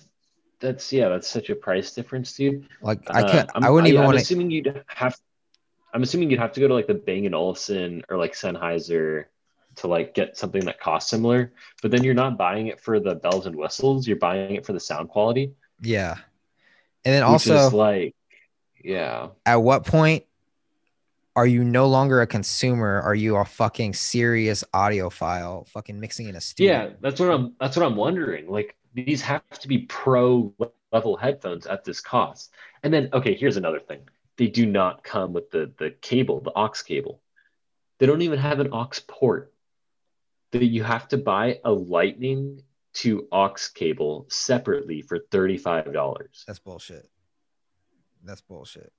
that's 0.59 0.91
yeah, 0.91 1.07
that's 1.09 1.27
such 1.27 1.49
a 1.49 1.55
price 1.55 1.93
difference, 1.93 2.33
dude. 2.35 2.67
Like 2.81 2.99
I 3.09 3.21
uh, 3.21 3.31
can't, 3.31 3.49
I'm- 3.53 3.63
I 3.63 3.69
wouldn't 3.69 3.87
even 3.89 4.01
I'm 4.01 4.07
want 4.07 4.17
to 4.17 4.21
assuming 4.23 4.51
you'd 4.51 4.83
have. 4.87 5.17
I'm 5.93 6.03
assuming 6.03 6.29
you'd 6.31 6.39
have 6.39 6.53
to 6.53 6.59
go 6.59 6.67
to 6.67 6.73
like 6.73 6.87
the 6.87 6.93
Bang 6.95 7.25
and 7.25 7.35
Olufsen 7.35 8.03
or 8.09 8.17
like 8.17 8.33
Sennheiser 8.33 9.25
to 9.75 9.87
like 9.87 10.13
get 10.13 10.37
something 10.37 10.63
that 10.65 10.79
costs 10.79 11.09
similar. 11.09 11.53
But 11.81 11.91
then 11.91 12.03
you're 12.03 12.13
not 12.13 12.37
buying 12.37 12.67
it 12.67 12.79
for 12.79 12.99
the 12.99 13.15
bells 13.15 13.45
and 13.45 13.55
whistles. 13.55 14.07
You're 14.07 14.17
buying 14.17 14.55
it 14.55 14.65
for 14.65 14.73
the 14.73 14.79
sound 14.79 15.09
quality. 15.09 15.53
Yeah. 15.81 16.15
And 17.03 17.15
then 17.15 17.23
which 17.23 17.49
also 17.49 17.75
like, 17.75 18.15
yeah, 18.83 19.29
at 19.45 19.55
what 19.55 19.85
point 19.85 20.25
are 21.35 21.47
you 21.47 21.63
no 21.63 21.87
longer 21.87 22.21
a 22.21 22.27
consumer? 22.27 23.01
Are 23.01 23.15
you 23.15 23.37
a 23.37 23.45
fucking 23.45 23.93
serious 23.93 24.63
audiophile 24.73 25.67
fucking 25.69 25.99
mixing 25.99 26.27
in 26.27 26.35
a 26.35 26.41
studio? 26.41 26.71
yeah. 26.71 26.89
That's 26.99 27.19
what 27.19 27.31
I'm. 27.31 27.55
That's 27.59 27.75
what 27.75 27.85
I'm 27.85 27.95
wondering. 27.95 28.49
Like 28.49 28.75
these 28.93 29.21
have 29.21 29.43
to 29.59 29.67
be 29.67 29.79
pro 29.79 30.53
level 30.91 31.17
headphones 31.17 31.65
at 31.65 31.83
this 31.83 32.01
cost. 32.01 32.53
And 32.83 32.93
then 32.93 33.09
okay, 33.13 33.33
here's 33.33 33.57
another 33.57 33.79
thing. 33.79 34.01
They 34.37 34.47
do 34.47 34.65
not 34.65 35.03
come 35.03 35.33
with 35.33 35.49
the 35.51 35.71
the 35.77 35.91
cable, 36.01 36.41
the 36.41 36.51
aux 36.51 36.73
cable. 36.85 37.21
They 37.99 38.05
don't 38.05 38.21
even 38.21 38.39
have 38.39 38.59
an 38.59 38.69
aux 38.73 38.89
port. 39.07 39.53
That 40.51 40.65
you 40.65 40.83
have 40.83 41.07
to 41.09 41.17
buy 41.17 41.61
a 41.63 41.71
lightning 41.71 42.63
to 42.93 43.27
aux 43.31 43.55
cable 43.73 44.25
separately 44.29 45.01
for 45.01 45.19
$35. 45.19 46.45
That's 46.45 46.59
bullshit. 46.59 47.09
That's 48.23 48.41
bullshit. 48.41 48.91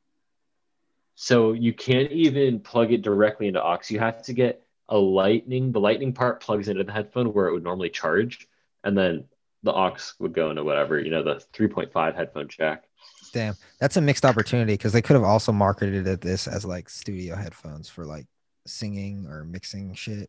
So 1.15 1.53
you 1.53 1.73
can't 1.73 2.11
even 2.11 2.61
plug 2.61 2.93
it 2.93 3.03
directly 3.03 3.49
into 3.49 3.63
aux. 3.63 3.79
You 3.89 3.99
have 3.99 4.23
to 4.23 4.33
get 4.33 4.63
a 4.89 4.97
lightning. 4.97 5.73
The 5.73 5.81
lightning 5.81 6.13
part 6.13 6.41
plugs 6.41 6.69
into 6.69 6.85
the 6.85 6.93
headphone 6.93 7.33
where 7.33 7.47
it 7.49 7.53
would 7.53 7.63
normally 7.63 7.91
charge, 7.91 8.49
and 8.83 8.97
then 8.97 9.25
the 9.63 9.73
aux 9.73 9.97
would 10.19 10.33
go 10.33 10.51
into 10.51 10.65
whatever, 10.65 10.99
you 10.99 11.11
know, 11.11 11.23
the 11.23 11.43
3.5 11.53 12.17
headphone 12.17 12.49
jack. 12.49 12.85
Damn. 13.33 13.55
That's 13.79 13.97
a 13.97 14.01
mixed 14.01 14.25
opportunity 14.25 14.75
because 14.75 14.93
they 14.93 15.03
could 15.03 15.15
have 15.15 15.25
also 15.25 15.53
marketed 15.53 16.07
it 16.07 16.21
this 16.21 16.47
as 16.47 16.65
like 16.65 16.89
studio 16.89 17.37
headphones 17.37 17.89
for 17.89 18.05
like 18.05 18.27
singing 18.67 19.27
or 19.27 19.45
mixing 19.45 19.95
shit. 19.95 20.29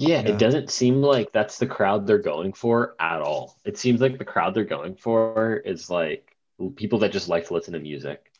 Yeah, 0.00 0.22
Yeah. 0.22 0.30
it 0.30 0.38
doesn't 0.38 0.70
seem 0.70 1.02
like 1.02 1.30
that's 1.30 1.58
the 1.58 1.66
crowd 1.66 2.06
they're 2.06 2.18
going 2.18 2.54
for 2.54 2.94
at 2.98 3.20
all. 3.20 3.56
It 3.64 3.76
seems 3.76 4.00
like 4.00 4.16
the 4.16 4.24
crowd 4.24 4.54
they're 4.54 4.64
going 4.64 4.94
for 4.96 5.56
is 5.58 5.90
like 5.90 6.36
people 6.76 7.00
that 7.00 7.12
just 7.12 7.28
like 7.28 7.46
to 7.48 7.54
listen 7.54 7.74
to 7.74 7.80
music. 7.80 8.32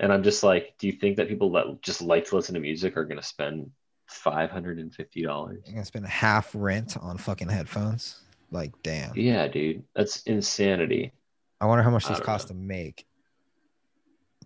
And 0.00 0.12
I'm 0.12 0.24
just 0.24 0.42
like, 0.42 0.74
do 0.78 0.88
you 0.88 0.92
think 0.94 1.16
that 1.18 1.28
people 1.28 1.52
that 1.52 1.80
just 1.80 2.02
like 2.02 2.26
to 2.26 2.34
listen 2.36 2.54
to 2.54 2.60
music 2.60 2.96
are 2.96 3.04
going 3.04 3.20
to 3.20 3.26
spend 3.26 3.70
$550? 4.10 5.14
You're 5.14 5.56
gonna 5.64 5.84
spend 5.84 6.06
half 6.06 6.50
rent 6.54 6.96
on 7.00 7.18
fucking 7.18 7.48
headphones. 7.48 8.20
Like, 8.50 8.72
damn. 8.82 9.16
Yeah, 9.16 9.46
dude, 9.46 9.84
that's 9.94 10.22
insanity. 10.22 11.12
I 11.60 11.66
wonder 11.66 11.84
how 11.84 11.90
much 11.90 12.08
these 12.08 12.16
don't 12.18 12.26
cost 12.26 12.48
to 12.48 12.54
make. 12.54 13.06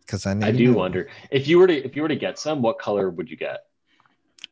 Because 0.00 0.26
I, 0.26 0.32
I 0.32 0.52
do 0.52 0.72
know, 0.72 0.78
wonder 0.78 1.08
if 1.30 1.48
you 1.48 1.58
were 1.58 1.66
to 1.66 1.74
if 1.84 1.96
you 1.96 2.02
were 2.02 2.08
to 2.08 2.16
get 2.16 2.38
some, 2.38 2.60
what 2.62 2.78
color 2.78 3.08
would 3.10 3.30
you 3.30 3.36
get? 3.36 3.64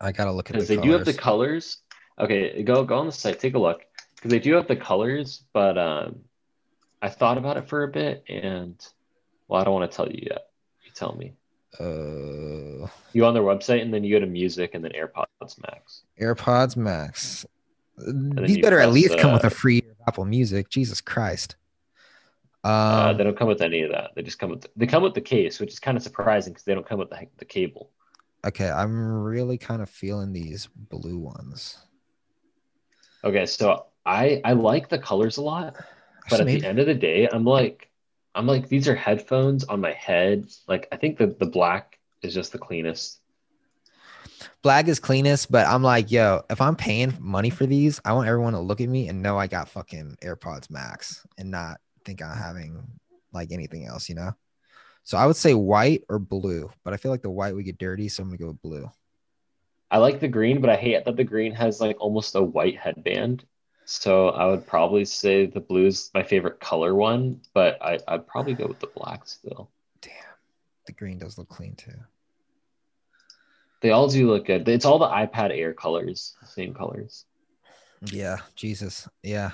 I 0.00 0.12
gotta 0.12 0.32
look 0.32 0.50
at 0.50 0.52
the 0.52 0.58
Because 0.58 0.68
they 0.68 0.76
do 0.76 0.92
have 0.92 1.04
the 1.04 1.12
colors. 1.14 1.82
colors. 2.18 2.26
Okay, 2.30 2.62
go 2.62 2.84
go 2.84 2.98
on 2.98 3.06
the 3.06 3.12
site, 3.12 3.38
take 3.38 3.54
a 3.54 3.58
look. 3.58 3.82
Because 4.14 4.30
they 4.30 4.38
do 4.38 4.54
have 4.54 4.66
the 4.66 4.76
colors, 4.76 5.42
but 5.52 5.76
um, 5.76 6.20
I 7.02 7.08
thought 7.08 7.38
about 7.38 7.56
it 7.58 7.68
for 7.68 7.84
a 7.84 7.88
bit, 7.88 8.24
and 8.28 8.74
well, 9.48 9.60
I 9.60 9.64
don't 9.64 9.74
want 9.74 9.90
to 9.90 9.94
tell 9.96 10.08
you 10.08 10.26
yet. 10.30 10.48
You 10.84 10.90
tell 10.94 11.14
me. 11.14 11.34
Uh, 11.78 12.88
You 13.12 13.26
on 13.26 13.34
their 13.34 13.42
website, 13.42 13.82
and 13.82 13.92
then 13.92 14.02
you 14.04 14.14
go 14.14 14.20
to 14.20 14.26
music, 14.26 14.74
and 14.74 14.82
then 14.82 14.92
AirPods 14.92 15.60
Max. 15.62 16.02
AirPods 16.18 16.76
Max. 16.76 17.44
These 17.98 18.58
better 18.58 18.80
at 18.80 18.92
least 18.92 19.18
come 19.18 19.32
with 19.32 19.44
a 19.44 19.50
free 19.50 19.82
Apple 20.06 20.24
Music. 20.24 20.68
Jesus 20.68 21.00
Christ. 21.00 21.56
Um, 22.64 22.72
uh, 22.72 23.12
they 23.12 23.24
don't 23.24 23.38
come 23.38 23.48
with 23.48 23.62
any 23.62 23.82
of 23.82 23.92
that. 23.92 24.10
They 24.14 24.22
just 24.22 24.38
come 24.38 24.50
with 24.50 24.66
they 24.76 24.86
come 24.86 25.02
with 25.02 25.14
the 25.14 25.20
case, 25.20 25.60
which 25.60 25.72
is 25.72 25.78
kind 25.78 25.96
of 25.96 26.02
surprising 26.02 26.52
because 26.52 26.64
they 26.64 26.74
don't 26.74 26.86
come 26.86 26.98
with 26.98 27.10
the, 27.10 27.26
the 27.38 27.44
cable. 27.44 27.90
Okay, 28.46 28.70
I'm 28.70 29.22
really 29.22 29.58
kind 29.58 29.82
of 29.82 29.90
feeling 29.90 30.32
these 30.32 30.68
blue 30.74 31.18
ones. 31.18 31.78
Okay, 33.24 33.46
so 33.46 33.86
I 34.04 34.40
I 34.44 34.52
like 34.52 34.88
the 34.88 34.98
colors 34.98 35.36
a 35.36 35.42
lot. 35.42 35.76
but 36.28 36.40
at 36.40 36.46
the 36.46 36.64
end 36.64 36.78
of 36.78 36.86
the 36.86 36.94
day 36.94 37.28
i'm 37.32 37.44
like 37.44 37.88
i'm 38.34 38.46
like 38.46 38.68
these 38.68 38.88
are 38.88 38.94
headphones 38.94 39.64
on 39.64 39.80
my 39.80 39.92
head 39.92 40.46
like 40.66 40.88
i 40.92 40.96
think 40.96 41.18
that 41.18 41.38
the 41.38 41.46
black 41.46 41.98
is 42.22 42.34
just 42.34 42.52
the 42.52 42.58
cleanest 42.58 43.20
black 44.62 44.88
is 44.88 44.98
cleanest, 44.98 45.50
but 45.50 45.66
I'm 45.66 45.82
like, 45.82 46.10
yo, 46.10 46.42
if 46.50 46.60
I'm 46.60 46.74
paying 46.74 47.16
money 47.20 47.50
for 47.50 47.66
these, 47.66 48.00
I 48.04 48.12
want 48.12 48.28
everyone 48.28 48.52
to 48.54 48.58
look 48.58 48.80
at 48.80 48.88
me 48.88 49.08
and 49.08 49.22
know 49.22 49.38
I 49.38 49.46
got 49.46 49.68
fucking 49.68 50.16
AirPods 50.24 50.70
Max 50.70 51.24
and 51.38 51.52
not 51.52 51.78
think 52.04 52.20
I'm 52.20 52.36
having 52.36 52.82
like 53.32 53.52
anything 53.52 53.86
else, 53.86 54.08
you 54.08 54.16
know? 54.16 54.32
So 55.06 55.16
I 55.16 55.24
would 55.24 55.36
say 55.36 55.54
white 55.54 56.02
or 56.08 56.18
blue, 56.18 56.68
but 56.82 56.92
I 56.92 56.96
feel 56.96 57.12
like 57.12 57.22
the 57.22 57.30
white 57.30 57.54
would 57.54 57.64
get 57.64 57.78
dirty, 57.78 58.08
so 58.08 58.22
I'm 58.24 58.28
gonna 58.28 58.38
go 58.38 58.48
with 58.48 58.60
blue. 58.60 58.90
i 59.92 59.98
like 59.98 60.18
the 60.18 60.26
green 60.26 60.60
but 60.60 60.68
i 60.68 60.74
hate 60.74 61.04
that 61.04 61.14
the 61.16 61.22
green 61.22 61.52
has 61.54 61.80
like 61.80 61.96
almost 62.00 62.34
a 62.34 62.42
white 62.42 62.76
headband 62.76 63.44
so 63.84 64.30
i 64.30 64.44
would 64.44 64.66
probably 64.66 65.04
say 65.04 65.46
the 65.46 65.60
blue 65.60 65.86
is 65.86 66.10
my 66.12 66.24
favorite 66.24 66.58
color 66.58 66.92
one 66.96 67.40
but 67.54 67.78
I, 67.80 68.00
i'd 68.08 68.26
probably 68.26 68.54
go 68.54 68.66
with 68.66 68.80
the 68.80 68.90
black 68.96 69.28
still 69.28 69.70
Damn, 70.02 70.12
the 70.86 70.92
green 70.92 71.18
does 71.18 71.38
look 71.38 71.48
clean 71.48 71.76
too. 71.76 71.92
they 73.80 73.90
all 73.92 74.08
do 74.08 74.28
look 74.28 74.46
good 74.46 74.68
it's 74.68 74.84
all 74.84 74.98
the 74.98 75.06
ipad 75.06 75.56
air 75.56 75.72
colors 75.72 76.34
same 76.42 76.74
colors 76.74 77.24
Yeah, 78.10 78.38
Jesus. 78.56 79.08
Yeah, 79.22 79.50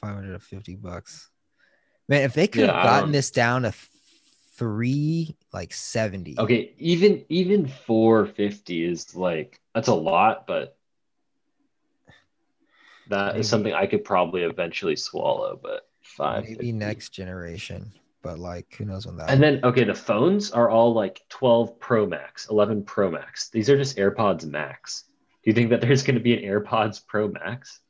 550 0.00 0.76
bucks. 0.76 1.28
Man, 2.08 2.22
if 2.22 2.32
they 2.34 2.46
could 2.48 2.62
Yeah, 2.64 2.72
have 2.72 2.82
gotten 2.82 3.12
this 3.12 3.30
down 3.30 3.62
to 3.62 3.72
three, 4.56 5.36
like 5.52 5.72
70. 5.72 6.36
okay 6.38 6.74
even 6.78 7.24
even 7.28 7.66
450 7.66 8.84
is 8.84 9.14
like 9.14 9.60
that's 9.74 9.88
a 9.88 9.94
lot 9.94 10.46
but 10.46 10.76
that 13.08 13.28
Maybe. 13.34 13.40
is 13.40 13.48
something 13.48 13.72
i 13.72 13.86
could 13.86 14.04
probably 14.04 14.42
eventually 14.42 14.96
swallow 14.96 15.58
but 15.62 15.88
five 16.02 16.44
Maybe 16.44 16.72
next 16.72 17.10
generation, 17.10 17.92
but 18.22 18.38
like 18.38 18.74
who 18.76 18.84
knows 18.84 19.06
when 19.06 19.16
that 19.16 19.30
and 19.30 19.42
then 19.42 19.60
okay 19.64 19.84
the 19.84 19.94
phones 19.94 20.50
are 20.50 20.68
all 20.70 20.92
like 20.92 21.22
12 21.28 21.78
pro 21.80 22.06
max 22.06 22.48
11 22.50 22.84
pro 22.84 23.10
max 23.10 23.48
these 23.50 23.68
are 23.70 23.76
just 23.76 23.96
airpods 23.96 24.44
max 24.44 25.04
do 25.42 25.50
you 25.50 25.54
think 25.54 25.70
that 25.70 25.80
there's 25.80 26.02
going 26.02 26.16
to 26.16 26.22
be 26.22 26.34
an 26.36 26.42
airpods 26.42 27.04
pro 27.06 27.28
max 27.28 27.80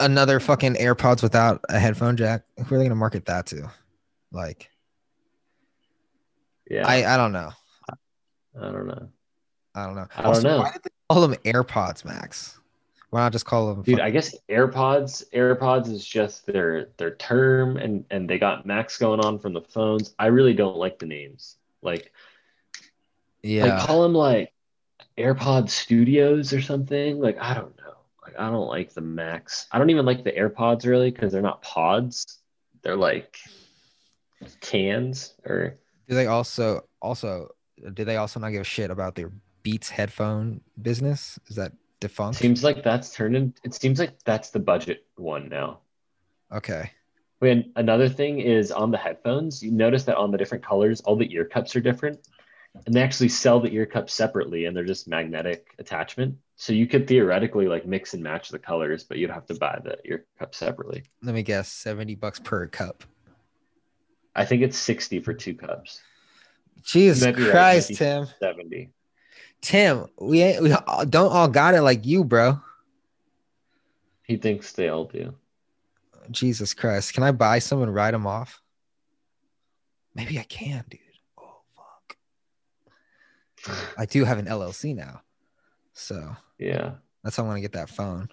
another 0.00 0.40
fucking 0.40 0.74
AirPods 0.74 1.22
without 1.22 1.64
a 1.68 1.78
headphone 1.78 2.16
jack. 2.16 2.42
Who 2.66 2.74
are 2.74 2.78
they 2.78 2.84
gonna 2.84 2.94
market 2.96 3.26
that 3.26 3.46
to? 3.46 3.70
Like, 4.30 4.68
yeah 6.72 6.86
I 6.86 7.14
I 7.14 7.16
don't 7.16 7.32
know. 7.32 7.50
I 8.60 8.70
don't 8.70 8.86
know 8.86 9.08
I 9.74 9.84
don't 9.86 9.94
know. 9.94 10.06
I 10.16 10.22
don't 10.22 10.42
know. 10.42 10.58
Why 10.58 10.72
did 10.72 10.82
they 10.82 10.90
call 11.08 11.20
them 11.26 11.34
AirPods 11.44 12.04
Max? 12.04 12.58
Why 13.10 13.20
not 13.20 13.32
just 13.32 13.44
call 13.44 13.74
them? 13.74 13.82
dude 13.82 14.00
i 14.00 14.10
guess 14.10 14.34
airpods 14.48 15.22
airpods 15.34 15.88
is 15.88 16.04
just 16.04 16.46
their 16.46 16.88
their 16.96 17.14
term 17.16 17.76
and 17.76 18.04
and 18.10 18.28
they 18.28 18.38
got 18.38 18.64
max 18.64 18.96
going 18.96 19.20
on 19.20 19.38
from 19.38 19.52
the 19.52 19.60
phones 19.60 20.14
i 20.18 20.26
really 20.26 20.54
don't 20.54 20.76
like 20.78 20.98
the 20.98 21.04
names 21.06 21.56
like 21.82 22.10
Yeah. 23.42 23.66
Like 23.66 23.86
call 23.86 24.02
them 24.02 24.14
like 24.14 24.52
AirPod 25.18 25.68
Studios 25.68 26.52
or 26.52 26.62
something. 26.62 27.20
Like 27.20 27.36
I 27.38 27.54
don't 27.54 27.76
know. 27.76 27.96
Like 28.22 28.38
I 28.38 28.48
don't 28.50 28.68
like 28.68 28.94
the 28.94 29.00
Max. 29.02 29.66
I 29.72 29.78
don't 29.78 29.90
even 29.90 30.06
like 30.06 30.22
the 30.24 30.32
AirPods 30.32 30.86
really 30.86 31.10
because 31.10 31.32
they're 31.32 31.42
not 31.42 31.60
pods. 31.60 32.38
They're 32.82 32.96
like 32.96 33.36
cans 34.60 35.34
or 35.44 35.76
do 36.12 36.16
they 36.16 36.26
also 36.26 36.82
also 37.00 37.48
do 37.94 38.04
they 38.04 38.16
also 38.16 38.38
not 38.38 38.50
give 38.50 38.60
a 38.60 38.64
shit 38.64 38.90
about 38.90 39.14
their 39.14 39.32
Beats 39.62 39.88
headphone 39.88 40.60
business? 40.82 41.38
Is 41.46 41.56
that 41.56 41.72
defunct? 42.00 42.38
seems 42.38 42.62
like 42.62 42.82
that's 42.82 43.14
turned 43.14 43.34
in, 43.34 43.54
it 43.64 43.72
seems 43.72 43.98
like 43.98 44.22
that's 44.22 44.50
the 44.50 44.58
budget 44.58 45.06
one 45.16 45.48
now. 45.48 45.80
okay. 46.52 46.90
When 47.38 47.72
another 47.76 48.10
thing 48.10 48.40
is 48.40 48.70
on 48.70 48.90
the 48.90 48.98
headphones, 48.98 49.62
you 49.62 49.70
notice 49.70 50.04
that 50.04 50.16
on 50.16 50.30
the 50.30 50.36
different 50.36 50.62
colors, 50.62 51.00
all 51.00 51.16
the 51.16 51.32
ear 51.32 51.46
cups 51.46 51.74
are 51.74 51.80
different. 51.80 52.20
And 52.86 52.94
they 52.94 53.02
actually 53.02 53.30
sell 53.30 53.58
the 53.58 53.72
ear 53.72 53.86
cups 53.86 54.12
separately 54.12 54.66
and 54.66 54.76
they're 54.76 54.84
just 54.84 55.08
magnetic 55.08 55.74
attachment. 55.78 56.36
So 56.56 56.72
you 56.72 56.86
could 56.86 57.08
theoretically 57.08 57.68
like 57.68 57.86
mix 57.86 58.14
and 58.14 58.22
match 58.22 58.50
the 58.50 58.58
colors, 58.58 59.02
but 59.02 59.16
you'd 59.16 59.30
have 59.30 59.46
to 59.46 59.54
buy 59.54 59.80
the 59.82 59.98
ear 60.04 60.26
cup 60.38 60.54
separately. 60.54 61.04
Let 61.22 61.34
me 61.34 61.42
guess, 61.42 61.72
70 61.72 62.14
bucks 62.16 62.38
per 62.38 62.66
cup. 62.66 63.02
I 64.34 64.44
think 64.44 64.62
it's 64.62 64.78
60 64.78 65.20
for 65.20 65.34
two 65.34 65.54
cups. 65.54 66.00
Jesus 66.82 67.24
be 67.36 67.42
right, 67.44 67.50
Christ. 67.50 67.94
Tim. 67.94 68.26
70. 68.40 68.90
Tim, 69.60 70.06
we 70.18 70.42
ain't 70.42 70.62
we 70.62 70.70
don't 70.70 71.32
all 71.32 71.48
got 71.48 71.74
it 71.74 71.82
like 71.82 72.04
you, 72.04 72.24
bro. 72.24 72.60
He 74.24 74.36
thinks 74.36 74.72
they 74.72 74.88
all 74.88 75.04
do. 75.04 75.34
Jesus 76.30 76.74
Christ. 76.74 77.14
Can 77.14 77.22
I 77.22 77.32
buy 77.32 77.58
some 77.58 77.82
and 77.82 77.94
write 77.94 78.10
them 78.12 78.26
off? 78.26 78.60
Maybe 80.14 80.38
I 80.38 80.42
can, 80.44 80.84
dude. 80.90 81.00
Oh 81.38 81.60
fuck. 81.76 82.16
I 83.98 84.06
do 84.06 84.24
have 84.24 84.38
an 84.38 84.46
LLC 84.46 84.96
now. 84.96 85.22
So 85.92 86.34
Yeah. 86.58 86.94
that's 87.22 87.36
how 87.36 87.44
I 87.44 87.46
want 87.46 87.58
to 87.58 87.62
get 87.62 87.72
that 87.72 87.90
phone. 87.90 88.28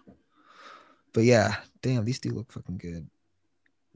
But 1.13 1.23
yeah, 1.23 1.57
damn, 1.81 2.05
these 2.05 2.19
do 2.19 2.29
look 2.31 2.51
fucking 2.51 2.77
good. 2.77 3.07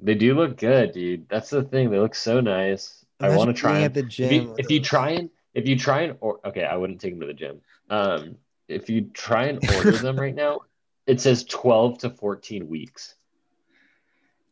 They 0.04 0.16
do 0.16 0.36
look 0.36 0.58
good, 0.58 0.91
dude. 0.91 1.30
That's 1.30 1.49
the 1.49 1.64
thing. 1.64 1.89
They 1.89 1.97
look 1.97 2.14
so 2.14 2.41
nice. 2.41 3.06
I 3.22 3.36
want 3.36 3.47
to 3.47 3.54
try 3.54 3.84
at 3.84 3.93
the 3.93 4.01
if 4.01 4.20
you, 4.20 4.56
if 4.58 4.70
you 4.70 4.82
try 4.82 5.12
and 5.12 5.30
if 5.54 5.66
you 5.66 5.78
try 5.78 6.01
and 6.01 6.18
or 6.20 6.39
okay, 6.45 6.66
I 6.66 6.76
wouldn't 6.76 6.99
take 6.99 7.14
them 7.14 7.22
to 7.22 7.28
the 7.28 7.34
gym. 7.34 7.62
Um, 7.89 8.36
if 8.68 8.89
you 8.89 9.10
try 9.14 9.45
and 9.45 9.60
order 9.76 9.93
them 9.93 10.18
right 10.18 10.36
now, 10.36 10.62
it 11.08 11.22
says 11.22 11.45
12 11.45 11.99
to 11.99 12.10
14 12.10 12.68
weeks. 12.68 13.16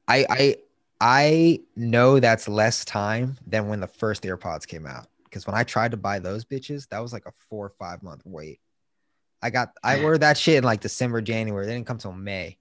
I 0.08 0.26
I 0.30 0.56
I 1.02 1.60
know 1.76 2.20
that's 2.22 2.47
less 2.47 2.86
time 2.86 3.38
than 3.45 3.68
when 3.68 3.82
the 3.82 3.88
first 3.88 4.24
AirPods 4.24 4.66
came 4.66 4.86
out. 4.86 5.08
Because 5.26 5.47
when 5.47 5.56
I 5.56 5.64
tried 5.64 5.91
to 5.91 5.97
buy 5.97 6.20
those 6.20 6.45
bitches, 6.45 6.88
that 6.89 6.99
was 6.99 7.12
like 7.12 7.26
a 7.26 7.32
four 7.49 7.66
or 7.66 7.70
five 7.70 8.04
month 8.04 8.22
wait. 8.26 8.60
I 9.41 9.49
got 9.49 9.74
I 9.84 10.02
ordered 10.02 10.22
that 10.22 10.38
shit 10.38 10.58
in 10.58 10.64
like 10.64 10.80
December, 10.80 11.22
January. 11.22 11.66
They 11.66 11.74
didn't 11.74 11.88
come 11.88 11.97
till 11.97 12.14
May. 12.14 12.58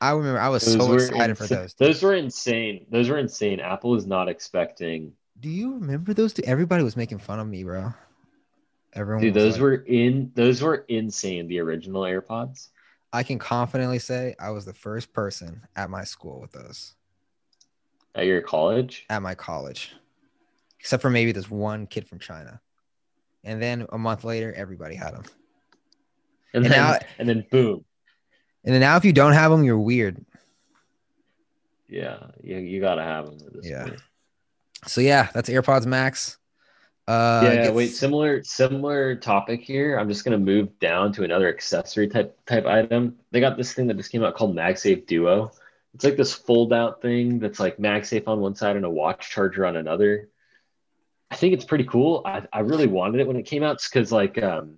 I 0.00 0.12
remember 0.12 0.40
I 0.40 0.48
was 0.48 0.62
so 0.70 0.86
were 0.88 0.96
excited 0.96 1.36
for 1.36 1.46
those. 1.46 1.74
Those 1.74 2.02
were 2.02 2.14
insane. 2.14 2.86
Those 2.90 3.08
were 3.10 3.18
insane. 3.18 3.60
Apple 3.60 3.94
is 3.96 4.06
not 4.06 4.28
expecting. 4.28 5.12
Do 5.40 5.48
you 5.50 5.74
remember 5.74 6.14
those? 6.14 6.32
Two? 6.32 6.42
Everybody 6.44 6.82
was 6.82 6.96
making 6.96 7.18
fun 7.18 7.38
of 7.38 7.46
me, 7.46 7.64
bro. 7.64 7.92
Everyone, 8.94 9.22
Dude, 9.22 9.34
those 9.34 9.54
like- 9.54 9.62
were 9.62 9.74
in. 9.86 10.32
Those 10.34 10.62
were 10.62 10.84
insane. 10.88 11.48
The 11.48 11.60
original 11.60 12.02
AirPods. 12.02 12.68
I 13.12 13.22
can 13.24 13.38
confidently 13.38 13.98
say 13.98 14.34
I 14.38 14.50
was 14.50 14.64
the 14.64 14.72
first 14.72 15.12
person 15.12 15.62
at 15.76 15.90
my 15.90 16.04
school 16.04 16.40
with 16.40 16.52
those 16.52 16.94
At 18.14 18.26
your 18.26 18.40
college. 18.40 19.04
at 19.10 19.20
my 19.20 19.34
college, 19.34 19.92
except 20.78 21.02
for 21.02 21.10
maybe 21.10 21.32
this 21.32 21.50
one 21.50 21.86
kid 21.88 22.06
from 22.06 22.20
China. 22.20 22.60
And 23.42 23.60
then 23.60 23.86
a 23.90 23.98
month 23.98 24.22
later, 24.24 24.52
everybody 24.54 24.94
had 24.94 25.14
them. 25.14 25.24
And, 26.54 26.64
And 26.64 26.72
then 26.72 26.80
now- 26.80 26.98
and 27.18 27.28
then 27.28 27.46
boom. 27.50 27.84
And 28.64 28.74
then 28.74 28.80
now, 28.80 28.96
if 28.96 29.04
you 29.04 29.12
don't 29.12 29.32
have 29.32 29.50
them, 29.50 29.64
you're 29.64 29.78
weird. 29.78 30.24
Yeah, 31.88 32.18
you, 32.42 32.56
you 32.58 32.80
gotta 32.80 33.02
have 33.02 33.26
them 33.26 33.38
at 33.46 33.52
this 33.54 33.66
Yeah. 33.68 33.84
point. 33.84 34.00
So 34.86 35.00
yeah, 35.00 35.28
that's 35.34 35.48
AirPods 35.48 35.86
Max. 35.86 36.38
Uh, 37.08 37.40
yeah, 37.44 37.62
gets- 37.64 37.74
wait, 37.74 37.86
similar 37.88 38.42
similar 38.44 39.16
topic 39.16 39.62
here. 39.62 39.98
I'm 39.98 40.08
just 40.08 40.24
gonna 40.24 40.38
move 40.38 40.78
down 40.78 41.12
to 41.14 41.24
another 41.24 41.48
accessory 41.48 42.06
type 42.08 42.38
type 42.46 42.66
item. 42.66 43.16
They 43.32 43.40
got 43.40 43.56
this 43.56 43.72
thing 43.72 43.88
that 43.88 43.96
just 43.96 44.12
came 44.12 44.22
out 44.22 44.36
called 44.36 44.54
MagSafe 44.54 45.06
Duo. 45.06 45.50
It's 45.94 46.04
like 46.04 46.16
this 46.16 46.32
fold 46.32 46.72
out 46.72 47.02
thing 47.02 47.40
that's 47.40 47.58
like 47.58 47.78
MagSafe 47.78 48.28
on 48.28 48.38
one 48.40 48.54
side 48.54 48.76
and 48.76 48.84
a 48.84 48.90
watch 48.90 49.28
charger 49.30 49.66
on 49.66 49.74
another. 49.76 50.28
I 51.32 51.36
think 51.36 51.54
it's 51.54 51.64
pretty 51.64 51.84
cool. 51.84 52.22
I, 52.24 52.42
I 52.52 52.60
really 52.60 52.86
wanted 52.86 53.20
it 53.20 53.26
when 53.26 53.36
it 53.36 53.42
came 53.46 53.64
out 53.64 53.82
because 53.82 54.12
like 54.12 54.40
um 54.40 54.76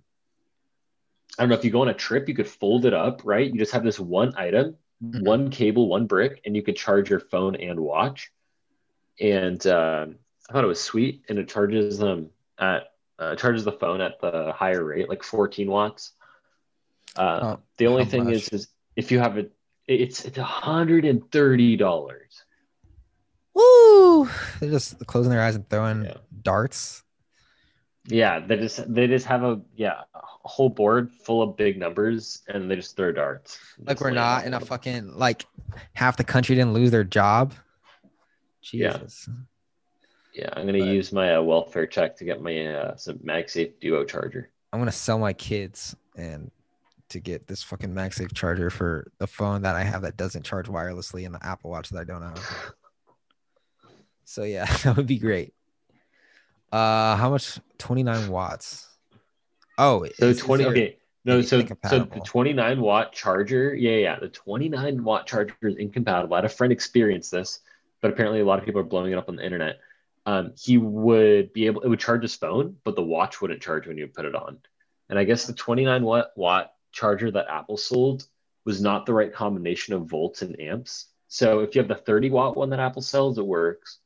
I 1.38 1.42
don't 1.42 1.48
know 1.48 1.54
if 1.56 1.64
you 1.64 1.70
go 1.70 1.82
on 1.82 1.88
a 1.88 1.94
trip, 1.94 2.28
you 2.28 2.34
could 2.34 2.48
fold 2.48 2.84
it 2.84 2.92
up, 2.94 3.22
right? 3.24 3.50
You 3.50 3.58
just 3.58 3.72
have 3.72 3.84
this 3.84 3.98
one 3.98 4.34
item, 4.36 4.76
Mhm. 5.02 5.22
one 5.24 5.50
cable, 5.50 5.88
one 5.88 6.06
brick, 6.06 6.40
and 6.44 6.54
you 6.54 6.62
could 6.62 6.76
charge 6.76 7.08
your 7.10 7.20
phone 7.20 7.56
and 7.56 7.80
watch. 7.80 8.30
And 9.20 9.64
um 9.66 10.16
I 10.48 10.52
thought 10.52 10.64
it 10.64 10.68
was 10.68 10.82
sweet, 10.82 11.24
and 11.28 11.38
it 11.38 11.48
charges 11.48 11.98
them 11.98 12.30
at 12.58 12.88
uh, 13.18 13.36
charges 13.36 13.64
the 13.64 13.72
phone 13.72 14.00
at 14.00 14.20
the 14.20 14.52
higher 14.52 14.82
rate, 14.84 15.08
like 15.08 15.22
14 15.22 15.70
watts. 15.70 16.12
Uh, 17.14 17.40
Oh, 17.42 17.60
the 17.76 17.86
only 17.86 18.04
thing 18.04 18.24
much? 18.24 18.34
is, 18.34 18.48
is 18.48 18.68
if 18.96 19.12
you 19.12 19.20
have 19.20 19.38
it, 19.38 19.52
it's 19.86 20.24
it's 20.24 20.38
a 20.38 20.42
130 20.42 21.76
dollars. 21.76 22.44
Woo! 23.54 24.28
They're 24.60 24.70
just 24.70 24.98
closing 25.06 25.30
their 25.30 25.42
eyes 25.42 25.54
and 25.56 25.68
throwing 25.68 26.04
Yeah. 26.06 26.16
darts. 26.42 27.04
Yeah, 28.06 28.40
they 28.40 28.56
just 28.56 28.92
they 28.92 29.06
just 29.06 29.26
have 29.26 29.44
a 29.44 29.60
yeah 29.76 30.00
a 30.14 30.48
whole 30.48 30.68
board 30.68 31.12
full 31.12 31.40
of 31.42 31.56
big 31.56 31.78
numbers, 31.78 32.42
and 32.48 32.68
they 32.70 32.74
just 32.76 32.96
throw 32.96 33.12
darts. 33.12 33.58
Like 33.78 34.00
we're 34.00 34.10
not 34.10 34.44
in 34.44 34.54
a 34.54 34.60
fucking 34.60 35.16
like 35.16 35.46
half 35.94 36.16
the 36.16 36.24
country 36.24 36.56
didn't 36.56 36.74
lose 36.74 36.90
their 36.90 37.04
job. 37.04 37.54
Yeah. 38.72 38.98
Jesus. 38.98 39.28
Yeah, 40.34 40.48
I'm 40.54 40.66
gonna 40.66 40.78
But- 40.80 40.88
use 40.88 41.12
my 41.12 41.34
uh, 41.36 41.42
welfare 41.42 41.86
check 41.86 42.16
to 42.16 42.24
get 42.24 42.42
my 42.42 42.66
uh, 42.66 42.96
some 42.96 43.18
MagSafe 43.18 43.78
Duo 43.80 44.04
charger. 44.04 44.50
I'm 44.72 44.80
gonna 44.80 44.90
sell 44.90 45.18
my 45.18 45.32
kids 45.32 45.94
and 46.16 46.50
to 47.10 47.20
get 47.20 47.46
this 47.46 47.62
fucking 47.62 47.92
MagSafe 47.94 48.32
charger 48.34 48.70
for 48.70 49.12
the 49.18 49.26
phone 49.26 49.62
that 49.62 49.76
I 49.76 49.84
have 49.84 50.02
that 50.02 50.16
doesn't 50.16 50.44
charge 50.44 50.66
wirelessly 50.66 51.26
and 51.26 51.34
the 51.34 51.46
Apple 51.46 51.70
Watch 51.70 51.90
that 51.90 52.00
I 52.00 52.04
don't 52.04 52.22
have. 52.22 52.72
So 54.24 54.44
yeah, 54.44 54.64
that 54.84 54.96
would 54.96 55.06
be 55.06 55.18
great. 55.18 55.52
Uh, 56.72 57.16
how 57.16 57.30
much? 57.30 57.58
29 57.78 58.28
watts. 58.30 58.88
Oh, 59.78 60.06
So 60.14 60.26
is- 60.26 60.38
is 60.38 60.42
20 60.42 60.64
there- 60.64 60.72
okay. 60.72 60.96
No, 61.24 61.40
so 61.40 61.60
so 61.88 62.00
the 62.00 62.20
29 62.24 62.80
watt 62.80 63.12
charger, 63.12 63.74
yeah, 63.76 63.96
yeah, 63.96 64.18
the 64.18 64.28
29 64.28 65.04
watt 65.04 65.24
charger 65.26 65.54
is 65.62 65.76
incompatible. 65.76 66.34
I 66.34 66.38
had 66.38 66.44
a 66.44 66.48
friend 66.48 66.72
experience 66.72 67.30
this, 67.30 67.60
but 68.00 68.10
apparently 68.10 68.40
a 68.40 68.44
lot 68.44 68.58
of 68.58 68.64
people 68.64 68.80
are 68.80 68.84
blowing 68.84 69.12
it 69.12 69.18
up 69.18 69.28
on 69.28 69.36
the 69.36 69.44
internet. 69.44 69.78
Um, 70.26 70.52
he 70.58 70.78
would 70.78 71.52
be 71.52 71.66
able, 71.66 71.82
it 71.82 71.88
would 71.88 72.00
charge 72.00 72.22
his 72.22 72.34
phone, 72.34 72.76
but 72.82 72.96
the 72.96 73.04
watch 73.04 73.40
wouldn't 73.40 73.62
charge 73.62 73.86
when 73.86 73.98
you 73.98 74.08
put 74.08 74.24
it 74.24 74.34
on. 74.34 74.58
And 75.10 75.18
I 75.18 75.22
guess 75.24 75.46
the 75.46 75.52
29 75.52 76.02
watt 76.02 76.32
watt 76.36 76.74
charger 76.90 77.30
that 77.30 77.46
Apple 77.48 77.76
sold 77.76 78.26
was 78.64 78.80
not 78.80 79.06
the 79.06 79.14
right 79.14 79.32
combination 79.32 79.94
of 79.94 80.06
volts 80.06 80.42
and 80.42 80.58
amps. 80.60 81.06
So 81.28 81.60
if 81.60 81.74
you 81.74 81.80
have 81.80 81.88
the 81.88 81.94
30 81.94 82.30
watt 82.30 82.56
one 82.56 82.70
that 82.70 82.80
Apple 82.80 83.02
sells, 83.02 83.38
it 83.38 83.46
works. 83.46 83.98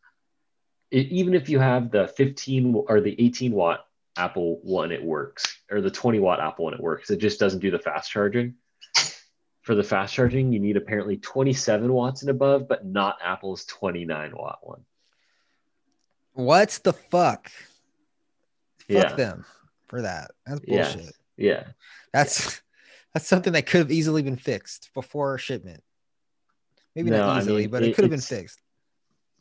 It, 0.97 1.09
even 1.09 1.35
if 1.35 1.51
you 1.51 1.59
have 1.59 1.91
the 1.91 2.09
15 2.09 2.85
or 2.89 3.03
the 3.03 3.15
18 3.23 3.53
watt 3.53 3.87
Apple 4.17 4.61
one, 4.63 4.91
it 4.93 5.05
works, 5.05 5.59
or 5.71 5.83
the 5.83 5.91
20 5.91 6.21
watt 6.21 6.41
Apple 6.41 6.65
one, 6.65 6.73
it 6.75 6.81
works. 6.81 7.11
It 7.11 7.19
just 7.19 7.39
doesn't 7.39 7.61
do 7.61 7.71
the 7.71 7.79
fast 7.79 8.11
charging. 8.11 8.55
For 9.61 9.75
the 9.75 9.83
fast 9.83 10.15
charging, 10.15 10.53
you 10.55 10.59
need 10.61 10.77
apparently 10.79 11.19
27 11.19 11.93
watts 11.93 12.23
and 12.23 12.31
above, 12.31 12.67
but 12.67 12.87
not 12.87 13.19
Apple's 13.23 13.67
29 13.67 14.33
watt 14.35 14.59
one. 14.63 14.81
What 16.33 16.79
the 16.83 16.93
fuck? 16.95 17.51
Fuck 17.51 18.89
Yeah. 18.89 19.13
them 19.17 19.45
for 19.89 20.01
that. 20.03 20.31
That's 20.47 20.61
bullshit. 20.61 21.13
Yeah. 21.37 21.65
That's 22.15 22.63
that's 23.13 23.27
something 23.27 23.53
that 23.55 23.67
could 23.67 23.79
have 23.81 23.91
easily 23.93 24.23
been 24.23 24.37
fixed 24.37 24.91
before 24.95 25.37
shipment. 25.37 25.83
Maybe 26.95 27.11
No, 27.11 27.19
not 27.19 27.37
I 27.37 27.41
easily, 27.41 27.63
mean, 27.63 27.71
but 27.71 27.83
it 27.83 27.89
it- 27.91 27.95
could 27.97 28.05
have 28.05 28.11
been 28.11 28.21
fixed. 28.21 28.63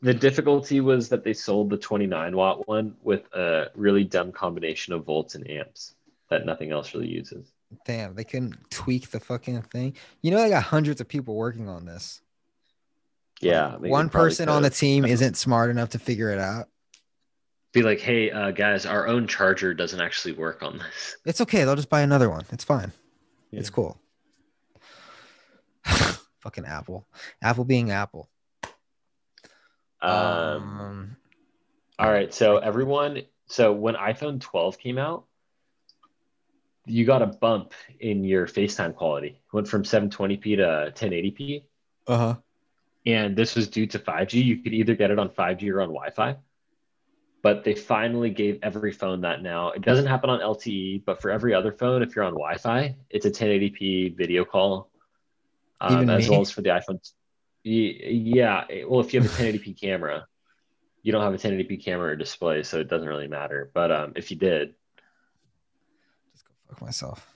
The 0.02 0.14
difficulty 0.14 0.80
was 0.80 1.08
that 1.08 1.24
they 1.24 1.32
sold 1.32 1.70
the 1.70 1.78
29 1.78 2.36
watt 2.36 2.68
one 2.68 2.96
with 3.02 3.32
a 3.32 3.70
really 3.74 4.04
dumb 4.04 4.30
combination 4.30 4.92
of 4.92 5.04
volts 5.04 5.34
and 5.34 5.48
amps 5.50 5.94
that 6.28 6.44
nothing 6.44 6.70
else 6.70 6.94
really 6.94 7.08
uses. 7.08 7.52
Damn, 7.84 8.14
they 8.14 8.24
couldn't 8.24 8.56
tweak 8.70 9.10
the 9.10 9.20
fucking 9.20 9.62
thing. 9.62 9.96
You 10.22 10.30
know, 10.30 10.38
they 10.38 10.50
got 10.50 10.62
hundreds 10.62 11.00
of 11.00 11.08
people 11.08 11.34
working 11.34 11.68
on 11.68 11.86
this. 11.86 12.20
Yeah. 13.40 13.76
Like, 13.78 13.90
one 13.90 14.08
person 14.08 14.48
on 14.48 14.62
the 14.62 14.70
team 14.70 15.04
isn't 15.06 15.36
smart 15.36 15.70
enough 15.70 15.90
to 15.90 15.98
figure 15.98 16.30
it 16.30 16.38
out. 16.38 16.68
Be 17.72 17.82
like, 17.82 18.00
hey, 18.00 18.30
uh, 18.30 18.52
guys, 18.52 18.86
our 18.86 19.06
own 19.06 19.26
charger 19.26 19.74
doesn't 19.74 20.00
actually 20.00 20.32
work 20.32 20.62
on 20.62 20.78
this. 20.78 21.16
It's 21.24 21.40
okay. 21.42 21.64
They'll 21.64 21.76
just 21.76 21.90
buy 21.90 22.02
another 22.02 22.30
one. 22.30 22.44
It's 22.50 22.64
fine. 22.64 22.92
It's 23.52 23.70
cool. 23.70 23.98
fucking 26.40 26.64
Apple. 26.64 27.06
Apple 27.42 27.64
being 27.64 27.90
Apple. 27.90 28.28
Um, 30.02 30.12
Um, 30.80 31.16
All 31.98 32.10
right, 32.10 32.32
so 32.32 32.58
everyone, 32.58 33.22
So 33.48 33.72
when 33.72 33.94
iPhone 33.94 34.40
12 34.40 34.78
came 34.78 34.98
out, 34.98 35.24
you 36.84 37.04
got 37.04 37.22
a 37.22 37.26
bump 37.26 37.72
in 38.00 38.24
your 38.24 38.46
FaceTime 38.46 38.94
quality. 38.94 39.40
Went 39.52 39.68
from 39.68 39.82
720p 39.82 40.56
to 40.56 40.92
1080p. 40.94 41.64
Uh 42.06 42.16
huh. 42.16 42.34
And 43.06 43.36
this 43.36 43.54
was 43.54 43.68
due 43.68 43.86
to 43.88 43.98
5G. 43.98 44.44
You 44.44 44.58
could 44.58 44.72
either 44.74 44.94
get 44.94 45.10
it 45.10 45.18
on 45.18 45.28
5G 45.30 45.70
or 45.72 45.80
on 45.80 45.88
Wi 45.88 46.10
Fi. 46.10 46.36
But 47.42 47.62
they 47.64 47.74
finally 47.74 48.30
gave 48.30 48.58
every 48.62 48.90
phone 48.92 49.20
that 49.20 49.42
now. 49.42 49.70
It 49.70 49.82
doesn't 49.82 50.06
happen 50.06 50.30
on 50.30 50.40
LTE, 50.40 51.04
but 51.04 51.22
for 51.22 51.30
every 51.30 51.54
other 51.54 51.70
phone, 51.72 52.02
if 52.02 52.16
you're 52.16 52.24
on 52.24 52.32
Wi 52.34 52.56
Fi, 52.58 52.96
it's 53.10 53.26
a 53.26 53.30
1080p 53.30 54.16
video 54.16 54.44
call, 54.44 54.90
um, 55.80 56.10
as 56.10 56.24
me? 56.24 56.30
well 56.30 56.40
as 56.40 56.50
for 56.50 56.62
the 56.62 56.70
iPhone. 56.70 56.98
Yeah. 57.66 58.64
Well, 58.86 59.00
if 59.00 59.12
you 59.12 59.20
have 59.20 59.30
a 59.30 59.42
1080p 59.42 59.80
camera, 59.80 60.26
you 61.02 61.12
don't 61.12 61.22
have 61.22 61.34
a 61.34 61.38
1080p 61.38 61.84
camera 61.84 62.12
or 62.12 62.16
display, 62.16 62.62
so 62.62 62.78
it 62.78 62.88
doesn't 62.88 63.08
really 63.08 63.28
matter. 63.28 63.70
But 63.74 63.90
um, 63.90 64.12
if 64.16 64.30
you 64.30 64.36
did, 64.36 64.74
Just 66.32 66.44
go 66.46 66.52
fuck 66.68 66.82
myself. 66.82 67.32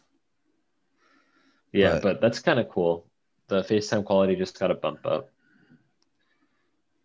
Yeah, 1.72 1.94
But- 1.94 2.02
but, 2.02 2.20
that's 2.20 2.40
kind 2.40 2.58
of 2.60 2.68
cool. 2.68 3.06
The 3.48 3.62
FaceTime 3.62 4.04
quality 4.04 4.36
just 4.36 4.58
got 4.58 4.70
a 4.70 4.74
bump 4.74 5.04
up. 5.04 5.28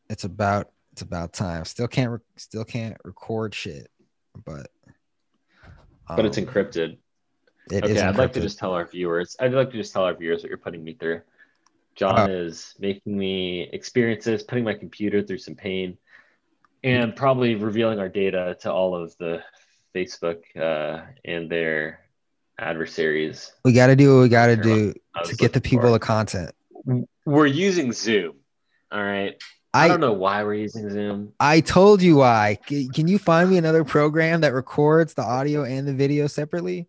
It's 0.10 0.24
about 0.24 0.70
it's 0.92 1.02
about 1.02 1.34
time. 1.34 1.66
Still 1.66 1.88
can't 1.88 2.12
re- 2.12 2.20
still 2.38 2.64
can't 2.64 2.96
record 3.04 3.56
shit, 3.56 3.90
but 4.46 4.68
But 6.08 6.26
it's 6.26 6.38
um, 6.38 6.46
encrypted. 6.46 6.98
It 7.72 7.84
okay, 7.84 7.94
is 7.94 8.02
I'd 8.04 8.16
like 8.16 8.34
to 8.34 8.42
just 8.42 8.60
tell 8.60 8.74
our 8.74 8.86
viewers. 8.86 9.36
I'd 9.40 9.54
like 9.54 9.72
to 9.72 9.78
just 9.78 9.92
tell 9.92 10.04
our 10.04 10.14
viewers 10.14 10.44
what 10.44 10.50
you're 10.50 10.60
putting 10.60 10.84
me 10.84 10.94
through. 10.94 11.22
John 11.96 12.30
Uh, 12.30 12.34
is 12.34 12.76
making 12.78 13.18
me 13.18 13.70
experiences, 13.72 14.44
putting 14.44 14.64
my 14.64 14.74
computer 14.74 15.22
through 15.22 15.38
some 15.38 15.56
pain, 15.56 15.98
and 16.84 17.16
probably 17.16 17.56
revealing 17.56 18.00
our 18.00 18.10
data 18.10 18.58
to 18.62 18.72
all 18.72 18.96
of 18.96 19.16
the 19.18 19.44
Facebook 19.96 20.44
uh, 20.56 21.06
and 21.24 21.50
their 21.50 22.02
adversaries. 22.60 23.54
we 23.64 23.74
got 23.74 23.88
to 23.88 23.96
do 23.96 24.16
what 24.16 24.22
we 24.24 24.30
got 24.30 24.48
to 24.48 24.56
do 24.56 24.94
to 25.24 25.36
get 25.36 25.54
the 25.54 25.62
people 25.62 25.88
for. 25.88 25.92
the 25.92 26.00
content. 26.00 26.52
We're 27.26 27.48
using 27.48 27.92
Zoom. 27.92 28.36
All 28.92 29.04
right. 29.04 29.42
I, 29.74 29.86
I 29.86 29.88
don't 29.90 30.00
know 30.00 30.14
why 30.14 30.44
we're 30.44 30.54
using 30.54 30.90
Zoom. 30.90 31.34
I 31.40 31.60
told 31.60 32.02
you 32.02 32.18
why. 32.18 32.60
Can 32.66 33.08
you 33.08 33.20
find 33.20 33.50
me 33.50 33.58
another 33.58 33.84
program 33.84 34.42
that 34.42 34.54
records 34.54 35.14
the 35.16 35.24
audio 35.24 35.64
and 35.66 35.88
the 35.88 35.94
video 35.94 36.28
separately? 36.28 36.88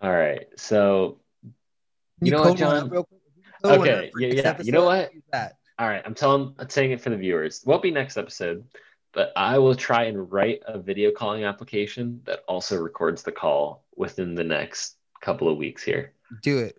All 0.00 0.10
right. 0.10 0.46
So 0.56 1.20
Can 2.18 2.26
You 2.26 2.32
know 2.32 2.42
what, 2.42 2.56
John? 2.56 2.90
Real 3.64 3.78
quick? 3.78 3.80
Code 3.80 3.88
one 3.88 3.88
Okay, 3.88 4.10
yeah, 4.18 4.42
yeah. 4.42 4.62
You 4.62 4.72
know 4.72 4.84
what? 4.84 5.10
All 5.78 5.88
right, 5.88 6.02
I'm 6.04 6.14
telling, 6.14 6.54
I'm 6.58 6.68
saying 6.68 6.92
it 6.92 7.00
for 7.00 7.10
the 7.10 7.16
viewers. 7.16 7.62
Won't 7.64 7.82
be 7.82 7.90
next 7.90 8.16
episode, 8.16 8.64
but 9.12 9.32
I 9.36 9.58
will 9.58 9.74
try 9.74 10.04
and 10.04 10.30
write 10.30 10.60
a 10.66 10.78
video 10.78 11.10
calling 11.10 11.44
application 11.44 12.20
that 12.24 12.40
also 12.46 12.76
records 12.78 13.22
the 13.22 13.32
call 13.32 13.84
within 13.96 14.34
the 14.34 14.44
next 14.44 14.96
couple 15.20 15.48
of 15.48 15.56
weeks 15.56 15.82
here. 15.82 16.12
Do 16.42 16.58
it. 16.58 16.78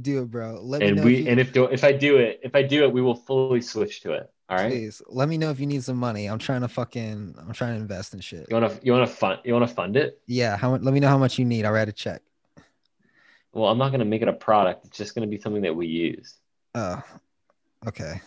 Do 0.00 0.22
it, 0.22 0.30
bro. 0.30 0.60
Let 0.62 0.80
me 0.80 0.88
And 0.88 0.96
know. 0.98 1.02
we, 1.04 1.16
if 1.16 1.24
you, 1.24 1.30
and 1.30 1.40
if 1.40 1.52
do, 1.52 1.64
if 1.64 1.84
I 1.84 1.92
do 1.92 2.16
it, 2.18 2.40
if 2.42 2.54
I 2.54 2.62
do 2.62 2.84
it, 2.84 2.92
we 2.92 3.02
will 3.02 3.14
fully 3.14 3.60
switch 3.60 4.00
to 4.02 4.12
it. 4.12 4.30
All 4.48 4.58
right. 4.58 4.70
please 4.70 5.00
let 5.08 5.28
me 5.28 5.38
know 5.38 5.50
if 5.50 5.58
you 5.58 5.66
need 5.66 5.82
some 5.82 5.96
money. 5.96 6.26
I'm 6.26 6.38
trying 6.38 6.60
to 6.60 6.68
fucking 6.68 7.34
I'm 7.38 7.52
trying 7.54 7.74
to 7.76 7.80
invest 7.80 8.12
in 8.12 8.20
shit. 8.20 8.46
You 8.50 8.54
wanna, 8.56 8.78
you 8.82 8.92
wanna 8.92 9.06
fund, 9.06 9.40
you 9.44 9.52
wanna 9.54 9.66
fund 9.66 9.96
it? 9.96 10.20
Yeah, 10.26 10.56
how 10.58 10.70
much? 10.72 10.82
Let 10.82 10.92
me 10.92 11.00
know 11.00 11.08
how 11.08 11.16
much 11.18 11.38
you 11.38 11.44
need. 11.46 11.64
I'll 11.64 11.72
write 11.72 11.88
a 11.88 11.92
check. 11.92 12.20
Well, 13.52 13.68
I'm 13.70 13.78
not 13.78 13.90
gonna 13.90 14.04
make 14.04 14.22
it 14.22 14.28
a 14.28 14.32
product. 14.32 14.86
It's 14.86 14.96
just 14.98 15.14
gonna 15.14 15.26
be 15.26 15.38
something 15.38 15.62
that 15.62 15.74
we 15.76 15.86
use. 15.86 16.34
Oh, 16.74 17.02
okay. 17.86 18.20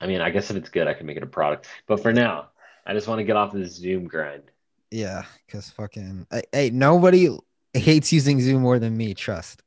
I 0.00 0.06
mean, 0.06 0.20
I 0.20 0.30
guess 0.30 0.50
if 0.50 0.56
it's 0.56 0.68
good, 0.68 0.86
I 0.86 0.94
can 0.94 1.06
make 1.06 1.16
it 1.16 1.22
a 1.22 1.26
product. 1.26 1.66
But 1.86 2.02
for 2.02 2.12
now, 2.12 2.48
I 2.86 2.94
just 2.94 3.08
want 3.08 3.18
to 3.20 3.24
get 3.24 3.36
off 3.36 3.52
this 3.52 3.72
Zoom 3.74 4.06
grind. 4.06 4.44
Yeah, 4.90 5.24
because 5.46 5.70
fucking 5.70 6.26
hey, 6.52 6.70
nobody 6.70 7.28
hates 7.74 8.12
using 8.12 8.40
Zoom 8.40 8.62
more 8.62 8.78
than 8.78 8.96
me. 8.96 9.14
Trust. 9.14 9.62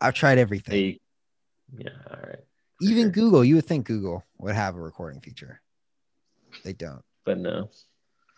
I've 0.00 0.14
tried 0.14 0.38
everything. 0.38 0.74
Hey, 0.74 1.00
yeah, 1.76 1.90
all 2.10 2.16
right. 2.20 2.36
for 2.78 2.84
Even 2.84 3.04
sure. 3.04 3.10
Google. 3.10 3.44
You 3.44 3.56
would 3.56 3.66
think 3.66 3.86
Google 3.86 4.24
would 4.38 4.54
have 4.54 4.76
a 4.76 4.80
recording 4.80 5.20
feature. 5.20 5.60
They 6.64 6.72
don't. 6.72 7.02
But 7.24 7.38
no. 7.38 7.70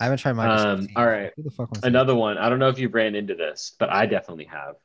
I 0.01 0.05
haven't 0.05 0.19
tried 0.19 0.35
Microsoft. 0.35 0.65
Um, 0.65 0.89
all 0.97 1.07
right. 1.07 1.33
Who 1.37 1.43
the 1.43 1.51
fuck 1.51 1.69
wants 1.71 1.81
to- 1.81 1.87
Another 1.87 2.15
one. 2.15 2.39
I 2.39 2.49
don't 2.49 2.59
know 2.59 2.69
if 2.69 2.79
you 2.79 2.89
ran 2.89 3.15
into 3.15 3.35
this, 3.35 3.75
but 3.79 3.91
I 3.91 4.07
definitely 4.07 4.45
have. 4.47 4.77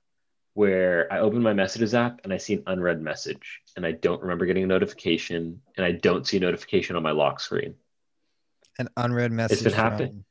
Where 0.63 1.07
I 1.11 1.19
open 1.19 1.41
my 1.41 1.53
messages 1.53 1.93
app 1.95 2.19
and 2.25 2.33
I 2.33 2.37
see 2.37 2.55
an 2.55 2.63
unread 2.67 3.01
message, 3.01 3.61
and 3.77 3.85
I 3.85 3.93
don't 3.93 4.21
remember 4.21 4.45
getting 4.45 4.65
a 4.65 4.67
notification, 4.67 5.61
and 5.77 5.85
I 5.85 5.93
don't 5.93 6.27
see 6.27 6.35
a 6.35 6.41
notification 6.41 6.97
on 6.97 7.01
my 7.03 7.11
lock 7.11 7.39
screen. 7.39 7.75
an 8.77 8.89
unread 8.97 9.31
message? 9.31 9.55
It's 9.55 9.63
been 9.63 9.71
happening. 9.71 10.25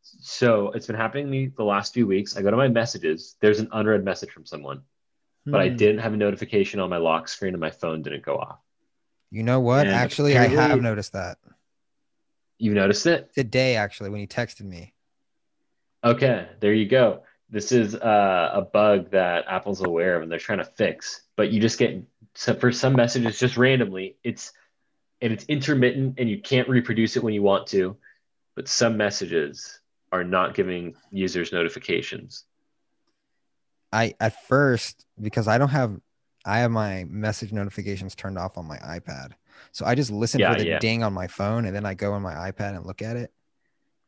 So 0.00 0.70
it's 0.72 0.86
been 0.86 0.96
happening 0.96 1.26
to 1.26 1.30
me 1.30 1.48
the 1.54 1.62
last 1.62 1.92
few 1.92 2.06
weeks. 2.06 2.38
I 2.38 2.40
go 2.40 2.50
to 2.50 2.56
my 2.56 2.68
messages, 2.68 3.36
there's 3.42 3.60
an 3.60 3.68
unread 3.72 4.02
message 4.02 4.30
from 4.30 4.46
someone, 4.46 4.78
from- 5.44 5.52
but 5.52 5.60
I 5.60 5.68
Hmm. 5.68 5.76
didn't 5.76 5.98
have 5.98 6.14
a 6.14 6.16
notification 6.16 6.80
on 6.80 6.88
my 6.88 6.96
lock 6.96 7.28
screen, 7.28 7.52
and 7.52 7.60
my 7.60 7.70
phone 7.70 8.00
didn't 8.00 8.22
go 8.22 8.36
off. 8.38 8.60
You 9.30 9.42
know 9.42 9.60
what? 9.60 9.88
And 9.88 9.94
Actually, 9.94 10.38
I 10.38 10.46
have 10.46 10.80
noticed 10.80 11.12
that 11.12 11.36
You 12.56 12.72
noticed 12.72 13.04
it? 13.04 13.30
today. 13.34 13.76
Actually, 13.76 14.08
when 14.08 14.22
you 14.22 14.26
texted 14.26 14.62
me. 14.62 14.94
Okay, 16.02 16.48
there 16.60 16.72
you 16.72 16.86
go. 16.88 17.24
This 17.48 17.70
is 17.70 17.94
uh, 17.94 18.50
a 18.52 18.62
bug 18.62 19.10
that 19.12 19.44
Apple's 19.48 19.80
aware 19.80 20.16
of 20.16 20.22
and 20.22 20.30
they're 20.30 20.38
trying 20.38 20.58
to 20.58 20.64
fix. 20.64 21.22
But 21.36 21.52
you 21.52 21.60
just 21.60 21.78
get 21.78 22.02
so 22.34 22.54
for 22.54 22.72
some 22.72 22.94
messages 22.94 23.38
just 23.38 23.56
randomly, 23.56 24.16
it's 24.24 24.52
and 25.22 25.32
it's 25.32 25.44
intermittent 25.44 26.16
and 26.18 26.28
you 26.28 26.40
can't 26.40 26.68
reproduce 26.68 27.16
it 27.16 27.22
when 27.22 27.34
you 27.34 27.42
want 27.42 27.66
to. 27.68 27.96
But 28.54 28.68
some 28.68 28.96
messages 28.96 29.80
are 30.12 30.24
not 30.24 30.54
giving 30.54 30.94
users 31.10 31.52
notifications. 31.52 32.44
I 33.92 34.14
at 34.20 34.46
first 34.46 35.04
because 35.20 35.46
I 35.46 35.58
don't 35.58 35.68
have 35.68 35.96
I 36.44 36.58
have 36.58 36.70
my 36.70 37.04
message 37.08 37.52
notifications 37.52 38.14
turned 38.14 38.38
off 38.38 38.58
on 38.58 38.66
my 38.66 38.78
iPad. 38.78 39.32
So 39.72 39.86
I 39.86 39.94
just 39.94 40.10
listen 40.10 40.40
Yeah, 40.40 40.52
for 40.52 40.58
the 40.58 40.66
yeah. 40.66 40.78
ding 40.78 41.02
on 41.02 41.12
my 41.12 41.26
phone 41.26 41.64
and 41.66 41.74
then 41.74 41.86
I 41.86 41.94
go 41.94 42.12
on 42.12 42.22
my 42.22 42.34
iPad 42.34 42.76
and 42.76 42.84
look 42.84 43.02
at 43.02 43.16
it. 43.16 43.32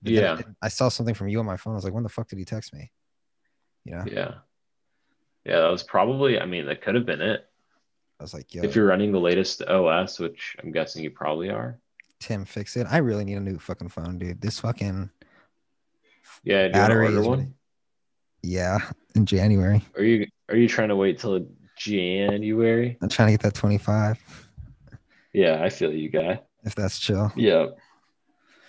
But 0.03 0.14
then 0.14 0.24
I 0.24 0.28
Yeah. 0.28 0.43
I, 0.62 0.68
saw 0.68 0.89
something 0.89 1.14
from 1.14 1.28
you 1.28 1.41
on 1.41 1.47
my 1.47 1.57
phone. 1.57 1.72
I 1.72 1.76
was 1.76 1.84
like, 1.84 1.95
when 1.95 2.05
the 2.05 2.09
fuck 2.09 2.28
did 2.28 2.39
he 2.39 2.45
text 2.45 2.72
me? 2.72 2.93
You 3.89 3.95
know, 3.97 4.05
Yeah. 4.07 4.34
Yeah, 5.45 5.61
that 5.61 5.70
was 5.70 5.82
probably, 5.82 6.39
I 6.39 6.45
mean, 6.45 6.66
that 6.66 6.82
could 6.82 6.95
have 6.95 7.07
been 7.07 7.22
it. 7.22 7.47
I 8.20 8.22
was 8.22 8.34
like, 8.34 8.55
yo, 8.55 8.62
If 8.64 8.76
you're 8.76 8.86
running 8.86 9.12
the 9.12 9.20
latest 9.20 9.62
OS, 9.62 10.18
which 10.18 10.57
I'm 10.62 10.72
guessing 10.72 11.03
you 11.03 11.11
probably 11.11 11.49
are. 11.49 11.78
Tim, 12.20 12.45
fix 12.45 12.76
it. 12.76 12.86
I 12.91 12.99
really 12.99 13.24
need 13.24 13.36
a 13.36 13.41
new 13.41 13.59
fucking 13.59 13.89
phone, 13.89 14.18
dude. 14.18 14.41
This 14.43 14.61
fucking 14.61 15.09
Yeah, 16.43 16.68
do 16.68 16.74
you 16.74 16.80
want 16.80 16.91
to 16.91 16.99
battery 16.99 17.07
is 17.14 17.26
one? 17.26 17.55
yeah, 18.43 18.78
in 19.14 19.24
January. 19.24 19.82
Are 19.97 20.03
you 20.03 20.26
are 20.51 20.57
you 20.57 20.68
trying 20.68 20.89
to 20.89 20.97
wait 20.97 21.18
till 21.18 21.47
January? 21.76 22.99
I'm 23.01 23.09
trying 23.09 23.28
to 23.28 23.32
get 23.32 23.41
that 23.43 23.55
25 23.55 24.18
Yeah, 25.32 25.62
I 25.62 25.70
feel 25.70 25.93
you, 25.95 26.11
guy. 26.11 26.41
if 26.64 26.74
that's 26.74 26.99
chill. 26.99 27.32
Yeah. 27.36 27.66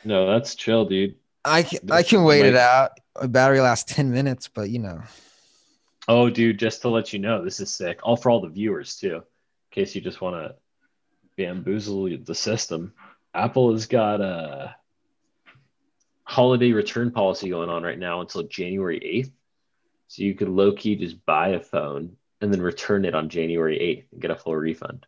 No, 0.06 0.28
that's 0.32 0.56
chill, 0.56 0.86
dude. 0.86 1.16
I 1.46 1.64
can, 1.64 1.80
I 1.92 2.04
can 2.04 2.24
wait 2.24 2.46
it 2.46 2.56
out. 2.56 2.92
A 3.16 3.28
battery 3.28 3.60
lasts 3.62 3.94
10 3.94 4.12
minutes, 4.12 4.48
but 4.48 4.70
you 4.70 4.80
know, 4.80 5.02
Oh, 6.08 6.30
dude, 6.30 6.58
just 6.58 6.82
to 6.82 6.90
let 6.90 7.14
you 7.14 7.20
know, 7.20 7.44
this 7.44 7.60
is 7.60 7.72
sick. 7.72 8.00
All 8.04 8.16
for 8.16 8.32
all 8.32 8.42
the 8.42 8.50
viewers 8.50 8.96
too, 8.96 9.16
in 9.18 9.22
case 9.72 9.94
you 9.94 10.02
just 10.02 10.22
want 10.22 10.36
to 10.38 10.56
bamboozle 11.38 12.10
the 12.26 12.34
system. 12.36 12.94
Apple 13.34 13.72
has 13.74 13.86
got 13.86 14.20
a 14.22 14.76
holiday 16.24 16.72
return 16.72 17.12
policy 17.12 17.50
going 17.50 17.70
on 17.70 17.84
right 17.84 18.00
now 18.00 18.22
until 18.22 18.44
January 18.44 19.00
8th. 19.00 19.32
So 20.08 20.24
you 20.24 20.34
could 20.34 20.50
low 20.50 20.72
key 20.72 20.96
just 20.96 21.24
buy 21.26 21.50
a 21.50 21.60
phone 21.60 22.16
and 22.42 22.52
then 22.52 22.62
return 22.62 23.06
it 23.06 23.14
on 23.14 23.30
January 23.30 23.78
8th 23.78 24.12
and 24.14 24.22
get 24.22 24.32
a 24.32 24.36
full 24.36 24.56
refund 24.56 25.06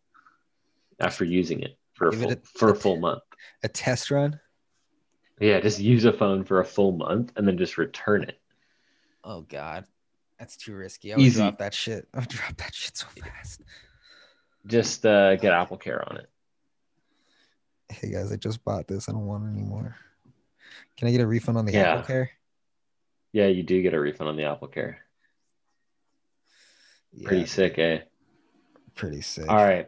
after 0.99 1.25
using 1.25 1.61
it 1.61 1.77
for 1.93 2.09
a 2.09 2.11
Give 2.11 2.21
it 2.21 2.23
full, 2.23 2.31
a- 2.31 2.59
for 2.59 2.69
a 2.69 2.73
a 2.73 2.75
full 2.75 2.97
month. 2.97 3.23
a 3.63 3.67
test 3.67 4.11
run. 4.11 4.39
Yeah, 5.41 5.59
just 5.59 5.79
use 5.79 6.05
a 6.05 6.13
phone 6.13 6.43
for 6.43 6.59
a 6.59 6.65
full 6.65 6.91
month 6.91 7.33
and 7.35 7.47
then 7.47 7.57
just 7.57 7.77
return 7.77 8.23
it. 8.23 8.39
Oh 9.23 9.41
God, 9.41 9.85
that's 10.39 10.55
too 10.55 10.75
risky. 10.75 11.11
I 11.11 11.15
would 11.17 11.25
Easy. 11.25 11.39
drop 11.41 11.57
that 11.57 11.73
shit. 11.73 12.07
I 12.13 12.19
would 12.19 12.29
drop 12.29 12.55
that 12.57 12.73
shit 12.75 12.95
so 12.95 13.07
fast. 13.21 13.61
Just 14.67 15.05
uh, 15.05 15.35
get 15.37 15.51
Apple 15.53 15.77
Care 15.77 16.07
on 16.07 16.17
it. 16.17 16.29
Hey 17.89 18.11
guys, 18.11 18.31
I 18.31 18.35
just 18.35 18.63
bought 18.63 18.87
this. 18.87 19.09
I 19.09 19.11
don't 19.11 19.25
want 19.25 19.45
it 19.45 19.59
anymore. 19.59 19.95
Can 20.95 21.07
I 21.07 21.11
get 21.11 21.21
a 21.21 21.27
refund 21.27 21.57
on 21.57 21.65
the 21.65 21.73
Yeah. 21.73 21.93
Apple 21.93 22.05
Care? 22.05 22.31
Yeah, 23.33 23.47
you 23.47 23.63
do 23.63 23.81
get 23.81 23.93
a 23.95 23.99
refund 23.99 24.29
on 24.29 24.37
the 24.37 24.43
Apple 24.43 24.67
Care. 24.67 24.99
Yeah, 27.13 27.27
Pretty 27.27 27.45
sick, 27.47 27.79
eh? 27.79 27.99
Pretty 28.95 29.21
sick. 29.21 29.49
All 29.49 29.55
right. 29.57 29.87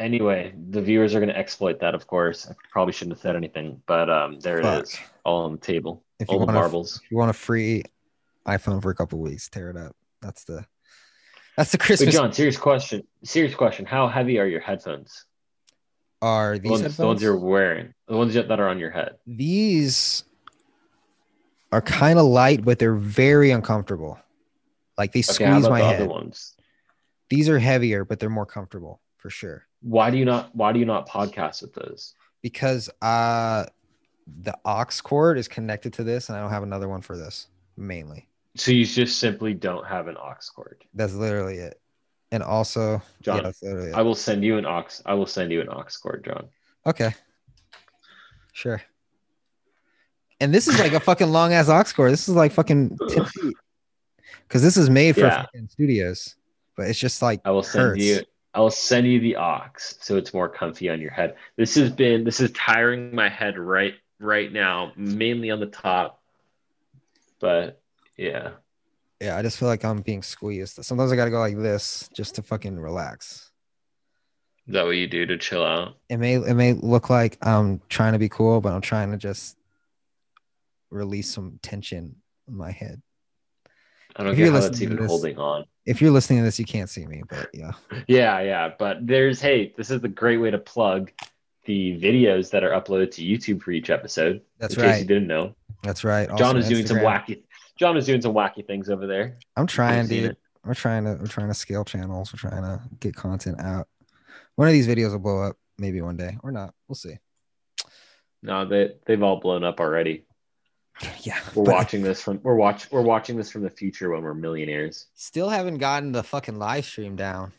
Anyway, 0.00 0.52
the 0.70 0.80
viewers 0.80 1.14
are 1.14 1.20
going 1.20 1.28
to 1.28 1.36
exploit 1.36 1.78
that, 1.80 1.94
of 1.94 2.06
course. 2.06 2.48
I 2.50 2.54
probably 2.72 2.92
shouldn't 2.94 3.16
have 3.16 3.20
said 3.22 3.36
anything, 3.36 3.82
but 3.86 4.08
um, 4.08 4.40
there 4.40 4.62
Fuck. 4.62 4.78
it 4.80 4.82
is, 4.88 4.98
all 5.24 5.44
on 5.44 5.52
the 5.52 5.58
table, 5.58 6.02
If 6.18 6.28
you 6.28 6.32
all 6.34 6.40
the 6.40 6.46
want 6.46 6.56
a, 6.56 6.60
marbles. 6.60 6.96
if 7.04 7.10
you 7.10 7.18
want 7.18 7.30
a 7.30 7.34
free 7.34 7.82
iPhone 8.48 8.80
for 8.82 8.90
a 8.90 8.94
couple 8.94 9.18
weeks, 9.18 9.48
tear 9.50 9.68
it 9.70 9.76
up. 9.76 9.94
That's 10.22 10.44
the 10.44 10.64
that's 11.56 11.70
the 11.72 11.78
But 11.78 11.86
Christmas. 11.86 12.14
John, 12.14 12.32
serious 12.32 12.56
question. 12.56 13.06
Serious 13.24 13.54
question. 13.54 13.84
How 13.84 14.08
heavy 14.08 14.38
are 14.38 14.46
your 14.46 14.60
headphones? 14.60 15.26
are 16.22 16.54
The 16.54 16.60
these 16.60 16.70
ones, 16.82 16.96
the 16.96 17.06
ones 17.06 17.22
you're 17.22 17.36
wearing, 17.38 17.94
the 18.08 18.16
ones 18.16 18.34
that 18.34 18.50
are 18.50 18.68
on 18.68 18.78
your 18.78 18.90
head. 18.90 19.16
these 19.26 20.24
are 21.72 21.80
kind 21.80 22.18
of 22.18 22.24
light, 22.26 22.64
but 22.64 22.78
they're 22.78 22.94
very 22.94 23.50
uncomfortable. 23.52 24.18
Like 24.98 25.12
they 25.12 25.22
squeeze 25.22 25.68
my 25.68 25.80
the 25.80 25.86
head. 25.86 26.00
other 26.02 26.08
ones? 26.08 26.54
These 27.30 27.48
are 27.48 27.58
heavier, 27.58 28.04
but 28.04 28.18
they're 28.18 28.28
more 28.28 28.44
comfortable 28.46 29.00
for 29.18 29.30
sure. 29.30 29.66
Why 29.82 30.10
do 30.10 30.18
you 30.18 30.24
not 30.24 30.54
why 30.54 30.72
do 30.72 30.78
you 30.78 30.84
not 30.84 31.08
podcast 31.08 31.62
with 31.62 31.74
those? 31.74 32.14
Because 32.42 32.90
uh 33.02 33.66
the 34.42 34.56
aux 34.64 34.84
cord 35.02 35.38
is 35.38 35.48
connected 35.48 35.92
to 35.94 36.04
this, 36.04 36.28
and 36.28 36.36
I 36.38 36.40
don't 36.40 36.50
have 36.50 36.62
another 36.62 36.88
one 36.88 37.00
for 37.02 37.16
this 37.16 37.48
mainly. 37.76 38.28
So 38.56 38.70
you 38.72 38.84
just 38.84 39.18
simply 39.18 39.54
don't 39.54 39.86
have 39.86 40.06
an 40.08 40.16
aux 40.16 40.34
cord. 40.54 40.84
That's 40.94 41.14
literally 41.14 41.56
it. 41.56 41.80
And 42.32 42.42
also, 42.42 43.02
John, 43.22 43.36
yeah, 43.38 43.42
that's 43.42 43.62
literally 43.62 43.88
it. 43.90 43.94
I 43.94 44.02
will 44.02 44.14
send 44.14 44.44
you 44.44 44.58
an 44.58 44.66
aux 44.66 44.84
I 45.06 45.14
will 45.14 45.26
send 45.26 45.50
you 45.50 45.60
an 45.60 45.68
aux 45.68 45.84
cord, 46.02 46.24
John. 46.24 46.48
Okay. 46.86 47.12
Sure. 48.52 48.82
And 50.40 50.54
this 50.54 50.68
is 50.68 50.78
like 50.78 50.92
a 50.92 51.00
fucking 51.00 51.28
long 51.30 51.52
ass 51.52 51.68
aux 51.68 51.92
cord. 51.94 52.12
This 52.12 52.28
is 52.28 52.34
like 52.34 52.52
fucking 52.52 52.98
10 53.08 53.24
feet. 53.26 53.56
Because 54.46 54.62
this 54.62 54.76
is 54.76 54.88
made 54.90 55.14
for 55.14 55.22
Yeah. 55.26 55.44
studios, 55.68 56.36
but 56.76 56.88
it's 56.88 56.98
just 56.98 57.22
like 57.22 57.40
I 57.44 57.50
will 57.50 57.62
send 57.62 57.82
hurts. 57.82 58.02
you 58.02 58.20
I 58.52 58.60
will 58.60 58.70
send 58.70 59.06
you 59.06 59.20
the 59.20 59.36
aux 59.36 59.70
so 59.76 60.16
it's 60.16 60.34
more 60.34 60.48
comfy 60.48 60.90
on 60.90 61.00
your 61.00 61.12
head. 61.12 61.36
This 61.56 61.74
has 61.76 61.90
been 61.90 62.24
this 62.24 62.40
is 62.40 62.50
tiring 62.52 63.14
my 63.14 63.28
head 63.28 63.58
right 63.58 63.94
right 64.18 64.52
now, 64.52 64.92
mainly 64.96 65.50
on 65.50 65.60
the 65.60 65.66
top. 65.66 66.20
But 67.40 67.80
yeah. 68.16 68.50
Yeah, 69.20 69.36
I 69.36 69.42
just 69.42 69.58
feel 69.58 69.68
like 69.68 69.84
I'm 69.84 70.00
being 70.00 70.22
squeezed. 70.22 70.84
Sometimes 70.84 71.12
I 71.12 71.16
gotta 71.16 71.30
go 71.30 71.38
like 71.38 71.56
this 71.56 72.08
just 72.14 72.34
to 72.36 72.42
fucking 72.42 72.78
relax. 72.78 73.50
Is 74.66 74.74
that 74.74 74.84
what 74.84 74.92
you 74.92 75.06
do 75.06 75.26
to 75.26 75.36
chill 75.36 75.64
out? 75.64 75.96
It 76.08 76.18
may 76.18 76.34
it 76.34 76.54
may 76.54 76.72
look 76.72 77.10
like 77.10 77.38
I'm 77.42 77.80
trying 77.88 78.14
to 78.14 78.18
be 78.18 78.28
cool, 78.28 78.60
but 78.60 78.72
I'm 78.72 78.80
trying 78.80 79.10
to 79.12 79.16
just 79.16 79.56
release 80.90 81.30
some 81.30 81.58
tension 81.62 82.16
in 82.48 82.56
my 82.56 82.70
head. 82.72 83.00
I 84.16 84.22
don't 84.24 84.32
If 84.32 84.38
get 84.38 84.52
how 84.52 84.60
that's 84.60 84.82
even 84.82 84.96
this- 84.96 85.06
holding 85.06 85.38
on. 85.38 85.64
If 85.86 86.00
you're 86.00 86.10
listening 86.10 86.40
to 86.40 86.44
this, 86.44 86.58
you 86.58 86.64
can't 86.64 86.90
see 86.90 87.06
me, 87.06 87.22
but 87.28 87.48
yeah. 87.54 87.72
Yeah, 88.06 88.40
yeah. 88.40 88.70
But 88.78 89.06
there's 89.06 89.40
hey, 89.40 89.72
this 89.76 89.90
is 89.90 90.00
the 90.00 90.08
great 90.08 90.36
way 90.38 90.50
to 90.50 90.58
plug 90.58 91.10
the 91.64 91.98
videos 92.00 92.50
that 92.50 92.64
are 92.64 92.70
uploaded 92.70 93.10
to 93.12 93.22
YouTube 93.22 93.62
for 93.62 93.70
each 93.70 93.90
episode. 93.90 94.42
That's 94.58 94.74
in 94.76 94.82
case 94.82 95.00
you 95.00 95.06
didn't 95.06 95.26
know. 95.26 95.54
That's 95.82 96.04
right. 96.04 96.28
John 96.36 96.56
Also 96.56 96.58
is 96.58 96.68
doing 96.68 96.86
some 96.86 96.98
wacky 96.98 97.42
John 97.76 97.96
is 97.96 98.04
doing 98.04 98.20
some 98.20 98.34
wacky 98.34 98.66
things 98.66 98.90
over 98.90 99.06
there. 99.06 99.38
I'm 99.56 99.66
trying, 99.66 100.06
dude. 100.06 100.36
We're 100.64 100.74
trying 100.74 101.04
to 101.04 101.16
we're 101.18 101.26
trying 101.26 101.48
to 101.48 101.54
scale 101.54 101.84
channels. 101.84 102.32
We're 102.32 102.50
trying 102.50 102.62
to 102.62 102.80
get 103.00 103.16
content 103.16 103.58
out. 103.60 103.88
One 104.56 104.68
of 104.68 104.72
these 104.74 104.86
videos 104.86 105.12
will 105.12 105.18
blow 105.18 105.42
up, 105.42 105.56
maybe 105.78 106.02
one 106.02 106.18
day 106.18 106.36
or 106.42 106.52
not. 106.52 106.74
We'll 106.86 106.96
see. 106.96 107.16
No, 108.42 108.66
they 108.66 108.90
they've 109.06 109.22
all 109.22 109.40
blown 109.40 109.64
up 109.64 109.80
already. 109.80 110.26
Yeah, 111.22 111.38
We're 111.54 111.64
but 111.64 111.74
watching 111.74 112.02
this 112.02 112.22
from 112.22 112.40
we're 112.42 112.54
watch 112.54 112.90
we're 112.90 113.02
watching 113.02 113.36
this 113.36 113.50
from 113.50 113.62
the 113.62 113.70
future 113.70 114.10
when 114.10 114.22
we're 114.22 114.34
millionaires. 114.34 115.06
Still 115.14 115.48
haven't 115.48 115.78
gotten 115.78 116.12
the 116.12 116.22
fucking 116.22 116.58
live 116.58 116.84
stream 116.84 117.16
down. 117.16 117.52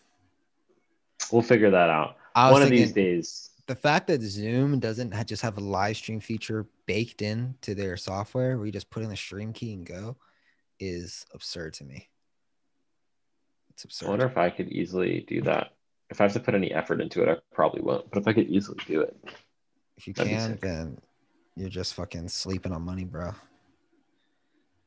We'll 1.32 1.42
figure 1.42 1.70
that 1.72 1.90
out. 1.90 2.18
One 2.36 2.62
of 2.62 2.70
these 2.70 2.92
days. 2.92 3.50
the 3.68 3.76
fact 3.76 4.08
that 4.08 4.22
Zoom 4.22 4.80
doesn't 4.80 5.14
just 5.28 5.42
have 5.42 5.58
a 5.58 5.62
live 5.62 5.98
stream 5.98 6.20
feature 6.20 6.66
baked 6.88 7.22
in 7.22 7.56
to 7.62 7.76
their 7.76 7.98
software 7.98 8.58
where 8.58 8.66
you 8.66 8.72
just 8.72 8.90
put 8.90 9.04
in 9.04 9.10
the 9.10 9.16
stream 9.16 9.54
key 9.54 9.74
and 9.74 9.86
go 9.86 10.18
is 10.80 11.26
absurd 11.34 11.74
to 11.76 11.84
me. 11.84 12.10
It's 13.72 13.84
absurd. 13.84 14.08
I 14.08 14.10
wonder 14.10 14.26
if 14.26 14.38
I 14.38 14.50
could 14.50 14.70
easily 14.70 15.24
do 15.28 15.42
that. 15.44 15.74
If 16.10 16.20
I 16.20 16.26
have 16.26 16.34
to 16.34 16.40
put 16.40 16.56
any 16.56 16.72
effort 16.74 17.00
into 17.00 17.22
it, 17.22 17.30
I 17.30 17.36
probably 17.54 17.82
won't. 17.82 18.10
But 18.12 18.20
if 18.20 18.28
I 18.28 18.34
could 18.34 18.48
easily 18.50 18.80
do 18.88 19.02
it, 19.02 19.16
if 19.98 20.08
you 20.08 20.14
can, 20.14 20.58
then 20.62 20.98
you're 21.56 21.70
just 21.70 21.94
fucking 21.96 22.28
sleeping 22.30 22.72
on 22.72 22.82
money, 22.84 23.04
bro. 23.06 23.32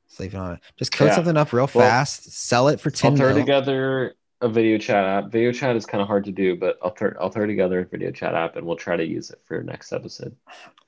Sleeping 0.07 0.39
on 0.39 0.53
it. 0.55 0.61
Just 0.77 0.93
code 0.93 1.09
Yeah. 1.09 1.15
something 1.17 1.37
up 1.37 1.53
real 1.53 1.63
Well, 1.75 1.89
fast, 1.89 2.31
sell 2.33 2.69
it 2.69 2.81
for 2.81 2.91
ten. 2.91 3.13
I'll 3.13 3.17
10 3.17 3.27
throw 3.27 3.35
mil. 3.35 3.43
together 3.45 4.15
a 4.41 4.49
video 4.49 4.79
chat 4.79 5.05
app. 5.05 5.31
Video 5.33 5.51
chat 5.53 5.75
is 5.77 5.87
kind 5.87 6.03
of 6.03 6.07
hard 6.07 6.25
to 6.25 6.33
do, 6.33 6.57
but 6.57 6.79
I'll 6.83 6.91
throw 6.91 7.13
I'll 7.21 7.31
throw 7.31 7.47
together 7.47 7.81
a 7.81 7.85
video 7.87 8.11
chat 8.11 8.35
app 8.35 8.57
and 8.57 8.67
we'll 8.67 8.77
try 8.77 8.97
to 8.97 9.05
use 9.05 9.31
it 9.31 9.41
for 9.45 9.63
next 9.63 9.93
episode. 9.93 10.37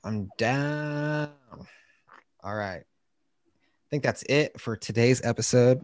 I'm 0.03 0.29
down. 0.37 1.31
All 2.43 2.55
right. 2.55 2.81
I 2.83 3.89
think 3.89 4.03
that's 4.03 4.23
it 4.23 4.59
for 4.59 4.75
today's 4.75 5.23
episode. 5.25 5.83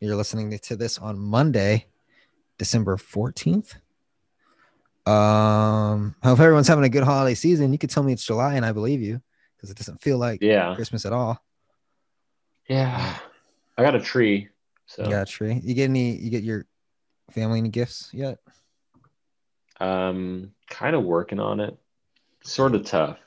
You're 0.00 0.16
listening 0.16 0.56
to 0.58 0.76
this 0.76 0.98
on 0.98 1.18
Monday, 1.18 1.86
December 2.58 2.96
14th. 2.96 3.76
Um, 5.06 6.14
hope 6.22 6.40
everyone's 6.40 6.68
having 6.68 6.84
a 6.84 6.88
good 6.88 7.04
holiday 7.04 7.34
season. 7.34 7.72
You 7.72 7.78
could 7.78 7.90
tell 7.90 8.02
me 8.02 8.12
it's 8.12 8.24
July 8.24 8.54
and 8.56 8.64
I 8.66 8.72
believe 8.72 9.00
you 9.02 9.20
because 9.64 9.70
it 9.70 9.78
doesn't 9.78 10.02
feel 10.02 10.18
like 10.18 10.42
Yeah, 10.42 10.74
Christmas 10.74 11.06
at 11.06 11.12
all. 11.12 11.42
yeah. 12.68 13.16
I 13.78 13.82
got 13.82 13.94
a 13.94 14.00
tree, 14.00 14.48
so 14.86 15.04
You 15.04 15.10
got 15.10 15.28
a 15.28 15.32
tree. 15.32 15.60
You 15.64 15.74
get 15.74 15.88
any 15.88 16.16
you 16.16 16.30
get 16.30 16.44
your 16.44 16.66
family 17.30 17.58
any 17.58 17.70
gifts 17.70 18.10
yet? 18.12 18.38
um, 19.80 20.52
kind 20.70 20.94
of 20.94 21.02
working 21.02 21.40
on 21.40 21.60
it. 21.60 21.76
Sort 22.42 22.74
of 22.74 22.84
tough. 22.84 23.18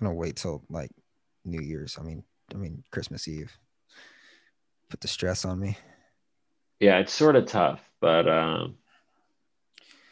I'm 0.00 0.06
gonna 0.06 0.14
wait 0.16 0.36
till 0.36 0.62
like 0.68 0.90
New 1.44 1.60
Year's. 1.60 1.98
I 2.00 2.02
mean, 2.02 2.24
I 2.52 2.56
mean 2.56 2.82
Christmas 2.90 3.28
Eve. 3.28 3.52
Put 4.88 5.00
the 5.00 5.08
stress 5.08 5.44
on 5.44 5.60
me. 5.60 5.76
Yeah, 6.80 6.98
it's 6.98 7.12
sort 7.12 7.36
of 7.36 7.46
tough, 7.46 7.80
but 8.00 8.28
um, 8.28 8.74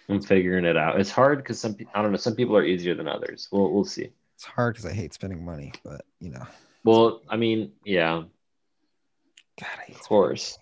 I'm 0.09 0.21
figuring 0.23 0.65
it 0.65 0.77
out. 0.77 1.01
It's 1.01 1.11
hard 1.11 1.39
because 1.39 1.59
some 1.59 1.77
I 1.95 2.03
don't 2.03 2.13
know. 2.13 2.17
Some 2.19 2.37
people 2.37 2.57
are 2.57 2.65
easier 2.65 2.95
than 2.95 3.09
others. 3.09 3.49
We'll 3.51 3.73
we'll 3.73 3.85
see. 3.85 4.11
It's 4.41 4.47
hard 4.47 4.75
because 4.75 4.91
I 4.91 4.95
hate 4.95 5.13
spending 5.13 5.45
money, 5.45 5.71
but 5.85 6.01
you 6.19 6.31
know, 6.31 6.47
Well, 6.83 7.21
I 7.29 7.37
mean, 7.37 7.73
yeah, 7.85 8.23
God, 9.61 9.69
I 9.79 9.83
hate 9.83 9.97
of 9.97 10.03
course. 10.03 10.59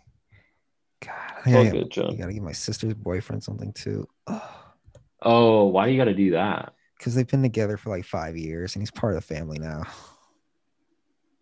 God, 1.01 1.13
I 1.47 1.53
gotta, 1.53 1.71
good, 1.71 1.83
you 1.83 1.89
John. 1.89 2.17
gotta 2.17 2.33
give 2.33 2.43
my 2.43 2.51
sister's 2.51 2.95
boyfriend 2.95 3.45
something 3.45 3.73
too. 3.73 4.09
Oh, 5.23 5.67
why 5.67 5.87
do 5.87 5.93
you 5.93 5.97
got 5.97 6.07
to 6.07 6.15
do 6.15 6.33
that? 6.33 6.75
Because 6.99 7.15
they've 7.15 7.25
been 7.25 7.41
together 7.41 7.77
for 7.77 7.91
like 7.91 8.05
five 8.05 8.37
years 8.37 8.75
and 8.75 8.83
he's 8.83 8.91
part 8.91 9.15
of 9.15 9.21
the 9.21 9.35
family 9.35 9.61
now. 9.61 9.85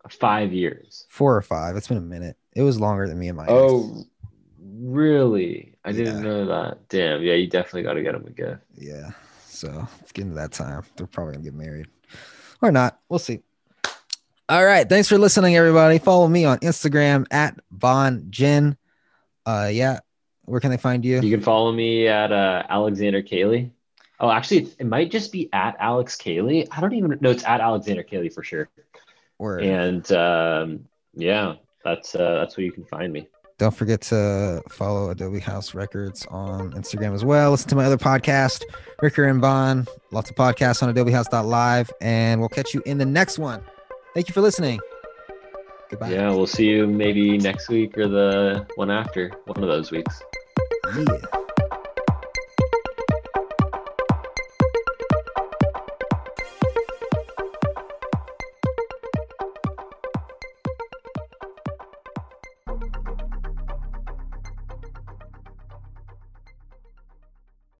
Five 0.07 0.53
years. 0.53 1.07
Four 1.09 1.35
or 1.35 1.41
five. 1.41 1.75
It's 1.75 1.87
been 1.87 1.97
a 1.97 2.01
minute. 2.01 2.37
It 2.55 2.61
was 2.61 2.79
longer 2.79 3.07
than 3.07 3.17
me 3.17 3.29
and 3.29 3.37
my 3.37 3.45
ex. 3.45 3.51
Oh, 3.51 4.03
really? 4.61 5.73
I 5.83 5.91
didn't 5.91 6.21
know 6.21 6.45
that. 6.45 6.87
Damn. 6.87 7.23
Yeah, 7.23 7.33
you 7.33 7.47
definitely 7.47 7.81
got 7.81 7.93
to 7.93 8.03
get 8.03 8.13
him 8.13 8.27
a 8.27 8.29
gift. 8.29 8.61
Yeah. 8.75 9.09
So 9.47 9.87
it's 10.01 10.11
getting 10.11 10.29
to 10.31 10.35
that 10.35 10.51
time. 10.51 10.83
They're 10.95 11.07
probably 11.07 11.33
gonna 11.33 11.45
get 11.45 11.55
married. 11.55 11.87
Or 12.61 12.71
not. 12.71 12.99
We'll 13.09 13.19
see. 13.19 13.41
All 14.49 14.65
right. 14.65 14.87
Thanks 14.87 15.09
for 15.09 15.17
listening, 15.17 15.55
everybody. 15.55 15.97
Follow 15.99 16.27
me 16.27 16.45
on 16.45 16.57
Instagram 16.59 17.25
at 17.31 17.59
Von 17.71 18.27
Jen. 18.29 18.77
Uh 19.45 19.69
yeah. 19.71 19.99
Where 20.47 20.61
can 20.61 20.71
they 20.71 20.77
find 20.77 21.03
you? 21.03 21.19
You 21.19 21.35
can 21.35 21.43
follow 21.43 21.73
me 21.73 22.07
at 22.07 22.31
uh, 22.31 22.63
Alexander 22.69 23.21
Cayley. 23.21 23.69
Oh, 24.21 24.31
actually, 24.31 24.69
it 24.79 24.87
might 24.87 25.11
just 25.11 25.33
be 25.33 25.49
at 25.51 25.75
Alex 25.77 26.15
Cayley. 26.15 26.65
I 26.71 26.79
don't 26.79 26.93
even 26.93 27.17
know. 27.19 27.29
It's 27.31 27.43
at 27.43 27.59
Alexander 27.59 28.01
Cayley 28.01 28.29
for 28.29 28.43
sure. 28.43 28.69
Or 29.39 29.59
And 29.59 30.09
um, 30.13 30.85
yeah, 31.13 31.55
that's 31.83 32.15
uh, 32.15 32.39
that's 32.39 32.55
where 32.55 32.65
you 32.65 32.71
can 32.71 32.85
find 32.85 33.11
me. 33.11 33.27
Don't 33.57 33.75
forget 33.75 34.01
to 34.01 34.61
follow 34.69 35.09
Adobe 35.09 35.39
House 35.39 35.73
Records 35.73 36.25
on 36.29 36.71
Instagram 36.73 37.13
as 37.13 37.25
well. 37.25 37.51
Listen 37.51 37.69
to 37.69 37.75
my 37.75 37.85
other 37.85 37.97
podcast, 37.97 38.63
Ricker 39.01 39.25
and 39.25 39.41
Bond. 39.41 39.87
Lots 40.11 40.29
of 40.29 40.35
podcasts 40.35 40.83
on 40.83 40.93
adobehouse.live. 40.93 41.91
And 41.99 42.39
we'll 42.39 42.49
catch 42.49 42.73
you 42.73 42.83
in 42.85 42.97
the 42.97 43.05
next 43.05 43.39
one. 43.39 43.63
Thank 44.13 44.27
you 44.27 44.33
for 44.33 44.41
listening. 44.41 44.79
Goodbye. 45.89 46.11
Yeah, 46.11 46.29
we'll 46.29 46.47
see 46.47 46.67
you 46.67 46.85
maybe 46.85 47.37
next 47.37 47.69
week 47.69 47.97
or 47.97 48.07
the 48.07 48.67
one 48.75 48.91
after, 48.91 49.31
one 49.45 49.63
of 49.63 49.69
those 49.69 49.91
weeks. 49.91 50.21
Yeah. 50.95 51.46